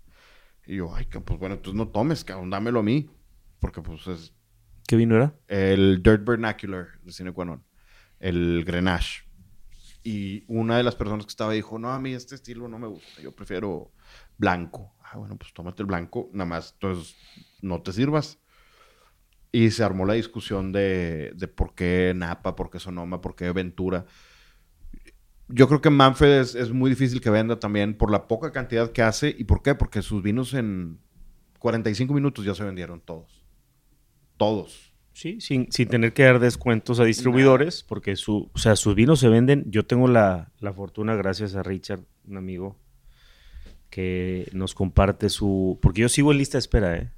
Y 0.67 0.77
yo, 0.77 0.95
ay, 0.95 1.07
pues 1.07 1.39
bueno, 1.39 1.55
entonces 1.57 1.77
no 1.77 1.89
tomes, 1.89 2.25
cabrón, 2.25 2.51
dámelo 2.51 2.81
a 2.81 2.83
mí. 2.83 3.09
Porque 3.61 3.81
pues 3.83 4.07
es 4.07 4.33
¿Qué 4.89 4.97
vino 4.97 5.17
era? 5.17 5.35
el 5.49 6.03
Dirt 6.03 6.25
Vernacular 6.25 6.87
de 7.03 7.13
Cine 7.13 7.33
qua 7.33 7.45
non, 7.45 7.63
el 8.21 8.65
Grenache. 8.65 9.23
Y 10.03 10.45
una 10.49 10.79
de 10.79 10.83
las 10.83 10.97
personas 10.97 11.27
que 11.27 11.31
estaba 11.31 11.53
dijo, 11.53 11.79
no, 11.79 11.93
a 11.93 12.01
mí 12.01 12.15
este 12.15 12.35
estilo 12.35 12.69
no 12.69 12.79
me 12.79 12.87
gusta, 12.87 13.21
yo 13.21 13.37
prefiero 13.37 13.93
blanco. 14.39 14.95
Ah, 15.03 15.19
bueno, 15.19 15.37
pues 15.37 15.53
tómate 15.53 15.83
el 15.83 15.89
blanco, 15.89 16.31
nada 16.33 16.47
más, 16.47 16.73
entonces 16.73 17.17
no 17.61 17.83
te 17.83 17.93
sirvas. 17.93 18.39
Y 19.53 19.73
se 19.73 19.85
armó 19.85 20.07
la 20.07 20.15
discusión 20.15 20.73
de, 20.73 21.33
de 21.37 21.49
por 21.49 21.75
qué 21.75 22.15
Napa, 22.17 22.57
por 22.57 22.71
qué 22.71 22.79
Sonoma, 22.79 23.21
por 23.21 23.37
qué 23.37 23.53
Ventura. 23.53 24.07
Yo 25.49 25.69
creo 25.69 25.83
que 25.83 25.91
Manfred 25.91 26.41
es, 26.41 26.55
es 26.55 26.73
muy 26.73 26.89
difícil 26.89 27.21
que 27.21 27.29
venda 27.29 27.61
también 27.61 27.95
por 27.99 28.11
la 28.11 28.27
poca 28.27 28.53
cantidad 28.53 28.91
que 28.91 29.03
hace. 29.03 29.37
¿Y 29.39 29.45
por 29.45 29.63
qué? 29.63 29.75
Porque 29.75 30.01
sus 30.01 30.23
vinos 30.23 30.55
en 30.55 30.99
45 31.59 32.15
minutos 32.15 32.43
ya 32.43 32.55
se 32.55 32.65
vendieron 32.65 33.03
todos. 33.03 33.38
Todos. 34.39 34.93
Sí, 35.13 35.41
sin, 35.41 35.71
sin 35.73 35.89
tener 35.89 36.13
que 36.15 36.23
dar 36.23 36.39
descuentos 36.39 37.01
a 37.01 37.05
distribuidores, 37.05 37.85
porque 37.87 38.15
su, 38.17 38.51
o 38.55 38.59
sea, 38.59 38.77
sus 38.77 38.95
vinos 38.95 39.19
se 39.21 39.29
venden. 39.29 39.65
Yo 39.69 39.85
tengo 39.85 40.07
la, 40.09 40.53
la 40.61 40.73
fortuna, 40.73 41.17
gracias 41.17 41.55
a 41.57 41.63
Richard, 41.65 42.01
un 42.27 42.37
amigo, 42.39 42.79
que 43.91 44.49
nos 44.53 44.75
comparte 44.75 45.29
su... 45.29 45.79
Porque 45.83 46.03
yo 46.03 46.09
sigo 46.09 46.33
en 46.33 46.39
lista 46.39 46.57
de 46.57 46.61
espera, 46.61 46.97
¿eh? 46.97 47.11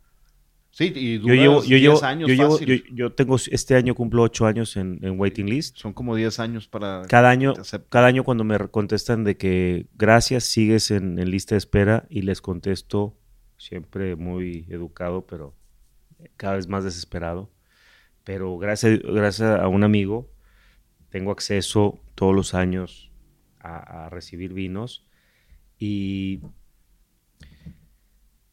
Sí, 0.72 0.92
y 0.94 1.14
Yo 1.16 1.22
duras 1.22 1.38
llevo, 1.38 1.62
yo 1.62 1.68
10 1.68 1.80
llevo, 1.82 2.04
años 2.04 2.28
yo, 2.28 2.34
llevo- 2.34 2.58
fácil. 2.58 2.84
yo- 2.88 2.94
yo 2.94 3.12
tengo, 3.12 3.36
este 3.50 3.74
año 3.74 3.94
cumplo 3.96 4.22
ocho 4.22 4.46
años 4.46 4.76
en, 4.76 5.00
en 5.02 5.18
waiting 5.18 5.46
list. 5.50 5.76
Son 5.76 5.92
como 5.92 6.14
10 6.14 6.38
años 6.38 6.68
para... 6.68 7.02
Cada 7.08 7.28
año, 7.28 7.54
cada 7.88 8.06
año 8.06 8.22
cuando 8.22 8.44
me 8.44 8.56
contestan 8.68 9.24
de 9.24 9.36
que 9.36 9.88
gracias, 9.98 10.44
sigues 10.44 10.92
en, 10.92 11.18
en 11.18 11.30
lista 11.30 11.56
de 11.56 11.58
espera 11.58 12.06
y 12.08 12.22
les 12.22 12.40
contesto 12.40 13.16
siempre 13.58 14.14
muy 14.14 14.64
educado, 14.70 15.26
pero 15.26 15.54
cada 16.36 16.56
vez 16.56 16.68
más 16.68 16.84
desesperado. 16.84 17.50
Pero 18.24 18.58
gracias, 18.58 19.00
gracias 19.00 19.60
a 19.60 19.68
un 19.68 19.84
amigo 19.84 20.30
tengo 21.10 21.32
acceso 21.32 21.98
todos 22.14 22.34
los 22.34 22.54
años 22.54 23.10
a, 23.58 24.06
a 24.06 24.08
recibir 24.08 24.54
vinos 24.54 25.04
y, 25.78 26.40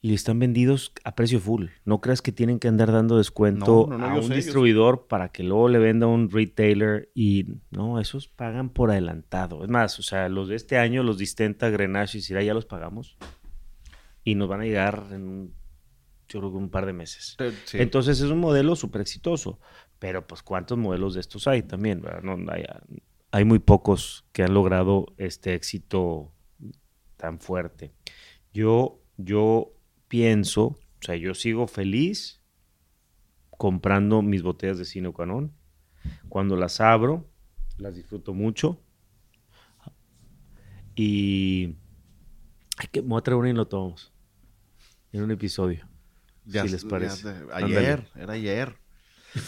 y 0.02 0.14
están 0.14 0.40
vendidos 0.40 0.92
a 1.04 1.16
precio 1.16 1.40
full. 1.40 1.68
No 1.86 2.02
creas 2.02 2.22
que 2.22 2.32
tienen 2.32 2.60
que 2.60 2.68
andar 2.68 2.92
dando 2.92 3.18
descuento 3.18 3.88
No, 3.90 3.98
no, 3.98 4.08
no, 4.10 4.16
a 4.16 4.16
un 4.16 4.28
sé, 4.28 4.36
distribuidor 4.36 5.08
para 5.08 5.30
que 5.30 5.44
luego 5.44 5.70
le 5.70 5.80
venda 5.80 6.08
a 6.08 6.10
un 6.10 6.30
retailer 6.30 7.10
y 7.14 7.60
no, 7.70 8.00
esos 8.00 8.28
pagan 8.28 8.70
por 8.70 8.92
adelantado. 8.92 9.64
Es 9.64 9.70
más, 9.70 10.00
o 10.00 10.04
sea, 10.04 10.28
los 10.28 10.50
de 10.50 10.56
este 10.56 10.78
año, 10.78 11.04
los 11.04 11.18
Distenta, 11.18 11.70
Grenache 11.70 12.18
y 12.18 12.22
Syrah 12.22 12.44
ya 12.44 12.54
los 12.54 12.66
pagamos 12.66 13.18
y 14.24 14.36
nos 14.36 14.50
van 14.50 14.62
a 14.62 14.66
llegar 14.66 15.06
en 15.12 15.28
un 15.28 15.54
yo 16.28 16.40
creo 16.40 16.52
que 16.52 16.58
un 16.58 16.70
par 16.70 16.86
de 16.86 16.94
meses. 16.94 17.38
Sí. 17.66 17.78
Entonces 17.80 18.20
es 18.20 18.30
un 18.30 18.40
modelo 18.40 18.76
súper 18.76 19.02
exitoso. 19.02 19.60
Pero 20.00 20.28
pues 20.28 20.44
cuántos 20.44 20.78
modelos 20.78 21.16
de 21.16 21.22
estos 21.22 21.48
hay 21.48 21.64
también. 21.64 22.04
No, 22.22 22.38
hay, 22.52 22.66
hay 23.32 23.46
muy 23.46 23.60
pocos 23.60 24.26
que 24.32 24.44
han 24.44 24.54
logrado 24.54 25.08
este 25.18 25.56
éxito 25.56 26.32
tan 27.16 27.40
fuerte. 27.40 27.94
Yo, 28.54 29.02
yo 29.18 29.74
pienso, 30.08 30.64
o 30.64 30.80
sea, 31.02 31.16
yo 31.16 31.34
sigo 31.34 31.68
feliz 31.68 32.42
comprando 33.50 34.22
mis 34.22 34.44
botellas 34.44 34.78
de 34.78 34.86
Sino 34.86 35.14
Canon. 35.14 35.52
Cuando 36.30 36.56
las 36.56 36.80
abro, 36.80 37.28
las 37.78 37.96
disfruto 37.96 38.34
mucho. 38.34 38.80
Y 40.96 41.76
hay 42.78 42.88
que, 42.92 43.02
me 43.02 43.10
voy 43.10 43.20
a 43.20 43.22
traer 43.22 43.38
una 43.38 43.50
y 43.50 43.54
lo 43.54 43.68
tomamos. 43.68 44.14
En 45.12 45.24
un 45.24 45.32
episodio. 45.32 45.87
Ya 46.48 46.64
si 46.64 46.70
les 46.70 46.84
ya 46.84 46.90
parece. 46.90 47.30
Ándale. 47.54 47.80
ayer, 47.80 48.08
era 48.16 48.34
ayer. 48.34 48.76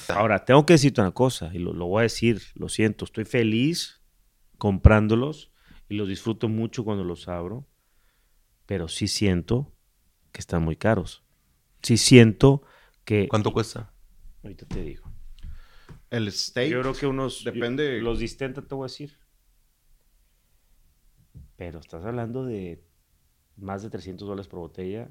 Ahora, 0.10 0.46
tengo 0.46 0.66
que 0.66 0.74
decirte 0.74 1.02
una 1.02 1.12
cosa, 1.12 1.52
y 1.54 1.60
lo, 1.60 1.74
lo 1.74 1.88
voy 1.88 2.00
a 2.00 2.04
decir, 2.04 2.42
lo 2.56 2.70
siento, 2.70 3.06
estoy 3.06 3.26
feliz 3.26 4.02
comprándolos 4.58 5.52
y 5.88 5.96
los 5.96 6.08
disfruto 6.08 6.50
mucho 6.50 6.84
cuando 6.84 7.04
los 7.04 7.28
abro, 7.28 7.66
pero 8.66 8.88
sí 8.88 9.08
siento 9.08 9.72
que 10.32 10.40
están 10.42 10.64
muy 10.64 10.76
caros. 10.76 11.24
Sí 11.82 11.98
siento 11.98 12.64
que... 13.06 13.28
¿Cuánto 13.30 13.52
cuesta? 13.54 13.92
Ahorita 14.44 14.66
te 14.66 14.84
digo. 14.84 15.10
El 16.10 16.32
steak. 16.32 16.72
Yo 16.72 16.82
creo 16.82 16.94
que 16.94 17.08
unos... 17.08 17.44
depende- 17.44 18.02
Los 18.02 18.20
distenta 18.20 18.62
te 18.62 18.76
voy 18.76 18.86
a 18.86 18.88
decir. 18.88 19.18
Pero 21.56 21.80
estás 21.80 22.06
hablando 22.06 22.46
de 22.46 22.84
más 23.58 23.84
de 23.84 23.90
300 23.90 24.28
dólares 24.28 24.48
por 24.48 24.60
botella, 24.60 25.10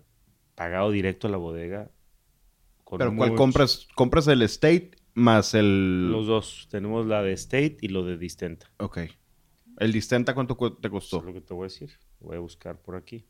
pagado 0.58 0.90
directo 0.90 1.28
a 1.28 1.30
la 1.30 1.36
bodega. 1.36 1.90
con 2.84 2.98
Pero 2.98 3.14
¿cuál 3.16 3.34
compras? 3.36 3.86
¿Compras 3.94 4.26
el 4.26 4.42
State 4.42 4.90
más 5.14 5.54
el...? 5.54 6.10
Los 6.10 6.26
dos. 6.26 6.66
Tenemos 6.70 7.06
la 7.06 7.22
de 7.22 7.32
State 7.32 7.76
y 7.80 7.88
lo 7.88 8.04
de 8.04 8.18
Distenta. 8.18 8.70
Ok. 8.78 8.98
¿El 9.78 9.92
Distenta 9.92 10.34
cuánto 10.34 10.56
cu- 10.56 10.74
te 10.74 10.88
Eso 10.88 10.90
costó? 10.90 11.18
es 11.18 11.24
lo 11.24 11.32
que 11.32 11.40
te 11.40 11.54
voy 11.54 11.62
a 11.64 11.68
decir. 11.68 11.90
Voy 12.18 12.36
a 12.36 12.40
buscar 12.40 12.82
por 12.82 12.96
aquí. 12.96 13.24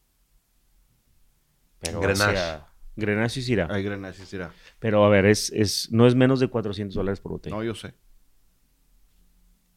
Pero 1.81 2.01
Grenache. 2.01 2.33
sea, 2.33 2.73
Grenache 2.97 3.43
sí 3.43 3.53
irá. 3.53 3.69
Hay 3.71 3.83
Grenache, 3.83 4.21
sí 4.21 4.27
será. 4.27 4.53
Pero 4.79 5.05
a 5.05 5.09
ver, 5.11 5.27
es, 5.27 5.51
es, 5.53 5.93
no 5.93 6.07
es 6.07 6.15
menos 6.15 6.41
de 6.41 6.49
400 6.49 6.95
dólares 6.95 7.21
por 7.21 7.33
botella. 7.33 7.55
No, 7.55 7.63
yo 7.63 7.75
sé. 7.75 7.95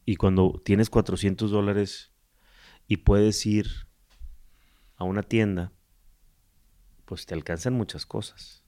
Y 0.06 0.16
cuando 0.16 0.62
tienes 0.66 0.89
400 0.89 1.52
dólares 1.52 2.12
y 2.88 2.97
puedes 2.97 3.45
ir 3.45 3.68
a 4.95 5.04
una 5.04 5.22
tienda, 5.24 5.74
pues 7.12 7.26
te 7.26 7.34
alcanzan 7.34 7.74
muchas 7.74 8.05
cosas. 8.05 8.64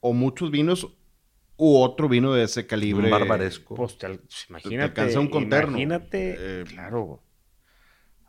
O 0.00 0.12
muchos 0.12 0.50
vinos 0.50 0.88
u 1.56 1.76
otro 1.76 2.08
vino 2.08 2.32
de 2.32 2.42
ese 2.42 2.66
calibre. 2.66 3.04
Un 3.04 3.12
barbaresco. 3.12 3.76
Pues 3.76 3.96
te 3.96 4.08
pues, 4.08 4.46
imagínate. 4.48 4.82
alcanza 4.82 5.20
un 5.20 5.28
conterno. 5.28 5.78
Imagínate. 5.78 6.34
Eh, 6.36 6.64
claro. 6.64 7.22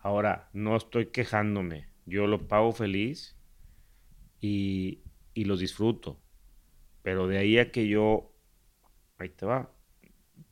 Ahora, 0.03 0.51
no 0.53 0.75
estoy 0.75 1.07
quejándome. 1.07 1.89
Yo 2.05 2.27
lo 2.27 2.47
pago 2.47 2.71
feliz 2.71 3.35
y, 4.41 5.01
y 5.33 5.45
los 5.45 5.59
disfruto. 5.59 6.21
Pero 7.01 7.27
de 7.27 7.39
ahí 7.39 7.57
a 7.57 7.71
que 7.71 7.87
yo. 7.87 8.31
Ahí 9.17 9.29
te 9.29 9.47
va. 9.47 9.71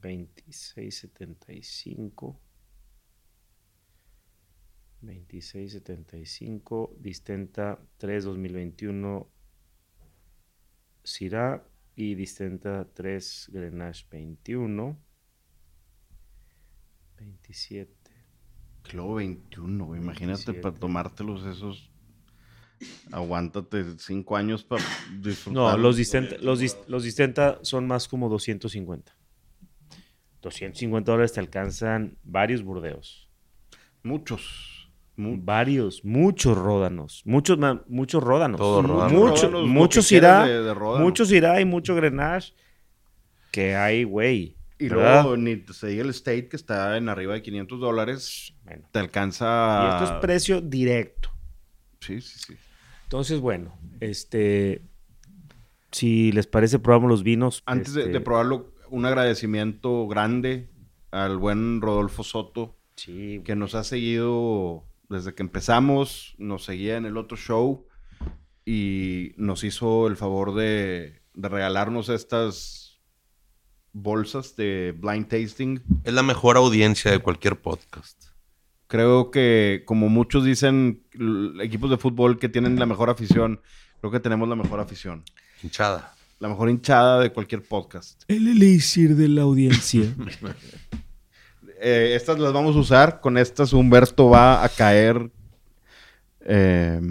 2675. 0.02 2.42
2675. 5.06 6.96
Distenta 7.00 7.80
3 7.98 8.24
2021. 8.24 9.30
Syrah 11.04 11.64
y 11.96 12.16
Distenta 12.16 12.88
3 12.94 13.50
Grenache 13.54 14.06
21. 14.10 14.98
27. 17.18 17.94
Kilo 18.84 19.16
21, 19.16 19.86
güey. 19.86 20.02
Imagínate 20.02 20.46
27. 20.46 20.62
para 20.62 20.76
tomártelos 20.76 21.46
esos. 21.46 21.92
Aguántate 23.12 23.98
cinco 24.00 24.36
años 24.36 24.64
para 24.64 24.84
disfrutar. 25.22 25.54
No, 25.54 25.78
los 25.78 25.96
Distenta, 25.96 26.36
los, 26.40 26.60
los 26.88 27.04
Distenta 27.04 27.60
son 27.62 27.88
más 27.88 28.08
como 28.08 28.28
250. 28.30 29.16
250 30.42 31.12
dólares 31.12 31.34
te 31.34 31.40
alcanzan 31.40 32.18
varios 32.24 32.64
burdeos. 32.64 33.30
Muchos. 34.04 34.75
Mu- 35.18 35.38
Varios, 35.42 36.04
muchos 36.04 36.58
ródanos. 36.58 37.22
Muchos, 37.26 37.58
muchos 37.88 38.22
ródanos. 38.24 38.60
Todo 38.60 38.82
ródano. 38.82 39.10
Mucho- 39.18 39.48
Ródanos, 39.48 39.52
lo 39.62 39.68
muchos 39.68 40.12
irá. 40.12 40.46
de- 40.46 40.62
de. 40.64 40.74
Muchos 41.00 41.32
irá 41.32 41.60
y 41.62 41.66
mucho 41.66 41.96
Grenache. 41.96 42.54
Que 43.52 43.76
hay, 43.76 44.04
güey. 44.04 44.58
Y 44.78 44.90
¿verdad? 44.90 45.24
luego 45.24 45.38
ni 45.38 45.64
se 45.74 45.88
diga 45.88 46.04
el 46.04 46.10
State 46.10 46.50
que 46.50 46.58
está 46.58 46.98
en 46.98 47.08
arriba 47.08 47.34
de 47.34 47.42
500 47.42 47.80
dólares. 47.80 48.54
Bueno. 48.66 48.86
Te 48.92 49.00
alcanza. 49.00 49.84
Y 50.00 50.04
esto 50.04 50.16
es 50.16 50.22
precio 50.22 50.60
directo. 50.60 51.30
Sí, 52.02 52.20
sí, 52.20 52.38
sí. 52.40 52.54
Entonces, 53.06 53.40
bueno, 53.40 53.74
este. 54.02 54.82
Si 55.92 56.34
les 56.34 56.46
parece, 56.46 56.78
probamos 56.80 57.10
los 57.10 57.24
vinos. 57.24 57.64
Antes 57.66 57.94
de, 57.94 58.02
este, 58.02 58.12
de 58.14 58.20
probarlo, 58.20 58.74
un 58.90 59.06
agradecimiento 59.06 60.08
grande 60.08 60.68
al 61.12 61.38
buen 61.38 61.80
Rodolfo 61.80 62.24
Soto, 62.24 62.76
Sí, 62.98 63.42
que 63.46 63.56
nos 63.56 63.76
ha 63.76 63.84
seguido 63.86 64.84
desde 65.16 65.34
que 65.34 65.44
empezamos, 65.44 66.36
nos 66.38 66.66
seguía 66.66 66.98
en 66.98 67.06
el 67.06 67.18
otro 67.18 67.38
show 67.38 67.88
y 68.66 69.34
nos 69.38 69.64
hizo 69.64 70.08
el 70.08 70.18
favor 70.18 70.54
de, 70.56 71.22
de 71.34 71.50
regalarnos 71.50 72.10
estas 72.10 73.00
bolsas 73.94 74.56
de 74.56 74.94
blind 74.98 75.28
tasting. 75.28 75.82
Es 76.04 76.14
la 76.14 76.24
mejor 76.24 76.58
audiencia 76.58 77.12
de 77.12 77.20
cualquier 77.20 77.60
podcast. 77.60 78.26
Creo 78.88 79.32
que, 79.32 79.84
como 79.86 80.10
muchos 80.10 80.44
dicen, 80.44 81.04
equipos 81.62 81.90
de 81.90 81.98
fútbol 81.98 82.38
que 82.38 82.50
tienen 82.50 82.78
la 82.78 82.86
mejor 82.86 83.10
afición, 83.10 83.62
creo 84.00 84.12
que 84.12 84.20
tenemos 84.20 84.48
la 84.48 84.56
mejor 84.56 84.80
afición. 84.80 85.24
Hinchada. 85.64 86.14
La 86.40 86.50
mejor 86.50 86.70
hinchada 86.70 87.20
de 87.22 87.32
cualquier 87.32 87.64
podcast. 87.64 88.24
El 88.28 88.48
elixir 88.48 89.16
de 89.16 89.30
la 89.30 89.44
audiencia. 89.44 90.04
Eh, 91.82 92.14
estas 92.16 92.40
las 92.40 92.54
vamos 92.54 92.76
a 92.76 92.80
usar. 92.80 93.20
Con 93.22 93.38
estas 93.38 93.74
Humberto 93.74 94.30
va 94.30 94.64
a 94.64 94.70
caer. 94.70 95.30
eh, 96.48 97.02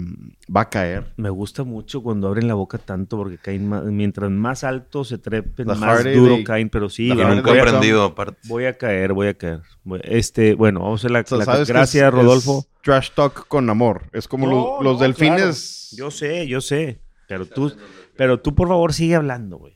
va 0.55 0.61
a 0.61 0.69
caer. 0.69 1.11
Me 1.17 1.29
gusta 1.29 1.63
mucho 1.65 2.01
cuando 2.01 2.27
abren 2.27 2.47
la 2.47 2.53
boca 2.53 2.77
tanto 2.77 3.17
porque 3.17 3.37
caen 3.37 3.67
más, 3.67 3.83
mientras 3.83 4.31
más 4.31 4.63
alto 4.63 5.03
se 5.03 5.17
trepen, 5.17 5.67
La 5.67 5.75
más 5.75 6.03
duro 6.05 6.37
de- 6.37 6.43
caen, 6.45 6.69
pero 6.69 6.89
sí, 6.89 7.09
la 7.09 7.33
nunca 7.35 7.53
he 7.53 7.59
a, 7.59 7.63
aprendido, 7.63 8.03
aparte. 8.05 8.39
voy 8.47 8.63
a 8.65 8.77
caer, 8.77 9.11
voy 9.11 9.27
a 9.27 9.33
caer. 9.33 9.61
Este, 10.03 10.53
bueno, 10.55 10.79
vamos 10.81 11.01
a 11.01 11.01
hacer 11.01 11.11
la, 11.11 11.19
O 11.19 11.25
sea, 11.25 11.37
la- 11.39 11.45
¿sabes 11.45 11.67
que 11.67 11.73
gracias, 11.73 12.07
es- 12.07 12.13
Rodolfo. 12.13 12.59
es 12.59 12.81
trash 12.81 13.09
talk 13.13 13.47
con 13.49 13.69
amor. 13.69 14.03
Es 14.13 14.27
como 14.29 14.47
No, 14.47 14.53
los, 14.53 14.83
los 14.83 14.93
no, 14.99 15.03
delfines. 15.03 15.89
claro. 15.97 16.09
Yo 16.09 16.11
sé, 16.11 16.47
yo 16.47 16.61
sé. 16.61 17.01
Pero 17.27 17.45
tú, 17.45 17.73
pero 18.15 18.39
tú 18.39 18.55
por 18.55 18.67
favor 18.69 18.93
sigue 18.93 19.15
hablando, 19.15 19.57
güey. 19.57 19.73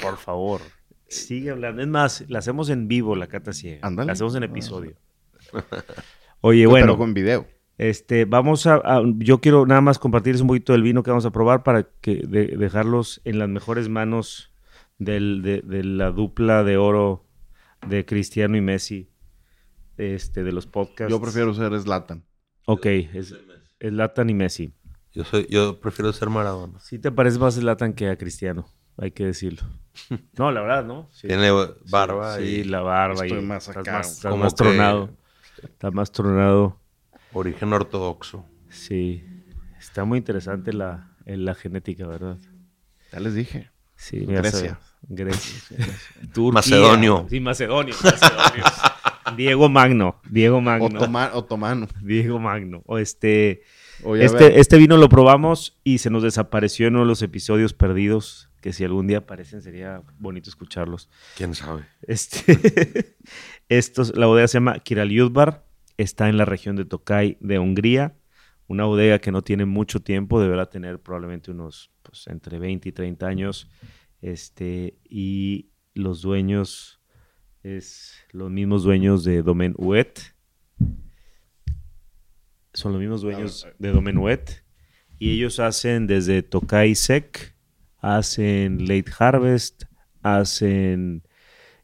Por 0.00 0.16
favor. 0.16 0.60
Sigue 1.16 1.50
hablando. 1.50 1.82
Es 1.82 1.88
más, 1.88 2.24
la 2.28 2.38
hacemos 2.40 2.68
en 2.70 2.88
vivo, 2.88 3.16
la 3.16 3.26
cata 3.26 3.52
ciega. 3.52 3.86
Ándale. 3.86 4.06
La 4.06 4.12
hacemos 4.12 4.34
en 4.34 4.42
episodio. 4.44 4.96
Oye, 6.40 6.66
bueno. 6.66 6.86
Pero 6.86 6.98
con 6.98 7.14
video. 7.14 7.46
Este, 7.78 8.24
vamos 8.24 8.66
a, 8.66 8.76
a- 8.76 9.02
yo 9.16 9.40
quiero 9.40 9.66
nada 9.66 9.80
más 9.82 9.98
compartirles 9.98 10.40
un 10.40 10.48
poquito 10.48 10.72
del 10.72 10.82
vino 10.82 11.02
que 11.02 11.10
vamos 11.10 11.26
a 11.26 11.30
probar 11.30 11.62
para 11.62 11.84
que 12.00 12.22
de- 12.26 12.56
dejarlos 12.56 13.20
en 13.24 13.38
las 13.38 13.48
mejores 13.48 13.88
manos 13.88 14.52
del- 14.98 15.42
de, 15.42 15.60
de 15.62 15.84
la 15.84 16.10
dupla 16.10 16.64
de 16.64 16.78
oro 16.78 17.26
de 17.86 18.06
Cristiano 18.06 18.56
y 18.56 18.62
Messi, 18.62 19.10
este, 19.98 20.42
de 20.42 20.52
los 20.52 20.66
podcasts. 20.66 21.10
Yo 21.10 21.20
prefiero 21.20 21.52
ser 21.52 21.78
Slatan. 21.78 22.24
Ok, 22.64 22.86
es, 22.86 23.34
es 23.78 23.92
Latan 23.92 24.30
y 24.30 24.34
Messi. 24.34 24.72
Yo, 25.12 25.24
soy, 25.24 25.46
yo 25.50 25.78
prefiero 25.80 26.12
ser 26.12 26.30
Maradona. 26.30 26.78
Sí 26.80 26.98
te 26.98 27.10
parece 27.12 27.38
más 27.38 27.62
Latan 27.62 27.92
que 27.92 28.08
a 28.08 28.16
Cristiano, 28.16 28.66
hay 28.98 29.10
que 29.10 29.24
decirlo. 29.26 29.62
No, 30.38 30.50
la 30.52 30.60
verdad, 30.60 30.84
¿no? 30.84 31.08
Sí. 31.12 31.26
Tiene 31.28 31.50
barba 31.90 32.36
Sí, 32.36 32.42
y 32.42 32.64
la 32.64 32.80
barba. 32.80 33.24
Estoy 33.24 33.38
y 33.38 33.42
más 33.42 33.68
estás 33.68 33.76
acá, 33.80 33.92
más, 33.98 34.10
estás 34.12 34.30
como 34.30 34.44
más 34.44 34.54
que- 34.54 34.64
tronado. 34.64 35.10
Está 35.62 35.90
más 35.90 36.12
tronado. 36.12 36.78
origen 37.32 37.72
ortodoxo. 37.72 38.44
Sí. 38.68 39.24
Está 39.78 40.04
muy 40.04 40.18
interesante 40.18 40.72
la, 40.72 41.12
la 41.24 41.54
genética, 41.54 42.06
¿verdad? 42.06 42.36
Ya 43.12 43.20
les 43.20 43.34
dije. 43.34 43.70
Sí, 43.94 44.26
Grecia. 44.26 44.78
Grecia. 45.08 45.76
Turquía. 46.34 46.52
Macedonio. 46.52 47.26
Sí, 47.30 47.40
Macedonio. 47.40 47.94
Macedonio. 48.04 48.64
Diego 49.36 49.68
Magno. 49.68 50.20
Diego 50.28 50.60
Magno. 50.60 50.86
Otoma- 51.00 51.30
otomano. 51.32 51.88
Diego 52.02 52.38
Magno. 52.38 52.82
O 52.86 52.98
este, 52.98 53.62
este, 54.18 54.60
este 54.60 54.76
vino 54.76 54.96
lo 54.98 55.08
probamos 55.08 55.78
y 55.84 55.98
se 55.98 56.10
nos 56.10 56.22
desapareció 56.22 56.86
en 56.86 56.94
uno 56.94 57.04
de 57.04 57.08
los 57.08 57.22
episodios 57.22 57.72
perdidos. 57.72 58.50
Que 58.66 58.72
si 58.72 58.82
algún 58.82 59.06
día 59.06 59.18
aparecen 59.18 59.62
sería 59.62 60.02
bonito 60.18 60.50
escucharlos. 60.50 61.08
¿Quién 61.36 61.54
sabe? 61.54 61.84
Este, 62.02 63.14
estos, 63.68 64.16
la 64.16 64.26
bodega 64.26 64.48
se 64.48 64.54
llama 64.54 64.80
Kiraliudbar, 64.80 65.64
está 65.96 66.28
en 66.28 66.36
la 66.36 66.46
región 66.46 66.74
de 66.74 66.84
Tokay 66.84 67.38
de 67.38 67.60
Hungría, 67.60 68.16
una 68.66 68.84
bodega 68.84 69.20
que 69.20 69.30
no 69.30 69.42
tiene 69.42 69.66
mucho 69.66 70.00
tiempo, 70.00 70.40
deberá 70.40 70.68
tener 70.68 71.00
probablemente 71.00 71.52
unos 71.52 71.92
pues, 72.02 72.26
entre 72.26 72.58
20 72.58 72.88
y 72.88 72.90
30 72.90 73.24
años. 73.24 73.70
Este, 74.20 74.98
y 75.04 75.70
los 75.94 76.20
dueños 76.20 77.00
es 77.62 78.16
los 78.32 78.50
mismos 78.50 78.82
dueños 78.82 79.22
de 79.22 79.44
Domain 79.44 79.76
Huet. 79.76 80.34
Son 82.72 82.90
los 82.90 83.00
mismos 83.00 83.22
dueños 83.22 83.64
de 83.78 83.92
Domain 83.92 84.18
Huet. 84.18 84.64
Y 85.20 85.30
ellos 85.30 85.60
hacen 85.60 86.08
desde 86.08 86.42
Tokai 86.42 86.96
Sec, 86.96 87.54
hacen 88.06 88.86
Late 88.86 89.10
Harvest, 89.18 89.84
hacen 90.22 91.22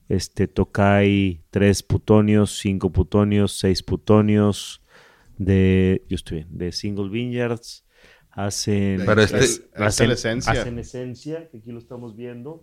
este 0.08 0.46
Tokai 0.46 1.42
3 1.50 1.82
putonios, 1.82 2.58
5 2.58 2.90
putonios, 2.92 3.58
6 3.58 3.82
putonios 3.82 4.82
de 5.38 6.04
yo 6.08 6.14
estoy 6.14 6.38
bien, 6.38 6.48
de 6.58 6.70
single 6.72 7.08
vineyards, 7.08 7.84
hacen 8.30 9.02
Pero 9.04 9.22
este- 9.22 9.38
Es- 9.38 9.50
esta 9.50 9.76
es 9.76 9.82
hacen, 9.82 10.08
la 10.08 10.14
esencia. 10.14 10.52
hacen 10.52 10.78
esencia, 10.78 11.48
que 11.50 11.58
aquí 11.58 11.72
lo 11.72 11.78
estamos 11.78 12.14
viendo. 12.16 12.62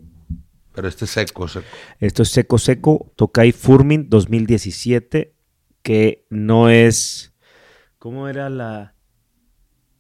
Pero 0.73 0.87
este 0.87 1.05
es 1.05 1.11
seco, 1.11 1.47
seco. 1.47 1.65
Esto 1.99 2.23
es 2.23 2.29
Seco 2.29 2.57
Seco, 2.59 3.11
Tokai 3.15 3.51
Furmin 3.51 4.07
2017, 4.09 5.33
que 5.81 6.25
no 6.29 6.69
es 6.69 7.33
¿cómo 7.97 8.29
era 8.29 8.49
la 8.49 8.93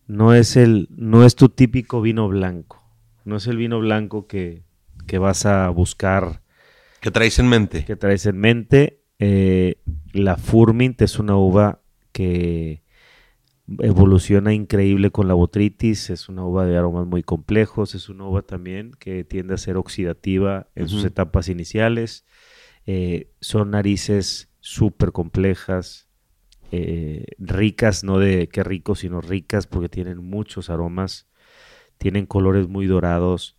no 0.07 0.33
es 0.33 0.55
el 0.55 0.87
no 0.91 1.25
es 1.25 1.35
tu 1.35 1.49
típico 1.49 2.01
vino 2.01 2.27
blanco. 2.29 2.78
No 3.29 3.37
es 3.37 3.45
el 3.45 3.57
vino 3.57 3.79
blanco 3.79 4.25
que, 4.25 4.63
que 5.05 5.19
vas 5.19 5.45
a 5.45 5.69
buscar 5.69 6.41
¿Qué 6.99 7.11
traes 7.11 7.37
en 7.37 7.47
mente? 7.47 7.85
que 7.85 7.95
traes 7.95 8.25
en 8.25 8.37
mente. 8.39 9.03
Eh, 9.19 9.75
la 10.11 10.35
Furmint 10.35 10.99
es 11.03 11.19
una 11.19 11.37
uva 11.37 11.81
que 12.11 12.81
evoluciona 13.77 14.53
increíble 14.53 15.11
con 15.11 15.27
la 15.27 15.35
botritis, 15.35 16.09
es 16.09 16.27
una 16.27 16.43
uva 16.43 16.65
de 16.65 16.75
aromas 16.75 17.05
muy 17.05 17.21
complejos, 17.21 17.93
es 17.93 18.09
una 18.09 18.25
uva 18.25 18.41
también 18.41 18.93
que 18.97 19.23
tiende 19.23 19.53
a 19.53 19.57
ser 19.57 19.77
oxidativa 19.77 20.67
en 20.73 20.89
sus 20.89 21.05
etapas 21.05 21.49
iniciales. 21.49 22.25
Eh, 22.87 23.29
son 23.41 23.69
narices 23.69 24.49
súper 24.59 25.11
complejas, 25.11 26.09
eh, 26.71 27.25
ricas, 27.37 28.03
no 28.03 28.17
de 28.17 28.49
qué 28.49 28.63
rico, 28.63 28.95
sino 28.95 29.21
ricas 29.21 29.67
porque 29.67 29.87
tienen 29.87 30.17
muchos 30.17 30.71
aromas, 30.71 31.28
tienen 31.99 32.25
colores 32.25 32.67
muy 32.67 32.87
dorados, 32.87 33.55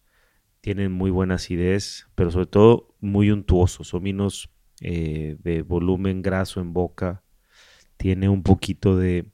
tienen 0.61 0.91
muy 0.91 1.11
buena 1.13 1.37
acidez, 1.37 2.09
pero 2.17 2.33
sobre 2.33 2.47
todo 2.47 2.89
muy 3.01 3.31
untuosos, 3.31 3.87
son 3.89 4.03
vinos 4.03 4.51
eh, 4.81 5.37
de 5.39 5.63
volumen 5.63 6.21
graso 6.23 6.61
en 6.61 6.73
boca, 6.73 7.23
tiene 7.97 8.29
un 8.29 8.43
poquito 8.43 8.97
de 8.97 9.27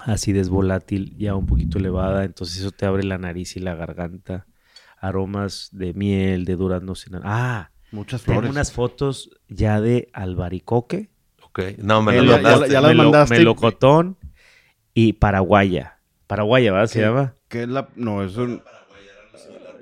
acidez 0.00 0.48
volátil 0.48 1.16
ya 1.16 1.34
un 1.34 1.46
poquito 1.46 1.78
elevada, 1.78 2.24
entonces 2.24 2.58
eso 2.58 2.70
te 2.72 2.84
abre 2.86 3.02
la 3.04 3.18
nariz 3.18 3.56
y 3.56 3.60
la 3.60 3.74
garganta, 3.74 4.46
aromas 4.98 5.68
de 5.72 5.94
miel, 5.94 6.44
de 6.44 6.56
durazno 6.56 6.94
sin... 6.94 7.14
Ah, 7.22 7.70
Muchas 7.92 8.22
tengo 8.22 8.38
unas 8.48 8.72
fotos 8.72 9.30
ya 9.48 9.80
de 9.80 10.08
albaricoque, 10.12 11.10
Ok. 11.42 11.60
No, 11.78 12.00
me 12.02 12.12
lo 12.12 12.22
ya- 12.22 12.28
ya- 12.30 12.34
mandaste. 12.42 12.72
ya 12.72 12.80
mandaste 12.94 13.34
melocotón 13.34 14.16
y 14.94 15.14
paraguaya. 15.14 15.98
Paraguaya, 16.28 16.70
¿verdad? 16.72 16.86
Se 16.86 17.00
llama. 17.00 17.34
¿Qué 17.50 17.64
es 17.64 17.68
la...? 17.68 17.88
No, 17.96 18.24
es 18.24 18.34
un... 18.38 18.62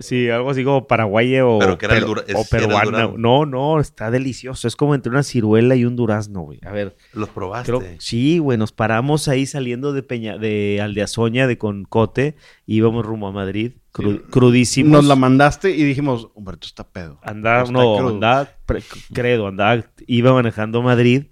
Sí, 0.01 0.31
algo 0.31 0.51
así 0.51 0.62
como 0.62 0.87
paraguaya 0.87 1.45
o, 1.45 1.59
Pero 1.59 1.77
que 1.77 1.87
era 1.87 1.97
el 1.97 2.05
peru- 2.05 2.07
dura- 2.07 2.21
o 2.23 2.41
ese 2.41 2.57
era 2.57 2.64
el 2.66 2.71
peruana. 2.71 2.85
durazno. 3.09 3.19
No, 3.19 3.47
no, 3.47 3.81
está 3.81 4.12
delicioso. 4.12 4.69
Es 4.69 4.77
como 4.77 4.95
entre 4.95 5.11
una 5.11 5.25
ciruela 5.25 5.75
y 5.75 5.85
un 5.85 5.97
durazno, 5.97 6.43
güey. 6.43 6.61
A 6.64 6.71
ver, 6.71 6.95
Los 7.12 7.31
probaste. 7.31 7.73
creo, 7.73 7.83
sí, 7.99 8.39
güey, 8.39 8.57
nos 8.59 8.71
paramos 8.71 9.27
ahí 9.27 9.45
saliendo 9.45 9.93
de 9.93 10.05
Peña, 10.05 10.39
de 10.39 10.79
Aldeazoña, 10.81 11.49
de 11.49 11.59
Concote, 11.59 12.37
íbamos 12.64 13.05
rumbo 13.05 13.27
a 13.27 13.33
Madrid, 13.33 13.73
cru- 13.93 14.23
crudísimos. 14.31 14.93
Nos 14.93 15.05
la 15.07 15.16
mandaste 15.16 15.71
y 15.73 15.83
dijimos, 15.83 16.29
Humberto 16.35 16.69
está 16.69 16.89
pedo. 16.89 17.19
Andaba, 17.25 17.62
Está 17.62 17.73
no, 17.73 17.97
crudo. 17.97 18.09
andaba, 18.14 18.49
pre- 18.66 18.83
credo, 19.12 19.49
andaba, 19.49 19.85
iba 20.07 20.33
manejando 20.33 20.81
Madrid 20.81 21.25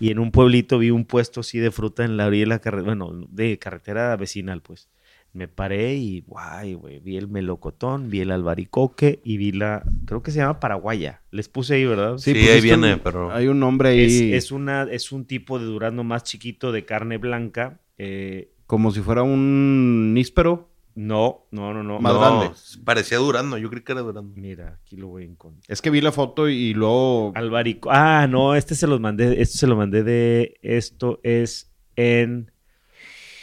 y 0.00 0.10
en 0.10 0.18
un 0.18 0.32
pueblito 0.32 0.78
vi 0.80 0.90
un 0.90 1.04
puesto 1.04 1.38
así 1.40 1.60
de 1.60 1.70
fruta 1.70 2.04
en 2.04 2.16
la 2.16 2.26
orilla 2.26 2.42
de 2.42 2.48
la 2.48 2.58
carretera, 2.58 2.96
bueno, 2.96 3.26
de 3.30 3.60
carretera 3.60 4.16
vecinal, 4.16 4.60
pues. 4.60 4.88
Me 5.34 5.46
paré 5.46 5.94
y, 5.94 6.22
guay, 6.26 6.74
güey, 6.74 6.98
vi 7.00 7.16
el 7.16 7.28
melocotón, 7.28 8.08
vi 8.10 8.20
el 8.20 8.30
albaricoque 8.32 9.20
y 9.22 9.36
vi 9.36 9.52
la, 9.52 9.84
creo 10.06 10.22
que 10.22 10.30
se 10.30 10.38
llama 10.38 10.58
paraguaya. 10.58 11.20
Les 11.30 11.48
puse 11.48 11.74
ahí, 11.74 11.84
¿verdad? 11.84 12.16
Sí, 12.18 12.32
pues 12.32 12.48
ahí 12.50 12.60
viene, 12.60 12.94
un- 12.94 13.00
pero- 13.00 13.30
Hay 13.30 13.46
un 13.46 13.60
nombre 13.60 14.04
Es, 14.04 14.20
ahí 14.20 14.32
es 14.32 14.50
una, 14.50 14.84
es 14.84 15.12
un 15.12 15.26
tipo 15.26 15.58
de 15.58 15.66
durazno 15.66 16.02
más 16.02 16.24
chiquito 16.24 16.72
de 16.72 16.84
carne 16.84 17.18
blanca. 17.18 17.80
eh, 17.98 18.50
como 18.66 18.90
si 18.90 19.00
fuera 19.00 19.22
un 19.22 20.12
níspero. 20.14 20.68
no, 20.94 21.46
no, 21.52 21.72
no, 21.72 21.82
no. 21.82 22.00
Más 22.00 22.12
no, 22.14 22.20
grande. 22.20 22.50
parecía 22.84 23.18
Durando. 23.18 23.56
Yo 23.58 23.70
creí 23.70 23.82
que 23.82 23.92
era 23.92 24.00
Durando. 24.02 24.32
Mira, 24.34 24.78
aquí 24.82 24.96
lo 24.96 25.08
voy 25.08 25.22
a 25.22 25.26
encontrar. 25.26 25.64
Es 25.68 25.80
que 25.80 25.90
vi 25.90 26.00
la 26.00 26.10
foto 26.12 26.48
y 26.48 26.74
luego... 26.74 27.32
Albarico. 27.36 27.88
Ah, 27.92 28.26
no, 28.28 28.54
este 28.56 28.74
se 28.74 28.86
los 28.86 29.00
mandé. 29.00 29.40
Este 29.40 29.56
se 29.58 29.66
lo 29.66 29.76
mandé 29.76 30.02
de. 30.02 30.54
Esto 30.62 31.20
es 31.22 31.70
en 31.96 32.50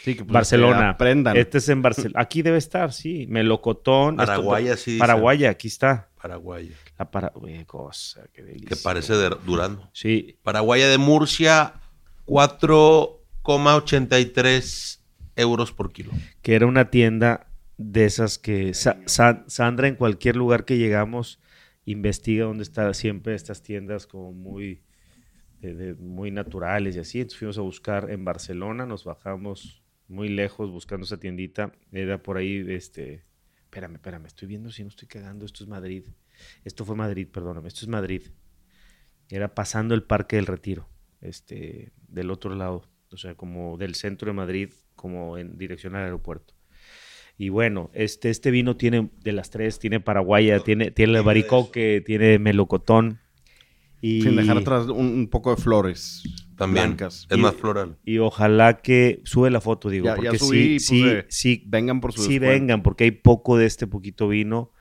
Sí, 0.06 0.14
que, 0.14 0.22
pues, 0.24 0.32
Barcelona. 0.32 0.78
que 0.78 0.84
aprendan. 0.84 1.36
Este 1.36 1.58
es 1.58 1.68
en 1.68 1.82
Barcelona. 1.82 2.14
Aquí 2.20 2.42
debe 2.42 2.58
estar, 2.58 2.92
sí. 2.92 3.26
Melocotón. 3.28 4.14
esto- 4.14 4.26
Paraguaya, 4.26 4.76
sí. 4.76 4.98
Paraguaya, 4.98 5.50
aquí 5.50 5.66
está. 5.68 6.08
Paraguaya. 6.22 6.76
La 6.96 7.10
para... 7.10 7.32
Uy, 7.34 7.64
cosa, 7.64 8.24
qué 8.32 8.42
delicia. 8.42 8.68
Que 8.68 8.76
parece 8.76 9.14
de 9.14 9.34
Durando. 9.44 9.90
Sí. 9.92 10.38
Paraguaya 10.44 10.86
de 10.88 10.98
Murcia, 10.98 11.74
4,83 12.26 15.00
euros 15.36 15.72
por 15.72 15.92
kilo. 15.92 16.12
Que 16.42 16.54
era 16.54 16.66
una 16.66 16.90
tienda 16.90 17.46
de 17.76 18.04
esas 18.04 18.38
que. 18.38 18.74
Sa- 18.74 18.98
Sa- 19.06 19.44
Sandra, 19.48 19.88
en 19.88 19.96
cualquier 19.96 20.36
lugar 20.36 20.64
que 20.64 20.78
llegamos, 20.78 21.40
investiga 21.84 22.44
dónde 22.46 22.62
están 22.62 22.94
siempre 22.94 23.34
estas 23.34 23.62
tiendas 23.62 24.06
como 24.06 24.32
muy. 24.32 24.82
de- 25.60 25.74
de- 25.74 25.94
muy 25.94 26.30
naturales 26.30 26.96
y 26.96 27.00
así. 27.00 27.18
Entonces 27.18 27.38
fuimos 27.38 27.58
a 27.58 27.62
buscar 27.62 28.10
en 28.10 28.24
Barcelona, 28.24 28.86
nos 28.86 29.04
bajamos 29.04 29.82
muy 30.08 30.28
lejos 30.28 30.70
buscando 30.70 31.04
esa 31.04 31.18
tiendita. 31.18 31.72
Era 31.92 32.22
por 32.22 32.36
ahí, 32.36 32.64
este. 32.68 33.24
Espérame, 33.56 33.94
espérame, 33.94 34.26
estoy 34.26 34.48
viendo 34.48 34.70
si 34.70 34.82
no 34.82 34.88
estoy 34.88 35.08
cagando. 35.08 35.44
Esto 35.44 35.64
es 35.64 35.68
Madrid. 35.68 36.04
Esto 36.64 36.84
fue 36.84 36.96
Madrid, 36.96 37.28
perdóname. 37.30 37.68
Esto 37.68 37.80
es 37.80 37.88
Madrid. 37.88 38.22
Era 39.28 39.54
pasando 39.54 39.94
el 39.94 40.02
Parque 40.02 40.36
del 40.36 40.46
Retiro, 40.46 40.88
este, 41.20 41.92
del 42.08 42.30
otro 42.30 42.54
lado. 42.54 42.88
O 43.10 43.16
sea, 43.16 43.34
como 43.34 43.76
del 43.76 43.94
centro 43.94 44.28
de 44.28 44.34
Madrid, 44.34 44.70
como 44.94 45.36
en 45.38 45.58
dirección 45.58 45.96
al 45.96 46.04
aeropuerto. 46.04 46.54
Y 47.38 47.50
bueno, 47.50 47.90
este, 47.92 48.30
este 48.30 48.50
vino 48.50 48.76
tiene 48.76 49.10
de 49.20 49.32
las 49.32 49.50
tres, 49.50 49.78
tiene 49.78 50.00
paraguaya, 50.00 50.60
tiene, 50.60 50.90
tiene 50.90 51.18
el 51.18 51.24
baricoque, 51.24 52.02
tiene 52.04 52.38
melocotón. 52.38 53.20
Y, 54.00 54.22
Sin 54.22 54.36
dejar 54.36 54.58
atrás 54.58 54.86
un, 54.86 55.06
un 55.06 55.28
poco 55.28 55.54
de 55.54 55.60
flores 55.60 56.22
También. 56.56 56.86
blancas. 56.86 57.26
Es 57.30 57.36
Y- 57.38 57.40
más 57.40 57.54
floral. 57.54 57.96
y 58.04 58.18
ojalá 58.18 58.78
que 58.78 59.20
sube 59.24 59.50
la 59.50 59.60
foto, 59.60 59.88
digo, 59.90 60.06
Ya- 60.06 60.16
ya 60.16 60.16
porque 60.16 60.38
subí 60.38 60.78
sí, 60.78 60.80
sí, 60.80 61.02
puse, 61.02 61.26
sí, 61.28 61.62
Vengan 61.66 62.00
por 62.00 62.12
su 62.12 62.22
sí 62.22 62.38
descuento. 62.38 62.52
vengan, 62.60 62.82
porque 62.82 63.04
hay 63.04 63.10
poco 63.10 63.56
de 63.56 63.66
este 63.66 63.86
poquito 63.86 64.28
vino. 64.28 64.72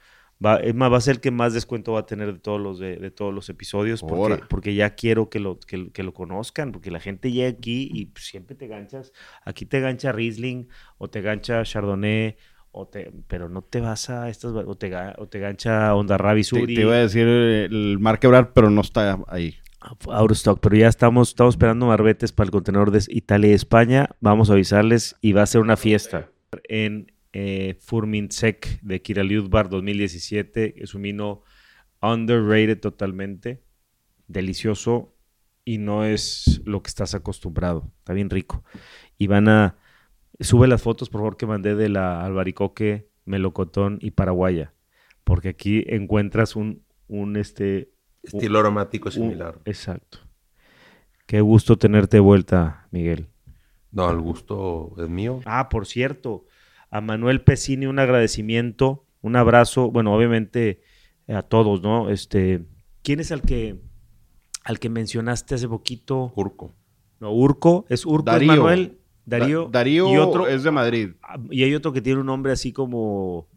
Va, 0.46 0.58
es 0.58 0.76
más, 0.76 0.92
va 0.92 0.98
a 0.98 1.02
ser 1.02 1.16
el 1.16 1.22
que 1.22 1.32
más 1.32 1.54
descuento 1.54 1.94
va 1.94 2.02
a 2.02 2.06
tener 2.06 2.34
de 2.34 2.40
todos 2.40 2.60
los 2.60 2.78
de, 2.78 2.98
de 2.98 3.10
todos 3.10 3.34
los 3.34 3.48
episodios, 3.50 4.02
porque, 4.02 4.16
Ahora. 4.16 4.40
porque 4.50 4.76
ya 4.76 4.94
quiero 4.94 5.30
que 5.30 5.40
lo, 5.40 5.58
que, 5.62 5.92
que 5.94 6.04
lo 6.04 6.14
conozcan, 6.14 6.74
porque 6.74 6.92
la 6.92 7.00
gente 7.00 7.32
llega 7.32 7.48
aquí 7.50 7.90
y 7.94 8.08
pues, 8.08 8.26
siempre 8.26 8.54
te 8.56 8.68
ganchas. 8.68 9.14
Aquí 9.46 9.66
te 9.66 9.80
gancha 9.80 10.12
Riesling, 10.12 10.68
o 10.98 11.10
te 11.10 11.22
gancha 11.22 11.64
Chardonnay, 11.64 12.36
o 12.72 12.86
te, 12.86 13.14
pero 13.30 13.48
no 13.48 13.62
te 13.62 13.80
vas 13.80 14.10
a 14.10 14.28
estas, 14.30 14.52
o 14.52 14.76
te, 14.76 14.94
o 15.18 15.28
te 15.30 15.40
gancha 15.40 15.96
Onda 15.96 16.18
Rabi 16.18 16.44
Suri. 16.44 16.76
te 16.76 16.82
iba 16.82 16.96
a 16.96 16.98
decir 16.98 17.26
eh, 17.26 17.66
el 17.72 17.98
Mar 18.00 18.20
Quebrar, 18.20 18.52
pero 18.52 18.70
no 18.70 18.82
está 18.82 19.18
ahí. 19.30 19.56
Out 19.86 20.32
of 20.32 20.38
stock, 20.38 20.60
pero 20.62 20.76
ya 20.76 20.88
estamos, 20.88 21.30
estamos 21.30 21.54
esperando 21.54 21.86
marbetes 21.86 22.32
para 22.32 22.46
el 22.46 22.52
contenedor 22.52 22.90
de 22.90 23.04
Italia 23.10 23.52
y 23.52 23.54
España. 23.54 24.10
Vamos 24.20 24.50
a 24.50 24.54
avisarles 24.54 25.16
y 25.22 25.34
va 25.34 25.44
a 25.44 25.46
ser 25.46 25.62
una 25.62 25.78
fiesta 25.78 26.32
en 26.64 27.12
eh, 27.34 27.78
Furmin 27.82 28.32
Sec 28.32 28.82
de 28.82 29.04
Kiraliud 29.04 29.48
Bar 29.50 29.70
2017. 29.70 30.82
Es 30.82 30.96
un 30.96 31.04
vino 31.04 31.44
underrated 32.02 32.80
totalmente, 32.80 33.62
delicioso 34.28 35.14
y 35.64 35.78
no 35.78 36.04
es 36.04 36.62
lo 36.66 36.82
que 36.82 36.90
estás 36.90 37.14
acostumbrado. 37.14 37.92
Está 38.00 38.14
bien 38.14 38.32
rico. 38.32 38.64
Y 39.20 39.28
van 39.28 39.48
a 39.48 39.78
sube 40.40 40.68
las 40.68 40.82
fotos 40.82 41.10
por 41.10 41.22
favor 41.22 41.38
que 41.38 41.46
mandé 41.46 41.76
de 41.76 41.90
la 41.90 42.26
albaricoque, 42.26 43.08
melocotón 43.26 44.00
y 44.02 44.12
paraguaya, 44.12 44.74
porque 45.24 45.50
aquí 45.50 45.84
encuentras 45.88 46.56
un 46.56 46.84
un 47.08 47.38
este 47.38 47.92
Estilo 48.26 48.60
aromático 48.60 49.10
Uh, 49.10 49.12
similar. 49.12 49.60
exacto. 49.66 50.20
Qué 51.26 51.42
gusto 51.42 51.78
tenerte 51.78 52.18
de 52.18 52.22
vuelta, 52.22 52.88
Miguel. 52.92 53.28
No, 53.92 54.10
el 54.12 54.20
gusto 54.20 54.94
es 54.98 55.10
mío. 55.10 55.40
Ah, 55.46 55.70
por 55.70 55.86
cierto, 55.88 56.46
a 56.92 57.02
Manuel 57.02 57.42
Pesini 57.42 57.86
un 57.88 57.98
agradecimiento, 58.00 59.06
un 59.22 59.36
abrazo, 59.36 59.90
bueno, 59.90 60.14
obviamente 60.14 60.82
a 61.28 61.42
todos, 61.42 61.82
¿no? 61.82 62.10
Este, 62.10 62.66
¿quién 63.02 63.20
es 63.20 63.32
el 63.32 63.42
que 63.42 63.80
al 64.64 64.80
que 64.80 64.90
mencionaste 64.90 65.56
hace 65.56 65.68
poquito? 65.68 66.32
Urco. 66.36 66.74
No, 67.20 67.32
Urco, 67.34 67.86
es 67.90 68.06
Urco, 68.06 68.30
es 68.30 68.34
Darío. 68.34 68.48
Manuel, 68.52 69.00
Darío, 69.26 69.64
Da- 69.66 69.80
Darío 69.80 70.12
y 70.14 70.18
otro 70.18 70.48
es 70.48 70.62
de 70.64 70.72
Madrid. 70.72 71.10
ah, 71.24 71.40
y 71.50 71.64
hay 71.64 71.74
otro 71.74 71.92
que 71.94 72.02
tiene 72.02 72.20
un 72.20 72.28
nombre 72.28 72.52
así 72.52 72.72
como 72.74 73.48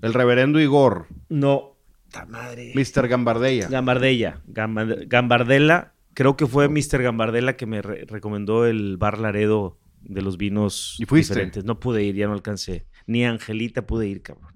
El 0.00 0.14
reverendo 0.14 0.60
Igor. 0.60 1.06
No. 1.28 1.73
¡Ta 2.14 2.24
madre! 2.26 2.72
Mr. 2.74 3.08
Gambardella. 3.08 3.68
Gambardella. 3.68 4.40
Gamba- 4.46 4.86
Gambardella. 5.06 5.92
Creo 6.14 6.36
que 6.36 6.46
fue 6.46 6.68
Mr. 6.68 7.02
Gambardella 7.02 7.56
que 7.56 7.66
me 7.66 7.82
re- 7.82 8.04
recomendó 8.06 8.66
el 8.66 8.96
Bar 8.96 9.18
Laredo 9.18 9.78
de 10.00 10.22
los 10.22 10.36
vinos 10.36 10.96
¿Y 11.00 11.06
fuiste? 11.06 11.34
diferentes. 11.34 11.64
No 11.64 11.80
pude 11.80 12.04
ir, 12.04 12.14
ya 12.14 12.26
no 12.28 12.34
alcancé. 12.34 12.86
Ni 13.06 13.24
Angelita 13.24 13.86
pude 13.86 14.06
ir, 14.06 14.22
cabrón. 14.22 14.54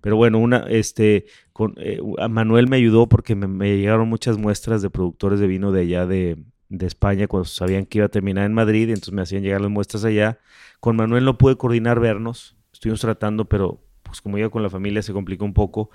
Pero 0.00 0.16
bueno, 0.16 0.38
una, 0.38 0.64
este, 0.68 1.26
con, 1.52 1.74
eh, 1.78 1.98
Manuel 2.30 2.68
me 2.68 2.76
ayudó 2.76 3.08
porque 3.08 3.34
me, 3.34 3.46
me 3.48 3.76
llegaron 3.76 4.08
muchas 4.08 4.38
muestras 4.38 4.82
de 4.82 4.90
productores 4.90 5.40
de 5.40 5.46
vino 5.46 5.72
de 5.72 5.80
allá 5.82 6.06
de, 6.06 6.36
de 6.68 6.86
España 6.86 7.26
cuando 7.26 7.44
sabían 7.46 7.84
que 7.86 7.98
iba 7.98 8.06
a 8.06 8.10
terminar 8.10 8.44
en 8.46 8.54
Madrid, 8.54 8.88
y 8.88 8.92
entonces 8.92 9.12
me 9.14 9.22
hacían 9.22 9.42
llegar 9.42 9.60
las 9.60 9.70
muestras 9.70 10.04
allá. 10.04 10.38
Con 10.80 10.96
Manuel 10.96 11.24
no 11.24 11.38
pude 11.38 11.56
coordinar 11.56 12.00
vernos, 12.00 12.56
estuvimos 12.72 13.00
tratando, 13.00 13.46
pero 13.46 13.82
pues 14.02 14.20
como 14.20 14.36
iba 14.38 14.50
con 14.50 14.62
la 14.62 14.70
familia 14.70 15.02
se 15.02 15.12
complicó 15.12 15.44
un 15.44 15.54
poco. 15.54 15.90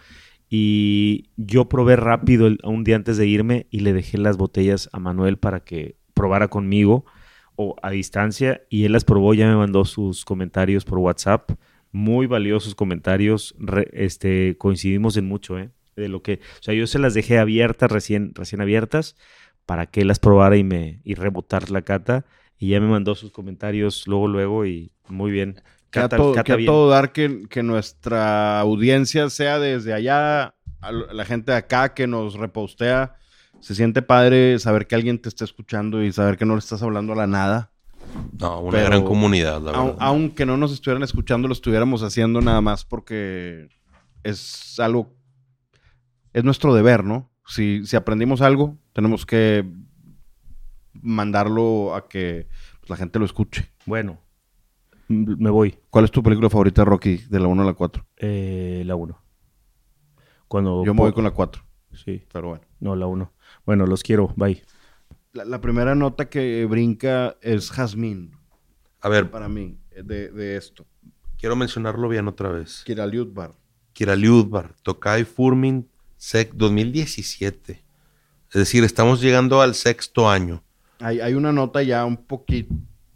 Y 0.49 1.29
yo 1.37 1.69
probé 1.69 1.95
rápido 1.95 2.49
un 2.63 2.83
día 2.83 2.95
antes 2.95 3.17
de 3.17 3.27
irme 3.27 3.67
y 3.69 3.81
le 3.81 3.93
dejé 3.93 4.17
las 4.17 4.37
botellas 4.37 4.89
a 4.91 4.99
Manuel 4.99 5.37
para 5.37 5.59
que 5.63 5.95
probara 6.13 6.47
conmigo 6.47 7.05
o 7.55 7.75
a 7.83 7.91
distancia 7.91 8.61
y 8.69 8.85
él 8.85 8.93
las 8.93 9.03
probó, 9.05 9.33
ya 9.33 9.47
me 9.47 9.55
mandó 9.55 9.85
sus 9.85 10.25
comentarios 10.25 10.85
por 10.85 10.97
WhatsApp, 10.99 11.51
muy 11.91 12.25
valiosos 12.25 12.73
comentarios, 12.75 13.55
re- 13.59 13.89
este, 13.93 14.57
coincidimos 14.57 15.17
en 15.17 15.25
mucho, 15.27 15.59
¿eh? 15.59 15.69
De 15.95 16.07
lo 16.07 16.21
que, 16.21 16.39
o 16.59 16.63
sea, 16.63 16.73
yo 16.73 16.87
se 16.87 16.99
las 16.99 17.13
dejé 17.13 17.37
abiertas, 17.39 17.91
recién, 17.91 18.33
recién 18.33 18.61
abiertas, 18.61 19.17
para 19.65 19.85
que 19.87 20.05
las 20.05 20.19
probara 20.19 20.57
y 20.57 20.63
me 20.63 21.01
y 21.03 21.13
rebotar 21.15 21.69
la 21.69 21.81
cata 21.83 22.25
y 22.57 22.69
ya 22.69 22.79
me 22.79 22.87
mandó 22.87 23.13
sus 23.15 23.31
comentarios 23.31 24.07
luego, 24.07 24.27
luego 24.27 24.65
y 24.65 24.91
muy 25.09 25.29
bien. 25.31 25.61
Que 25.91 25.99
a, 25.99 26.03
Cata- 26.03 26.17
todo, 26.17 26.33
cata 26.33 26.43
que 26.43 26.51
a 26.51 26.55
bien. 26.55 26.67
todo 26.67 26.89
dar 26.89 27.11
que, 27.11 27.47
que 27.49 27.63
nuestra 27.63 28.59
audiencia 28.59 29.29
sea 29.29 29.57
desde 29.59 29.93
allá, 29.93 30.53
a 30.81 30.91
la 30.91 31.25
gente 31.25 31.51
de 31.51 31.57
acá 31.57 31.93
que 31.93 32.05
nos 32.07 32.35
repostea. 32.35 33.15
Se 33.59 33.75
siente 33.75 34.01
padre 34.01 34.57
saber 34.59 34.87
que 34.87 34.95
alguien 34.95 35.19
te 35.19 35.27
está 35.29 35.43
escuchando 35.43 36.03
y 36.03 36.11
saber 36.13 36.37
que 36.37 36.45
no 36.45 36.53
le 36.53 36.59
estás 36.59 36.81
hablando 36.83 37.13
a 37.13 37.15
la 37.15 37.27
nada. 37.27 37.71
No, 38.39 38.61
una 38.61 38.71
Pero- 38.77 38.85
gran 38.85 39.03
comunidad, 39.03 39.61
la 39.61 39.71
verdad. 39.71 39.95
aunque 39.99 40.45
no 40.45 40.57
nos 40.57 40.71
estuvieran 40.71 41.03
escuchando, 41.03 41.47
lo 41.47 41.53
estuviéramos 41.53 42.01
haciendo 42.03 42.39
nada 42.41 42.61
más 42.61 42.85
porque 42.85 43.67
es 44.23 44.79
algo, 44.79 45.13
es 46.33 46.43
nuestro 46.43 46.73
deber, 46.73 47.03
¿no? 47.03 47.31
Si, 47.47 47.85
si 47.85 47.95
aprendimos 47.95 48.41
algo, 48.41 48.77
tenemos 48.93 49.25
que 49.25 49.65
mandarlo 50.93 51.95
a 51.95 52.07
que 52.07 52.47
pues, 52.79 52.89
la 52.89 52.95
gente 52.97 53.19
lo 53.19 53.25
escuche. 53.25 53.69
Bueno, 53.85 54.19
me 55.09 55.49
voy. 55.49 55.77
¿Cuál 55.89 56.05
es 56.05 56.11
tu 56.11 56.23
película 56.23 56.49
favorita, 56.49 56.85
Rocky, 56.85 57.17
de 57.29 57.39
la 57.39 57.47
1 57.47 57.61
a 57.61 57.65
la 57.65 57.73
4? 57.73 58.05
Eh, 58.17 58.83
la 58.85 58.95
1. 58.95 59.21
Cuando 60.47 60.83
Yo 60.85 60.93
me 60.93 61.01
voy 61.01 61.13
con 61.13 61.23
la 61.23 61.31
4, 61.31 61.61
Sí, 61.93 62.23
pero 62.31 62.49
bueno. 62.49 62.63
no, 62.79 62.95
la 62.95 63.05
1. 63.07 63.31
Bueno, 63.65 63.85
los 63.85 64.03
quiero. 64.03 64.33
Bye. 64.35 64.63
La, 65.33 65.45
la 65.45 65.61
primera 65.61 65.93
nota 65.95 66.29
que 66.29 66.65
brinca 66.65 67.35
es 67.41 67.69
Jazmín, 67.71 68.31
A 69.01 69.09
ver, 69.09 69.29
para 69.29 69.47
mí, 69.49 69.77
de, 69.91 70.29
de 70.31 70.57
esto. 70.57 70.85
quiero 71.37 71.55
mencionarlo 71.55 72.07
bien 72.09 72.27
otra 72.27 72.49
vez. 72.49 72.83
Kiraliutbar. 72.85 73.53
Kiraliudbar, 73.93 74.73
Tokai 74.81 75.23
Furmin, 75.25 75.87
SEC 76.17 76.53
2017. 76.53 77.83
Es 78.49 78.53
decir, 78.53 78.83
estamos 78.83 79.21
llegando 79.21 79.61
al 79.61 79.75
sexto 79.75 80.29
año. 80.29 80.63
Hay, 80.99 81.19
hay 81.19 81.33
una 81.35 81.51
nota 81.51 81.83
ya 81.83 82.05
un 82.05 82.17
poquito, 82.17 82.73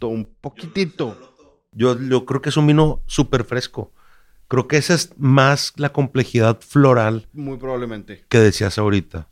un 0.08 0.26
poquitito. 0.39 1.32
Yo, 1.76 1.99
yo 1.99 2.26
creo 2.26 2.41
que 2.41 2.49
es 2.49 2.57
un 2.57 2.67
vino 2.67 3.01
súper 3.05 3.43
fresco. 3.43 3.91
Creo 4.47 4.67
que 4.67 4.78
esa 4.78 4.93
es 4.93 5.13
más 5.17 5.74
la 5.78 5.91
complejidad 5.93 6.59
floral 6.61 7.28
Muy 7.34 7.57
probablemente. 7.57 8.26
que 8.30 8.39
decías 8.39 8.78
ahorita. 8.78 9.28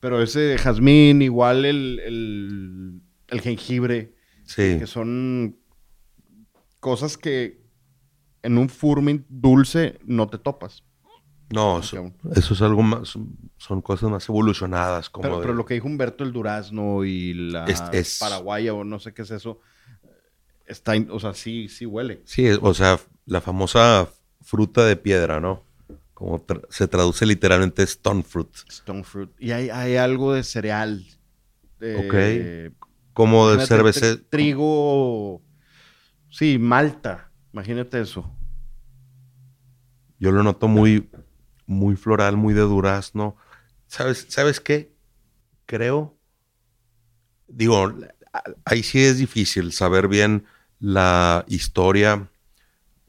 Pero 0.00 0.22
ese 0.22 0.56
jazmín, 0.58 1.22
igual 1.22 1.64
el, 1.64 2.00
el, 2.04 3.00
el 3.28 3.40
jengibre, 3.40 4.14
Sí. 4.44 4.78
que 4.78 4.86
son 4.86 5.56
cosas 6.80 7.18
que 7.18 7.60
en 8.42 8.56
un 8.58 8.68
furmin 8.68 9.26
dulce 9.28 9.98
no 10.04 10.28
te 10.28 10.38
topas. 10.38 10.84
No, 11.50 11.78
eso, 11.80 12.12
eso 12.34 12.54
es 12.54 12.62
algo 12.62 12.82
más, 12.82 13.16
son 13.56 13.80
cosas 13.82 14.10
más 14.10 14.28
evolucionadas. 14.28 15.08
Como 15.08 15.22
Pero, 15.22 15.36
de- 15.36 15.42
pero 15.42 15.54
lo 15.54 15.64
que 15.64 15.74
dijo 15.74 15.86
Humberto, 15.86 16.22
el 16.22 16.32
durazno 16.32 17.04
y 17.04 17.32
la 17.34 17.64
Es- 17.64 17.82
es- 17.92 18.18
paraguaya 18.18 18.74
o 18.74 18.84
no 18.84 18.98
sé 18.98 19.14
qué 19.14 19.22
es 19.22 19.30
eso, 19.30 19.58
está, 20.68 20.92
o 21.10 21.18
sea, 21.20 21.34
sí, 21.34 21.68
sí 21.68 21.86
huele. 21.86 22.22
Sí, 22.24 22.48
o 22.60 22.74
sea, 22.74 22.98
la 23.26 23.40
famosa 23.40 24.08
fruta 24.42 24.84
de 24.84 24.96
piedra, 24.96 25.40
¿no? 25.40 25.64
Como 26.14 26.44
tra- 26.44 26.66
se 26.70 26.88
traduce 26.88 27.26
literalmente 27.26 27.82
stone 27.84 28.22
fruit. 28.22 28.48
Stone 28.68 29.04
fruit. 29.04 29.30
Y 29.38 29.52
hay, 29.52 29.70
hay 29.70 29.96
algo 29.96 30.32
de 30.34 30.42
cereal. 30.42 31.04
de- 31.78 32.72
Como 33.12 33.48
de 33.50 33.66
cerveza. 33.66 34.06
tri- 34.06 34.24
Trigo. 34.30 35.42
Sí, 36.30 36.58
malta. 36.58 37.30
Imagínate 37.52 38.00
eso. 38.00 38.30
Yo 40.18 40.32
lo 40.32 40.42
noto 40.42 40.66
muy, 40.68 41.08
muy 41.66 41.96
floral, 41.96 42.36
muy 42.36 42.54
de 42.54 42.62
durazno. 42.62 43.36
¿Sabes, 43.86 44.26
¿Sabes 44.28 44.60
qué? 44.60 44.92
Creo. 45.66 46.18
Digo, 47.46 47.94
ahí 48.64 48.82
sí 48.82 49.00
es 49.04 49.18
difícil 49.18 49.72
saber 49.72 50.08
bien 50.08 50.44
la 50.80 51.44
historia 51.48 52.30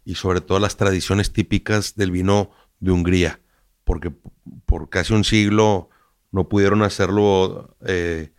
y 0.06 0.16
sobre 0.16 0.42
todo 0.42 0.60
las 0.60 0.78
tradiciones 0.78 1.32
típicas 1.34 1.96
del 1.96 2.12
vino 2.12 2.52
de 2.80 2.92
Hungría, 2.92 3.40
porque 3.84 4.12
por 4.66 4.90
casi 4.90 5.14
un 5.14 5.24
siglo 5.24 5.90
no 6.32 6.48
pudieron 6.50 6.82
hacerlo 6.84 7.76
eh, 7.86 8.32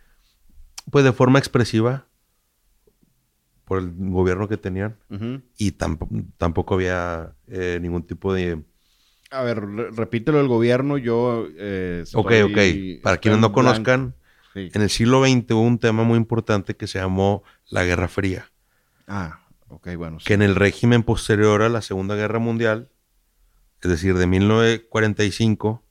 pues 0.89 1.03
de 1.05 1.13
forma 1.13 1.39
expresiva 1.39 2.07
por 3.65 3.79
el 3.79 3.91
gobierno 3.95 4.47
que 4.49 4.57
tenían 4.57 4.97
y 5.57 5.71
tamp- 5.71 6.25
tampoco 6.37 6.73
había 6.75 7.35
eh, 7.47 7.79
ningún 7.81 8.03
tipo 8.03 8.33
de... 8.33 8.61
A 9.29 9.43
ver, 9.43 9.61
re- 9.65 9.91
repítelo 9.91 10.39
del 10.39 10.49
gobierno. 10.49 10.97
Yo. 10.97 11.47
eh, 11.57 12.03
Ok, 12.13 12.31
estoy- 12.31 12.95
ok. 12.97 13.01
Para 13.03 13.17
quienes 13.17 13.35
en 13.37 13.41
no 13.41 13.49
blanco. 13.49 13.53
conozcan, 13.53 14.15
Sí. 14.53 14.69
en 14.73 14.81
el 14.81 14.89
siglo 14.89 15.21
XX 15.23 15.51
hubo 15.53 15.61
un 15.61 15.79
tema 15.79 16.03
muy 16.03 16.17
importante 16.17 16.75
que 16.75 16.85
se 16.87 16.99
llamó 16.99 17.41
la 17.69 17.85
Guerra 17.85 18.09
Fría, 18.09 18.50
Ah, 19.13 19.41
ok, 19.67 19.89
bueno. 19.97 20.21
sí. 20.21 20.25
que 20.25 20.35
en 20.35 20.41
el 20.41 20.55
régimen 20.55 21.03
posterior 21.03 21.61
a 21.63 21.69
la 21.69 21.81
Segunda 21.81 22.15
Guerra 22.15 22.39
Mundial, 22.39 22.89
es 23.81 23.89
decir, 23.89 24.17
de 24.17 24.25
1945 24.25 25.83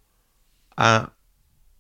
a 0.75 1.13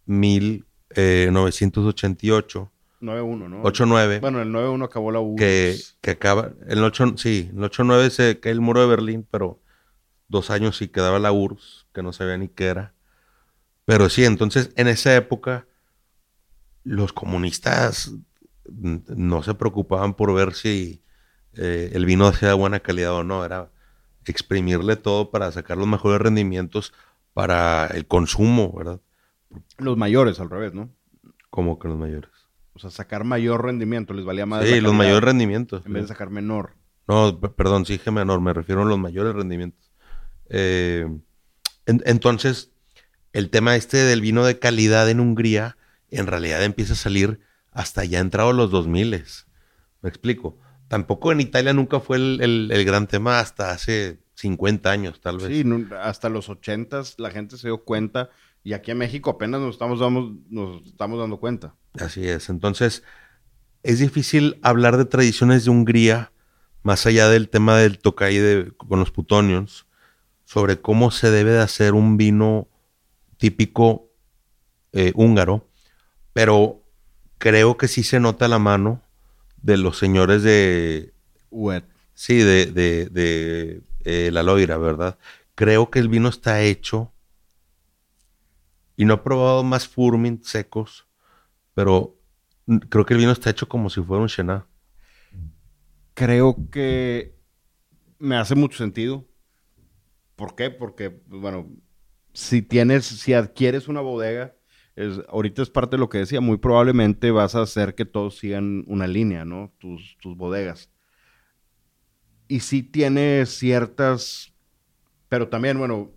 eh, 0.07 1.28
1988, 1.30 2.70
9-1, 3.01 3.49
¿no? 3.49 3.62
8-9, 3.62 4.20
Bueno, 4.20 4.43
el 4.43 4.53
9-1 4.53 4.84
acabó 4.84 5.11
la 5.12 5.20
U. 5.20 5.34
que, 5.36 5.76
que 6.03 6.11
acaba, 6.11 6.53
en 6.66 6.72
el 6.72 6.84
8, 6.84 7.14
sí, 7.16 7.51
el 7.55 7.62
8-9 7.62 8.11
se 8.11 8.38
cae 8.38 8.53
el 8.53 8.61
muro 8.61 8.82
de 8.82 8.88
Berlín, 8.88 9.26
pero 9.30 9.62
dos 10.28 10.51
años 10.51 10.76
sí 10.76 10.88
quedaba 10.88 11.18
la 11.18 11.32
URSS, 11.32 11.86
que 11.95 12.03
no 12.03 12.12
sabía 12.12 12.36
ni 12.36 12.49
qué 12.49 12.66
era. 12.66 12.93
Pero 13.86 14.11
sí, 14.11 14.26
entonces 14.26 14.72
en 14.76 14.88
esa 14.88 15.16
época 15.16 15.66
los 16.84 17.14
comunistas 17.14 18.12
no 18.68 19.43
se 19.43 19.55
preocupaban 19.55 20.12
por 20.12 20.34
ver 20.34 20.53
si 20.53 21.03
eh, 21.57 21.90
el 21.94 22.05
vino 22.05 22.26
hacía 22.26 22.48
de 22.48 22.55
buena 22.55 22.80
calidad 22.80 23.12
o 23.14 23.24
no, 23.24 23.44
era 23.44 23.70
exprimirle 24.26 24.96
todo 24.96 25.30
para 25.30 25.51
sacar 25.53 25.78
los 25.78 25.86
mejores 25.86 26.20
rendimientos 26.20 26.92
para 27.32 27.86
el 27.88 28.07
consumo, 28.07 28.72
¿verdad? 28.76 29.01
Los 29.78 29.96
mayores, 29.96 30.38
al 30.40 30.51
revés, 30.51 30.74
¿no? 30.74 30.90
Como 31.48 31.78
que 31.78 31.88
los 31.88 31.96
mayores. 31.96 32.30
O 32.74 32.78
sea, 32.78 32.90
sacar 32.90 33.24
mayor 33.24 33.64
rendimiento. 33.64 34.14
Les 34.14 34.24
valía 34.24 34.46
más. 34.46 34.64
Sí, 34.66 34.80
los 34.80 34.94
mayores 34.94 35.22
rendimientos. 35.22 35.84
En 35.86 35.92
vez 35.92 36.03
de 36.05 36.09
sacar 36.09 36.30
menor. 36.30 36.74
No, 37.09 37.40
perdón, 37.40 37.84
sí 37.86 37.94
dije 37.94 38.11
menor, 38.12 38.40
me 38.40 38.53
refiero 38.53 38.82
a 38.82 38.84
los 38.84 38.98
mayores 38.98 39.34
rendimientos. 39.34 39.90
Eh, 40.48 41.07
en- 41.86 42.03
entonces, 42.07 42.70
el 43.32 43.51
tema 43.51 43.74
este 43.76 43.96
del 43.96 44.20
vino 44.20 44.44
de 44.44 44.59
calidad 44.59 45.09
en 45.11 45.18
Hungría, 45.20 45.76
en 46.11 46.26
realidad 46.26 46.62
empieza 46.62 46.92
a 46.92 46.96
salir 46.96 47.40
hasta 47.72 48.05
ya 48.05 48.20
entrado 48.20 48.53
los 48.53 48.70
2000. 48.70 49.11
Me 50.03 50.09
explico. 50.09 50.59
Tampoco 50.91 51.30
en 51.30 51.41
Italia 51.41 51.72
nunca 51.72 52.01
fue 52.01 52.16
el, 52.16 52.41
el- 52.43 52.68
el 52.72 52.84
gran 52.84 53.07
tema 53.07 53.38
hasta 53.38 53.70
hace 53.70 54.18
50 54.34 54.91
años, 54.91 55.20
tal 55.20 55.36
vez. 55.38 55.47
Sí, 55.47 55.64
hasta 56.03 56.28
los 56.28 56.49
80 56.49 57.01
la 57.18 57.30
gente 57.30 57.57
se 57.57 57.68
dio 57.68 57.84
cuenta. 57.84 58.30
Y 58.64 58.72
aquí 58.72 58.91
en 58.91 58.99
México 58.99 59.30
apenas 59.30 59.61
nos 59.61 59.74
estamos, 59.74 60.01
damos- 60.01 60.32
nos 60.51 60.84
estamos 60.84 61.20
dando 61.20 61.38
cuenta. 61.38 61.76
Así 61.95 62.26
es. 62.28 62.49
Entonces, 62.51 63.05
es 63.84 64.01
difícil 64.01 64.59
hablar 64.62 64.97
de 64.97 65.05
tradiciones 65.05 65.64
de 65.64 65.70
Hungría, 65.70 66.32
más 66.82 67.07
allá 67.07 67.28
del 67.28 67.49
tema 67.51 67.78
del 67.78 68.01
Tokai 68.01 68.36
de, 68.38 68.72
con 68.76 68.99
los 68.99 69.12
putonios, 69.12 69.86
sobre 70.45 70.80
cómo 70.80 71.12
se 71.12 71.30
debe 71.30 71.53
de 71.53 71.61
hacer 71.61 71.95
un 71.95 72.16
vino 72.16 72.66
típico 73.36 74.11
eh, 74.93 75.12
húngaro, 75.14 75.68
pero 76.32 76.82
creo 77.38 77.76
que 77.76 77.86
sí 77.86 78.03
se 78.03 78.18
nota 78.18 78.49
la 78.49 78.59
mano 78.59 79.03
de 79.62 79.76
los 79.76 79.98
señores 79.98 80.42
de, 80.42 81.12
Wet. 81.50 81.84
sí, 82.14 82.38
de, 82.38 82.66
de, 82.66 83.06
de 83.06 83.82
eh, 84.04 84.30
la 84.32 84.42
Loira, 84.42 84.78
¿verdad? 84.78 85.18
creo 85.61 85.90
que 85.90 85.98
el 85.98 86.08
vino 86.08 86.30
está 86.30 86.62
hecho. 86.62 87.12
Y 88.96 89.04
no 89.04 89.12
he 89.12 89.18
probado 89.18 89.62
más 89.62 89.86
Furmint 89.86 90.42
secos, 90.42 91.06
pero 91.74 92.18
creo 92.88 93.04
que 93.04 93.12
el 93.12 93.20
vino 93.20 93.30
está 93.32 93.50
hecho 93.50 93.68
como 93.68 93.90
si 93.90 94.00
fuera 94.00 94.22
un 94.22 94.28
Chenin. 94.28 94.62
Creo 96.14 96.56
que 96.70 97.34
me 98.18 98.36
hace 98.36 98.54
mucho 98.54 98.78
sentido. 98.78 99.26
¿Por 100.34 100.54
qué? 100.54 100.70
Porque, 100.70 101.20
bueno, 101.26 101.68
si 102.32 102.62
tienes, 102.62 103.04
si 103.04 103.34
adquieres 103.34 103.86
una 103.86 104.00
bodega, 104.00 104.56
es, 105.01 105.20
ahorita 105.28 105.62
es 105.62 105.70
parte 105.70 105.96
de 105.96 106.01
lo 106.01 106.09
que 106.09 106.18
decía, 106.18 106.40
muy 106.40 106.59
probablemente 106.59 107.30
vas 107.30 107.55
a 107.55 107.62
hacer 107.62 107.94
que 107.94 108.05
todos 108.05 108.38
sigan 108.38 108.84
una 108.86 109.07
línea, 109.07 109.44
¿no? 109.44 109.72
Tus, 109.78 110.16
bodegas. 110.22 110.90
Y 112.48 112.61
sí 112.61 112.82
tiene 112.82 113.46
ciertas, 113.46 114.53
pero 115.28 115.48
también, 115.48 115.78
bueno, 115.78 116.11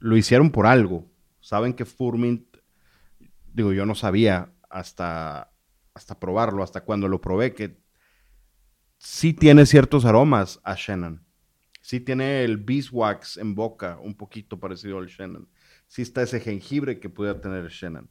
lo 0.00 0.16
hicieron 0.16 0.50
por 0.50 0.66
algo. 0.66 1.10
Saben 1.40 1.72
que 1.72 1.84
Furmint, 1.84 2.44
digo, 3.52 3.72
yo 3.72 3.86
no 3.86 3.94
sabía 3.94 4.52
hasta, 4.68 5.52
hasta 5.94 6.18
probarlo, 6.18 6.62
hasta 6.62 6.82
cuando 6.82 7.08
lo 7.08 7.20
probé, 7.20 7.54
que 7.54 7.78
sí 8.98 9.32
tiene 9.32 9.64
ciertos 9.64 10.04
aromas 10.04 10.60
a 10.64 10.74
Shannon. 10.76 11.24
Sí 11.80 12.00
tiene 12.00 12.44
el 12.44 12.56
beeswax 12.56 13.36
en 13.36 13.54
boca, 13.54 13.98
un 14.00 14.14
poquito 14.14 14.58
parecido 14.58 14.98
al 14.98 15.06
Shannon. 15.06 15.48
Sí 15.86 16.02
está 16.02 16.22
ese 16.22 16.40
jengibre 16.40 17.00
que 17.00 17.08
puede 17.08 17.34
tener 17.34 17.68
Shannon. 17.68 18.08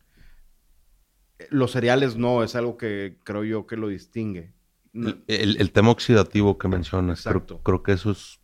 Los 1.49 1.71
cereales 1.71 2.15
no, 2.15 2.43
es 2.43 2.55
algo 2.55 2.77
que 2.77 3.19
creo 3.23 3.43
yo 3.43 3.67
que 3.67 3.75
lo 3.75 3.87
distingue. 3.87 4.53
El, 4.93 5.57
el 5.59 5.71
tema 5.71 5.89
oxidativo 5.89 6.57
que 6.57 6.67
mencionas, 6.67 7.23
creo, 7.23 7.45
creo, 7.45 7.83
que 7.83 7.93
eso 7.93 8.11
es... 8.11 8.39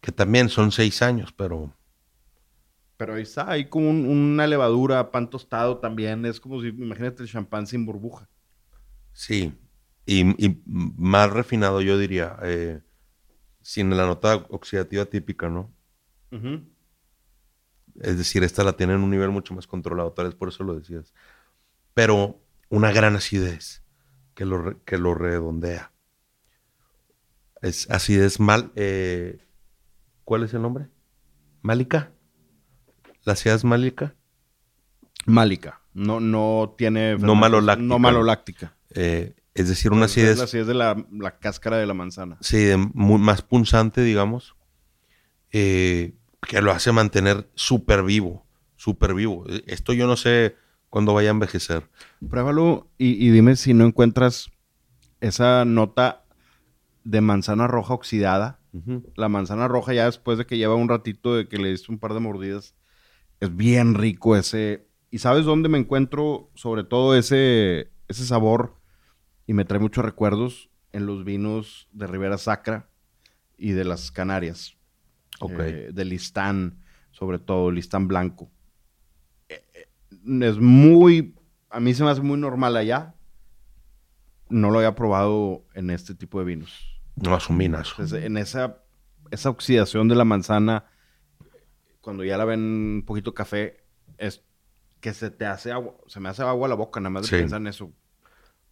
Que 0.00 0.12
también 0.12 0.48
son 0.48 0.72
seis 0.72 1.02
años, 1.02 1.32
pero... 1.32 1.76
Pero 2.96 3.14
ahí 3.14 3.22
está, 3.22 3.50
hay 3.50 3.66
como 3.66 3.90
una 3.90 4.46
levadura, 4.46 5.10
pan 5.10 5.30
tostado 5.30 5.78
también. 5.78 6.26
Es 6.26 6.40
como 6.40 6.60
si, 6.60 6.68
imagínate 6.68 7.22
el 7.22 7.28
champán 7.28 7.66
sin 7.66 7.86
burbuja. 7.86 8.28
Sí, 9.12 9.52
y, 10.04 10.20
y 10.44 10.62
más 10.66 11.30
refinado 11.30 11.80
yo 11.80 11.96
diría. 11.96 12.36
Eh, 12.42 12.80
sin 13.62 13.96
la 13.96 14.06
nota 14.06 14.46
oxidativa 14.50 15.04
típica, 15.04 15.48
¿no? 15.48 15.72
Es 18.00 18.16
decir, 18.18 18.42
esta 18.42 18.64
la 18.64 18.72
tiene 18.72 18.94
en 18.94 19.00
un 19.00 19.10
nivel 19.10 19.30
mucho 19.30 19.54
más 19.54 19.66
controlado, 19.66 20.12
tal 20.12 20.26
vez 20.26 20.34
por 20.34 20.48
eso 20.48 20.64
lo 20.64 20.74
decías. 20.74 21.12
Pero 21.94 22.40
una 22.68 22.92
gran 22.92 23.16
acidez 23.16 23.82
que 24.34 24.44
lo, 24.44 24.82
que 24.84 24.98
lo 24.98 25.14
redondea. 25.14 25.92
Es 27.60 27.90
acidez 27.90 28.40
mal. 28.40 28.72
Eh, 28.74 29.44
¿Cuál 30.24 30.44
es 30.44 30.54
el 30.54 30.62
nombre? 30.62 30.88
¿Málica? 31.62 32.10
¿La 33.24 33.34
acidez 33.34 33.64
málica? 33.64 34.14
Málica. 35.26 35.82
No, 35.92 36.20
no 36.20 36.74
tiene. 36.78 37.18
No 37.18 37.34
maloláctica. 37.34 37.86
No 37.86 37.98
maloláctica. 37.98 38.76
Eh, 38.94 39.34
es 39.52 39.68
decir, 39.68 39.92
una 39.92 40.06
acidez. 40.06 40.38
La 40.38 40.44
acidez 40.44 40.66
de 40.66 40.74
la, 40.74 41.04
la, 41.12 41.38
cáscara 41.38 41.76
de 41.76 41.86
la 41.86 41.94
manzana. 41.94 42.38
Sí, 42.40 42.70
más 42.94 43.42
punzante, 43.42 44.02
digamos. 44.02 44.56
Eh, 45.52 46.14
que 46.46 46.62
lo 46.62 46.72
hace 46.72 46.92
mantener 46.92 47.48
súper 47.54 48.02
vivo. 48.02 48.46
Súper 48.76 49.14
vivo. 49.14 49.44
Esto 49.66 49.92
yo 49.92 50.06
no 50.06 50.16
sé 50.16 50.56
cuándo 50.88 51.14
vaya 51.14 51.28
a 51.28 51.32
envejecer. 51.32 51.88
Pruébalo 52.28 52.88
y, 52.98 53.24
y, 53.24 53.30
dime 53.30 53.56
si 53.56 53.74
no 53.74 53.84
encuentras 53.84 54.50
esa 55.20 55.64
nota 55.64 56.24
de 57.04 57.20
manzana 57.20 57.66
roja 57.66 57.94
oxidada. 57.94 58.58
La 59.16 59.28
manzana 59.28 59.66
roja, 59.66 59.92
ya 59.94 60.04
después 60.04 60.38
de 60.38 60.46
que 60.46 60.56
lleva 60.56 60.76
un 60.76 60.88
ratito 60.88 61.34
de 61.34 61.48
que 61.48 61.58
le 61.58 61.70
diste 61.70 61.90
un 61.90 61.98
par 61.98 62.14
de 62.14 62.20
mordidas, 62.20 62.76
es 63.40 63.54
bien 63.54 63.94
rico 63.94 64.36
ese. 64.36 64.86
¿Y 65.10 65.18
sabes 65.18 65.44
dónde 65.44 65.68
me 65.68 65.78
encuentro 65.78 66.50
sobre 66.54 66.84
todo 66.84 67.16
ese, 67.16 67.90
ese 68.06 68.24
sabor? 68.24 68.80
y 69.50 69.52
me 69.52 69.64
trae 69.64 69.80
muchos 69.80 70.04
recuerdos 70.04 70.70
en 70.92 71.06
los 71.06 71.24
vinos 71.24 71.88
de 71.90 72.06
Ribera 72.06 72.38
Sacra 72.38 72.88
y 73.58 73.72
de 73.72 73.84
las 73.84 74.12
Canarias. 74.12 74.76
Eh, 75.48 75.90
de 75.92 76.04
Listán, 76.04 76.78
sobre 77.10 77.38
todo, 77.38 77.70
Listán 77.70 78.08
Blanco. 78.08 78.50
Eh, 79.48 79.64
eh, 79.74 79.88
es 80.42 80.58
muy, 80.58 81.34
a 81.70 81.80
mí 81.80 81.94
se 81.94 82.04
me 82.04 82.10
hace 82.10 82.20
muy 82.20 82.38
normal 82.38 82.76
allá. 82.76 83.14
No 84.48 84.70
lo 84.70 84.78
había 84.78 84.94
probado 84.94 85.64
en 85.74 85.90
este 85.90 86.14
tipo 86.14 86.38
de 86.40 86.44
vinos. 86.44 87.00
No 87.16 87.34
asuminas. 87.34 87.94
En 88.12 88.36
esa, 88.36 88.82
esa 89.30 89.50
oxidación 89.50 90.08
de 90.08 90.14
la 90.14 90.24
manzana, 90.24 90.86
cuando 92.00 92.24
ya 92.24 92.36
la 92.36 92.44
ven 92.44 92.60
un 92.60 93.02
poquito 93.06 93.32
café, 93.34 93.84
es 94.18 94.44
que 95.00 95.14
se 95.14 95.30
te 95.30 95.46
hace 95.46 95.72
agua, 95.72 95.94
se 96.06 96.20
me 96.20 96.28
hace 96.28 96.42
agua 96.42 96.66
a 96.66 96.68
la 96.68 96.74
boca 96.74 97.00
nada 97.00 97.10
más 97.10 97.30
de 97.30 97.38
pensar 97.38 97.60
en 97.60 97.68
eso. 97.68 97.92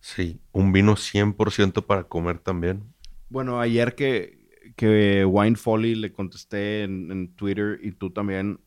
Sí, 0.01 0.41
un 0.53 0.73
vino 0.73 0.97
100% 0.97 1.87
para 1.87 2.05
comer 2.05 2.39
también. 2.39 2.95
Bueno, 3.29 3.61
ayer 3.61 3.95
que, 3.95 4.38
que 4.77 5.25
Wine 5.25 5.57
Folly 5.57 5.95
le 5.95 6.13
contesté 6.13 6.83
en, 6.83 7.35
Twitter 7.35 7.79
y 7.83 7.93
tú 7.93 8.11
también, 8.11 8.61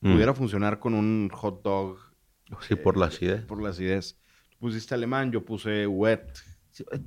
mm. 0.00 0.12
pudiera 0.12 0.34
funcionar 0.34 0.78
con 0.78 0.94
un 0.94 1.30
hot 1.32 1.62
dog. 1.62 1.98
Sí, 2.66 2.74
por 2.74 2.96
la 2.96 3.06
acidez. 3.06 3.44
Por 3.44 3.62
la 3.62 3.70
acidez. 3.70 4.16
Tú 4.50 4.58
pusiste 4.58 4.94
alemán, 4.94 5.30
yo 5.30 5.44
puse 5.44 5.86
wet. 5.86 6.32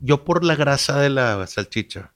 Yo 0.02 0.24
por 0.24 0.44
la 0.44 0.56
grasa 0.56 1.00
de 1.00 1.10
la 1.10 1.46
salchicha. 1.48 2.14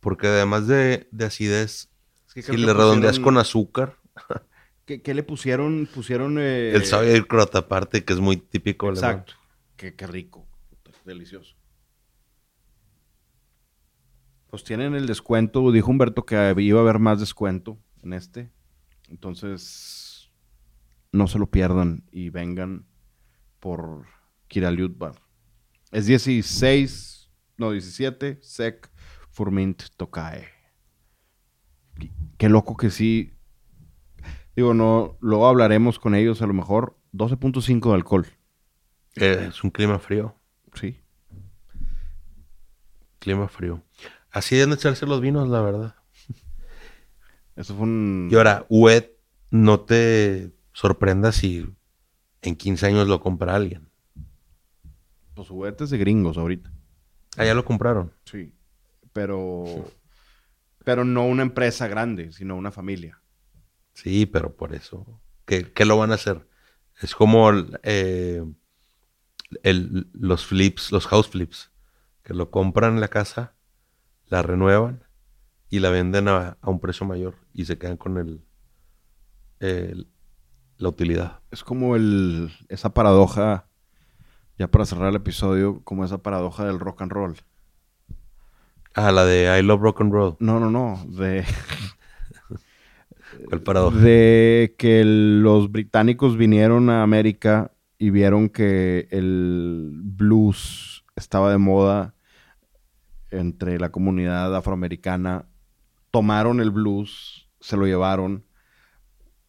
Porque 0.00 0.26
además 0.26 0.66
de, 0.66 1.08
acidez, 1.20 1.90
si 2.26 2.56
le 2.56 2.72
redondeas 2.72 3.18
con 3.20 3.38
azúcar. 3.38 3.96
¿Qué, 4.84 5.14
le 5.14 5.22
pusieron? 5.22 5.88
Pusieron... 5.92 6.38
Eh... 6.38 6.72
El 6.74 6.84
sabor 6.84 7.26
crota 7.26 7.60
aparte, 7.60 8.04
que 8.04 8.12
es 8.12 8.18
muy 8.18 8.36
típico. 8.36 8.90
Exacto. 8.90 9.34
Qué, 9.76 9.94
qué 9.94 10.06
rico 10.06 10.46
delicioso. 11.04 11.54
Pues 14.52 14.64
tienen 14.64 14.94
el 14.94 15.06
descuento. 15.06 15.72
Dijo 15.72 15.90
Humberto 15.90 16.26
que 16.26 16.54
iba 16.58 16.78
a 16.78 16.82
haber 16.82 16.98
más 16.98 17.18
descuento 17.18 17.78
en 18.02 18.12
este. 18.12 18.50
Entonces, 19.08 20.30
no 21.10 21.26
se 21.26 21.38
lo 21.38 21.50
pierdan 21.50 22.04
y 22.12 22.28
vengan 22.28 22.84
por 23.60 24.04
Kiraliut 24.48 24.98
Bar. 24.98 25.14
Es 25.90 26.04
16, 26.04 27.30
no, 27.56 27.70
17, 27.70 28.40
Sec 28.42 28.90
Furmint 29.30 29.84
Tokae. 29.96 30.48
Qué 32.36 32.50
loco 32.50 32.76
que 32.76 32.90
sí. 32.90 33.32
Digo, 34.54 34.74
no, 34.74 35.16
luego 35.22 35.48
hablaremos 35.48 35.98
con 35.98 36.14
ellos 36.14 36.42
a 36.42 36.46
lo 36.46 36.52
mejor. 36.52 36.98
12.5 37.14 37.88
de 37.88 37.94
alcohol. 37.94 38.26
Eh, 39.16 39.46
es 39.48 39.64
un 39.64 39.70
clima 39.70 39.98
frío. 39.98 40.36
Sí. 40.74 41.00
Clima 43.18 43.48
frío. 43.48 43.82
Así 44.32 44.56
deben 44.56 44.72
echarse 44.72 45.06
los 45.06 45.20
vinos, 45.20 45.48
la 45.48 45.60
verdad. 45.60 45.94
Eso 47.56 47.74
fue 47.74 47.84
un... 47.84 48.28
Y 48.30 48.34
ahora, 48.34 48.64
wet, 48.70 49.18
no 49.50 49.80
te 49.80 50.52
sorprendas 50.72 51.36
si 51.36 51.66
en 52.40 52.56
15 52.56 52.86
años 52.86 53.08
lo 53.08 53.20
compra 53.20 53.54
alguien. 53.54 53.90
Pues 55.34 55.50
wet 55.50 55.80
es 55.82 55.90
de 55.90 55.98
gringos 55.98 56.38
ahorita. 56.38 56.72
Ah, 57.36 57.44
ya 57.44 57.54
lo 57.54 57.64
compraron. 57.64 58.12
Sí. 58.24 58.54
Pero... 59.12 59.64
Pero 60.84 61.04
no 61.04 61.26
una 61.26 61.42
empresa 61.42 61.86
grande, 61.86 62.32
sino 62.32 62.56
una 62.56 62.72
familia. 62.72 63.20
Sí, 63.92 64.26
pero 64.26 64.56
por 64.56 64.74
eso. 64.74 65.20
¿Qué, 65.44 65.70
qué 65.72 65.84
lo 65.84 65.98
van 65.98 66.10
a 66.10 66.14
hacer? 66.14 66.48
Es 67.00 67.14
como... 67.14 67.50
Eh, 67.82 68.42
los 69.62 70.46
flips, 70.46 70.90
los 70.92 71.06
house 71.06 71.28
flips, 71.28 71.70
que 72.22 72.32
lo 72.32 72.50
compran 72.50 72.94
en 72.94 73.00
la 73.00 73.08
casa, 73.08 73.51
la 74.32 74.40
renuevan 74.40 75.04
y 75.68 75.80
la 75.80 75.90
venden 75.90 76.26
a, 76.26 76.56
un 76.64 76.80
precio 76.80 77.04
mayor 77.04 77.34
y 77.52 77.66
se 77.66 77.76
quedan 77.76 77.98
con 77.98 78.16
el, 78.16 78.46
la 80.78 80.88
utilidad. 80.88 81.40
Es 81.50 81.62
como 81.62 81.96
el, 81.96 82.50
esa 82.70 82.94
paradoja, 82.94 83.66
ya 84.58 84.68
para 84.68 84.86
cerrar 84.86 85.10
el 85.10 85.16
episodio, 85.16 85.82
como 85.84 86.02
esa 86.02 86.22
paradoja 86.22 86.64
del 86.64 86.80
rock 86.80 87.02
and 87.02 87.12
roll. 87.12 87.36
Ah, 88.94 89.12
la 89.12 89.26
de 89.26 89.58
I 89.58 89.62
Love 89.62 89.82
Rock 89.82 90.00
and 90.00 90.12
Roll. 90.12 90.36
No, 90.38 90.60
no, 90.60 90.70
no. 90.70 91.04
De. 91.08 91.44
¿Cuál 93.48 93.62
paradoja? 93.62 93.98
De 93.98 94.74
que 94.78 95.02
los 95.04 95.70
británicos 95.70 96.38
vinieron 96.38 96.88
a 96.88 97.02
América 97.02 97.72
y 97.98 98.08
vieron 98.10 98.48
que 98.48 99.08
el 99.10 100.00
blues 100.02 101.04
estaba 101.16 101.50
de 101.50 101.58
moda 101.58 102.14
entre 103.32 103.78
la 103.78 103.90
comunidad 103.90 104.54
afroamericana, 104.54 105.46
tomaron 106.10 106.60
el 106.60 106.70
blues, 106.70 107.48
se 107.60 107.76
lo 107.76 107.86
llevaron, 107.86 108.44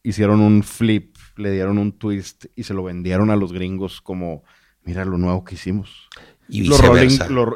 hicieron 0.03 0.39
un 0.41 0.63
flip, 0.63 1.15
le 1.38 1.51
dieron 1.51 1.77
un 1.77 1.91
twist 1.97 2.45
y 2.55 2.63
se 2.63 2.73
lo 2.73 2.84
vendieron 2.84 3.29
a 3.29 3.36
los 3.36 3.53
gringos 3.53 4.01
como, 4.01 4.43
mira 4.84 5.05
lo 5.05 5.17
nuevo 5.17 5.43
que 5.43 5.55
hicimos. 5.55 6.09
Y 6.49 6.65
los 6.65 6.79
Rolling, 6.86 7.09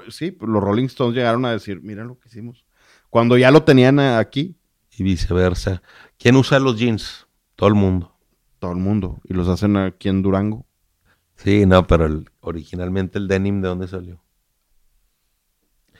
sí, 0.10 0.36
los 0.40 0.64
Rolling 0.64 0.86
Stones 0.86 1.16
llegaron 1.16 1.46
a 1.46 1.52
decir, 1.52 1.82
mira 1.82 2.04
lo 2.06 2.18
que 2.20 2.30
hicimos. 2.30 2.66
Cuando 3.10 3.38
ya 3.38 3.52
lo 3.52 3.64
tenían 3.64 4.00
aquí. 4.00 4.56
y 5.00 5.04
viceversa. 5.04 5.82
¿Quién 6.18 6.36
usa 6.38 6.60
los 6.60 6.78
jeans? 6.80 7.28
Todo 7.56 7.70
el 7.70 7.76
mundo. 7.76 8.16
Todo 8.60 8.72
el 8.72 8.78
mundo. 8.80 9.20
Y 9.26 9.34
los 9.34 9.48
hacen 9.48 9.78
aquí 9.78 10.10
en 10.10 10.24
Durango. 10.24 10.66
Sí, 11.36 11.66
no, 11.68 11.86
pero 11.86 12.06
el- 12.08 12.30
originalmente 12.40 13.20
el 13.20 13.28
denim, 13.28 13.62
¿de 13.62 13.68
dónde 13.68 13.88
salió? 13.88 14.24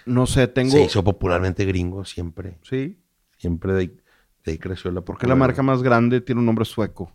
No 0.08 0.26
sé, 0.26 0.48
tengo. 0.48 0.72
Se 0.72 0.82
hizo 0.84 1.04
popularmente 1.04 1.66
gringo 1.66 2.06
siempre. 2.06 2.58
Sí. 2.64 3.00
Siempre 3.38 3.74
de, 3.74 3.80
ahí- 3.82 4.02
de 4.44 4.52
ahí 4.54 4.58
creció 4.58 4.90
la 4.92 5.02
Porque 5.02 5.28
la 5.28 5.36
marca 5.36 5.62
más 5.62 5.84
grande 5.84 6.22
tiene 6.22 6.40
un 6.40 6.46
nombre 6.46 6.66
sueco. 6.66 7.12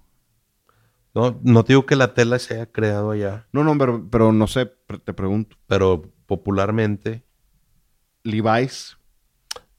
No, 1.15 1.39
no 1.43 1.65
te 1.65 1.73
digo 1.75 1.85
que 1.85 1.97
la 1.97 2.15
tela 2.15 2.39
se 2.39 2.55
haya 2.55 2.73
creado 2.73 3.11
allá, 3.11 3.47
No, 3.53 3.65
no, 3.65 3.77
pero, 3.77 4.09
pero 4.11 4.33
no 4.33 4.47
sé, 4.47 4.73
te 5.05 5.13
pregunto. 5.13 5.57
pero 5.67 6.11
popularmente, 6.27 7.23
Levi's, 8.23 8.97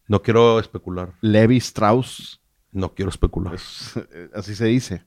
no 0.08 0.22
quiero 0.22 0.60
especular. 0.60 1.14
Levi 1.22 1.58
Strauss, 1.58 2.40
No 2.72 2.94
quiero 2.94 3.10
especular. 3.10 3.56
es- 3.56 3.96
eh, 4.12 4.30
así 4.36 4.54
se 4.54 4.66
dice. 4.66 5.06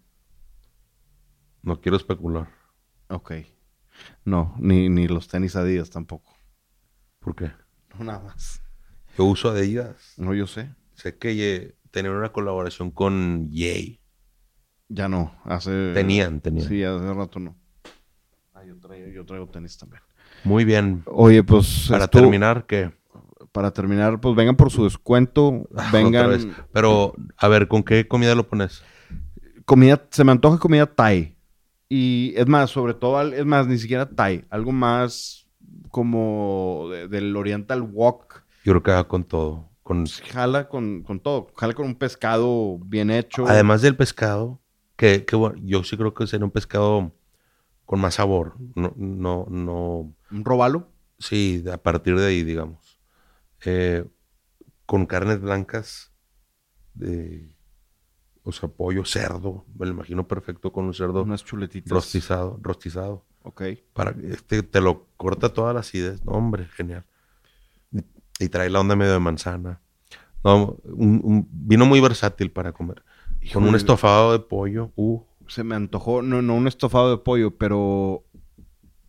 No 1.62 1.80
quiero 1.80 1.96
especular. 1.96 2.48
Ok. 3.09 3.32
No, 4.24 4.54
ni, 4.59 4.88
ni 4.88 5.07
los 5.09 5.28
tenis 5.28 5.54
Adidas 5.57 5.90
tampoco. 5.90 6.36
¿Por 7.20 7.34
qué? 7.34 7.52
Nada 8.05 8.20
más. 8.20 8.62
Yo 9.16 9.24
uso 9.24 9.51
Adidas. 9.51 10.14
No, 10.16 10.34
yo 10.34 10.47
sé. 10.47 10.70
Sé 10.94 11.16
que 11.16 11.30
eh, 11.55 11.74
tenían 11.90 12.14
una 12.14 12.32
colaboración 12.32 12.90
con 12.90 13.51
Yay. 13.51 14.01
Ya 14.88 15.09
no. 15.09 15.34
Hace. 15.44 15.92
Tenían, 15.94 16.40
tenían. 16.40 16.68
Sí, 16.68 16.82
hace 16.84 17.12
rato 17.12 17.38
no. 17.38 17.57
Ah, 18.55 18.64
yo 18.64 18.78
traigo, 18.78 19.09
yo 19.09 19.24
traigo 19.24 19.49
tenis 19.49 19.76
también. 19.76 20.03
Muy 20.44 20.64
bien. 20.64 21.03
Oye, 21.07 21.42
pues. 21.42 21.86
Para 21.90 22.05
esto- 22.05 22.20
terminar, 22.20 22.66
¿qué? 22.66 22.92
Para 23.53 23.70
terminar, 23.72 24.20
pues 24.20 24.36
vengan 24.36 24.57
por 24.57 24.70
su 24.70 24.84
descuento. 24.84 25.66
Vengan. 25.92 26.55
Pero, 26.72 27.14
a 27.38 27.49
ver, 27.49 27.68
¿con 27.68 27.82
qué 27.82 28.07
comida 28.07 28.34
lo 28.34 28.47
pones? 28.47 28.82
comida, 29.66 30.07
se 30.11 30.24
me 30.24 30.32
antoja 30.32 30.59
comida 30.59 30.86
Thai. 30.86 31.36
Y 31.88 32.32
es 32.36 32.47
más, 32.47 32.70
sobre 32.70 32.94
todo, 32.94 33.20
es 33.32 33.44
más, 33.44 33.66
ni 33.66 33.78
siquiera 33.78 34.09
Thai. 34.09 34.44
Algo 34.51 34.72
más 34.72 35.45
como 35.90 36.88
de- 36.90 37.08
del 37.08 37.36
Oriental 37.36 37.82
Wok. 37.82 38.42
Yo 38.64 38.72
creo 38.72 38.82
que 38.82 38.90
va 38.92 39.08
con 39.08 39.24
todo. 39.24 39.68
Con, 39.82 40.06
Jala 40.06 40.68
con, 40.68 41.02
con 41.04 41.20
todo. 41.20 41.46
Jala 41.56 41.72
con 41.74 41.86
un 41.86 41.94
pescado 41.94 42.78
bien 42.84 43.10
hecho. 43.10 43.46
además 43.46 43.82
del 43.82 43.96
pescado, 43.96 44.60
que, 44.96 45.24
que 45.24 45.36
bueno, 45.36 45.56
yo 45.62 45.84
sí 45.84 45.96
creo 45.96 46.12
que 46.14 46.26
sería 46.26 46.44
un 46.44 46.50
pescado 46.50 47.12
con 47.84 48.00
más 48.00 48.14
sabor. 48.14 48.56
No, 48.74 48.92
no, 48.96 49.46
no. 49.48 50.12
Un 50.32 50.44
robalo. 50.44 50.88
Sí, 51.18 51.64
a 51.72 51.78
partir 51.78 52.18
de 52.18 52.26
ahí, 52.26 52.42
digamos. 52.42 52.98
Eh, 53.64 54.04
con 54.86 55.06
carnes 55.06 55.40
blancas, 55.40 56.12
de, 56.94 57.54
o 58.42 58.50
sea, 58.52 58.68
pollo, 58.68 59.04
cerdo. 59.04 59.64
Me 59.78 59.86
lo 59.86 59.92
imagino 59.92 60.26
perfecto 60.26 60.72
con 60.72 60.86
un 60.86 60.94
cerdo 60.94 61.22
Unas 61.22 61.44
chuletitas. 61.44 61.90
rostizado, 61.92 62.58
rostizado. 62.60 63.24
Ok. 63.47 63.62
Para 63.92 64.12
que 64.12 64.28
este 64.32 64.62
te 64.64 64.80
lo 64.80 65.07
corta 65.16 65.53
todas 65.53 65.72
las 65.74 65.86
acidez. 65.86 66.24
No, 66.24 66.32
hombre, 66.32 66.66
genial. 66.66 67.05
Y 68.40 68.49
trae 68.49 68.68
la 68.68 68.80
onda 68.80 68.97
medio 68.97 69.12
de 69.12 69.20
manzana. 69.20 69.80
No, 70.44 70.78
un, 70.84 71.20
un 71.22 71.49
vino 71.51 71.86
muy 71.86 72.01
versátil 72.01 72.51
para 72.51 72.72
comer. 72.72 73.03
Con 73.53 73.64
un 73.64 73.76
estofado 73.76 74.32
de 74.32 74.40
pollo. 74.40 74.92
Uh, 74.97 75.22
Se 75.47 75.62
me 75.62 75.76
antojó, 75.76 76.22
no, 76.22 76.42
no 76.42 76.55
un 76.57 76.66
estofado 76.66 77.11
de 77.11 77.18
pollo, 77.22 77.57
pero 77.57 78.24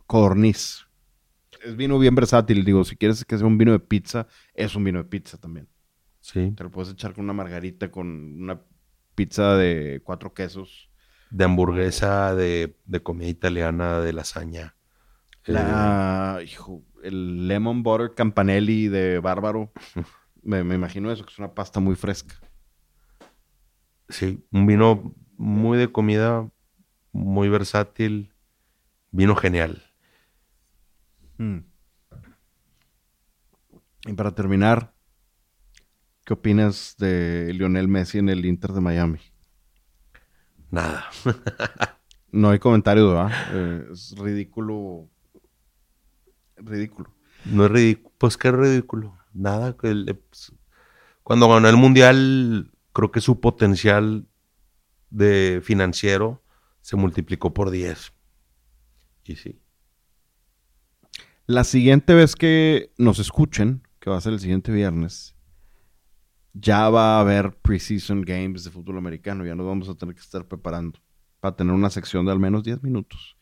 codorniz. 0.06 0.86
Es 1.64 1.76
vino 1.76 1.98
bien 1.98 2.14
versátil. 2.14 2.64
Digo, 2.64 2.84
si 2.84 2.96
quieres 2.96 3.26
que 3.26 3.38
sea 3.38 3.48
un 3.48 3.58
vino 3.58 3.72
de 3.72 3.80
pizza, 3.80 4.28
es 4.54 4.76
un 4.76 4.84
vino 4.84 5.00
de 5.00 5.06
pizza 5.06 5.38
también. 5.40 5.68
sí. 6.22 6.54
Te 6.56 6.64
lo 6.64 6.70
puedes 6.72 6.92
echar 6.94 7.14
con 7.16 7.24
una 7.24 7.34
margarita, 7.34 7.90
con 7.90 8.08
una 8.42 8.62
pizza 9.16 9.56
de 9.56 10.00
cuatro 10.04 10.34
quesos. 10.34 10.87
De 11.30 11.44
hamburguesa, 11.46 12.34
de, 12.36 12.78
de 12.86 13.04
comida 13.04 13.28
italiana, 13.30 14.00
de 14.00 14.14
lasaña. 14.14 14.76
Eh, 15.46 15.54
La, 15.54 16.40
hijo, 16.46 16.84
el 17.04 17.48
lemon 17.48 17.84
butter 17.84 18.14
campanelli 18.16 18.88
de 18.88 19.20
Bárbaro. 19.20 19.72
Me, 20.42 20.64
me 20.64 20.76
imagino 20.76 21.12
eso, 21.12 21.26
que 21.26 21.32
es 21.34 21.40
una 21.40 21.54
pasta 21.54 21.80
muy 21.80 21.96
fresca. 21.96 22.36
sí, 24.10 24.46
un 24.52 24.66
vino 24.66 25.14
muy 25.38 25.78
de 25.78 25.92
comida, 25.92 26.50
muy 27.12 27.50
versátil. 27.50 28.34
Vino 29.12 29.36
genial. 29.36 29.84
Mm. 31.38 31.60
Y 34.06 34.14
para 34.14 34.34
terminar, 34.34 34.94
¿qué 36.26 36.34
opinas 36.34 36.96
de 36.98 37.52
Lionel 37.54 37.88
Messi 37.88 38.20
en 38.20 38.30
el 38.30 38.46
Inter 38.46 38.72
de 38.72 38.82
Miami? 38.82 39.20
Nada. 40.72 41.06
No 42.30 42.50
hay 42.50 42.60
comentarios, 42.60 43.08
¿verdad? 43.08 43.32
Eh, 43.54 43.88
es 43.94 44.14
ridículo. 44.18 45.08
Ridículo. 46.58 47.14
No 47.46 47.66
es 47.66 47.72
ridículo. 47.72 48.14
Pues 48.18 48.36
qué 48.38 48.52
ridículo. 48.52 49.18
Nada. 49.34 49.78
que 49.78 49.94
le- 49.96 50.14
pues, 50.16 50.52
cuando 51.24 51.48
ganó 51.48 51.70
el 51.70 51.78
mundial, 51.78 52.72
creo 52.92 53.12
que 53.12 53.22
su 53.22 53.40
potencial 53.40 54.28
de 55.10 55.62
financiero 55.64 56.44
se 56.82 56.98
multiplicó 56.98 57.54
por 57.54 57.72
10. 57.72 58.12
Y 59.24 59.38
sí. 59.38 59.62
La 61.46 61.64
siguiente 61.64 62.14
vez 62.14 62.36
que 62.36 62.92
nos 62.98 63.20
escuchen, 63.20 63.88
que 64.02 64.10
va 64.10 64.18
a 64.18 64.22
ser 64.22 64.34
el 64.34 64.42
siguiente 64.42 64.74
viernes, 64.74 65.34
ya 66.60 66.90
va 66.90 67.18
a 67.18 67.22
haber 67.22 67.56
preseason 67.58 68.22
games 68.22 68.64
de 68.64 68.72
fútbol 68.72 68.98
americano. 68.98 69.46
Ya 69.46 69.56
nos 69.56 69.66
vamos 69.66 69.90
a 69.90 69.96
tener 69.96 70.16
que 70.16 70.22
estar 70.22 70.46
preparando 70.46 71.00
para 71.40 71.56
tener 71.56 71.74
una 71.74 71.90
sección 71.90 72.26
de 72.26 72.32
al 72.32 72.40
menos 72.40 72.64
10 72.64 72.84
minutos 72.84 73.38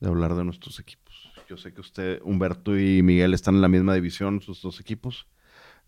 de 0.00 0.08
hablar 0.08 0.34
de 0.34 0.44
nuestros 0.44 0.78
equipos. 0.78 1.32
Yo 1.48 1.56
sé 1.56 1.72
que 1.72 1.80
usted, 1.80 2.20
Humberto 2.22 2.78
y 2.78 3.02
Miguel 3.02 3.34
están 3.34 3.56
en 3.56 3.60
la 3.60 3.68
misma 3.68 3.94
división, 3.94 4.40
sus 4.40 4.62
dos 4.62 4.80
equipos. 4.80 5.28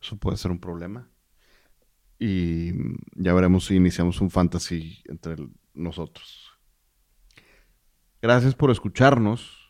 Eso 0.00 0.16
puede 0.16 0.36
ser 0.36 0.50
un 0.50 0.60
problema. 0.60 1.08
Y 2.18 2.72
ya 3.14 3.32
veremos 3.32 3.66
si 3.66 3.76
iniciamos 3.76 4.20
un 4.20 4.30
fantasy 4.30 5.02
entre 5.06 5.36
nosotros. 5.74 6.52
Gracias 8.20 8.54
por 8.54 8.70
escucharnos. 8.70 9.68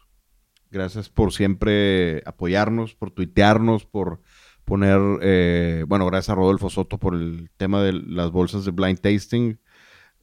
Gracias 0.70 1.09
por 1.09 1.32
siempre 1.32 2.22
apoyarnos, 2.26 2.94
por 2.94 3.11
tuitearnos, 3.11 3.86
por 3.86 4.20
poner, 4.69 5.01
eh, 5.23 5.85
bueno, 5.89 6.05
gracias 6.05 6.29
a 6.29 6.35
Rodolfo 6.35 6.69
Soto 6.69 6.99
por 6.99 7.14
el 7.14 7.51
tema 7.57 7.83
de 7.83 7.95
las 7.95 8.31
bolsas 8.31 8.66
de 8.66 8.71
blind 8.71 9.01
tasting. 9.01 9.59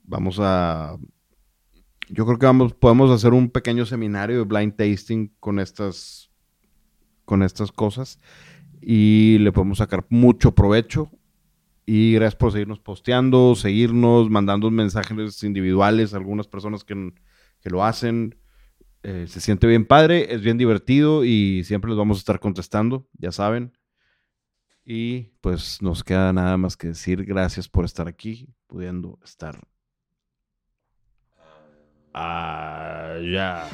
Vamos 0.03 0.37
a, 0.39 0.97
yo 2.09 2.25
creo 2.27 2.37
que 2.37 2.45
vamos, 2.45 2.73
podemos 2.75 3.09
hacer 3.09 3.33
un 3.33 3.49
pequeño 3.49 3.87
seminario 3.87 4.37
de 4.37 4.43
blind 4.43 4.75
tasting 4.75 5.33
con 5.39 5.59
estas, 5.59 6.29
con 7.25 7.41
estas 7.41 7.71
cosas 7.71 8.19
y 8.81 9.39
le 9.39 9.51
podemos 9.51 9.79
sacar 9.79 10.05
mucho 10.09 10.53
provecho. 10.53 11.09
Y 11.87 12.13
gracias 12.13 12.35
por 12.35 12.51
seguirnos 12.51 12.79
posteando, 12.79 13.55
seguirnos, 13.55 14.29
mandando 14.29 14.69
mensajes 14.69 15.43
individuales 15.43 16.13
a 16.13 16.17
algunas 16.17 16.47
personas 16.47 16.83
que, 16.83 17.13
que 17.61 17.69
lo 17.71 17.83
hacen. 17.83 18.35
Eh, 19.01 19.25
se 19.27 19.41
siente 19.41 19.65
bien 19.65 19.85
padre, 19.85 20.33
es 20.33 20.41
bien 20.41 20.59
divertido 20.59 21.25
y 21.25 21.63
siempre 21.63 21.89
les 21.89 21.97
vamos 21.97 22.17
a 22.17 22.19
estar 22.19 22.39
contestando, 22.39 23.07
ya 23.17 23.31
saben. 23.31 23.73
Y 24.85 25.31
pues 25.41 25.81
nos 25.81 26.03
queda 26.03 26.31
nada 26.31 26.57
más 26.57 26.77
que 26.77 26.89
decir 26.89 27.25
gracias 27.25 27.67
por 27.67 27.85
estar 27.85 28.07
aquí, 28.07 28.47
pudiendo 28.67 29.17
estar 29.23 29.59
allá. 32.13 33.67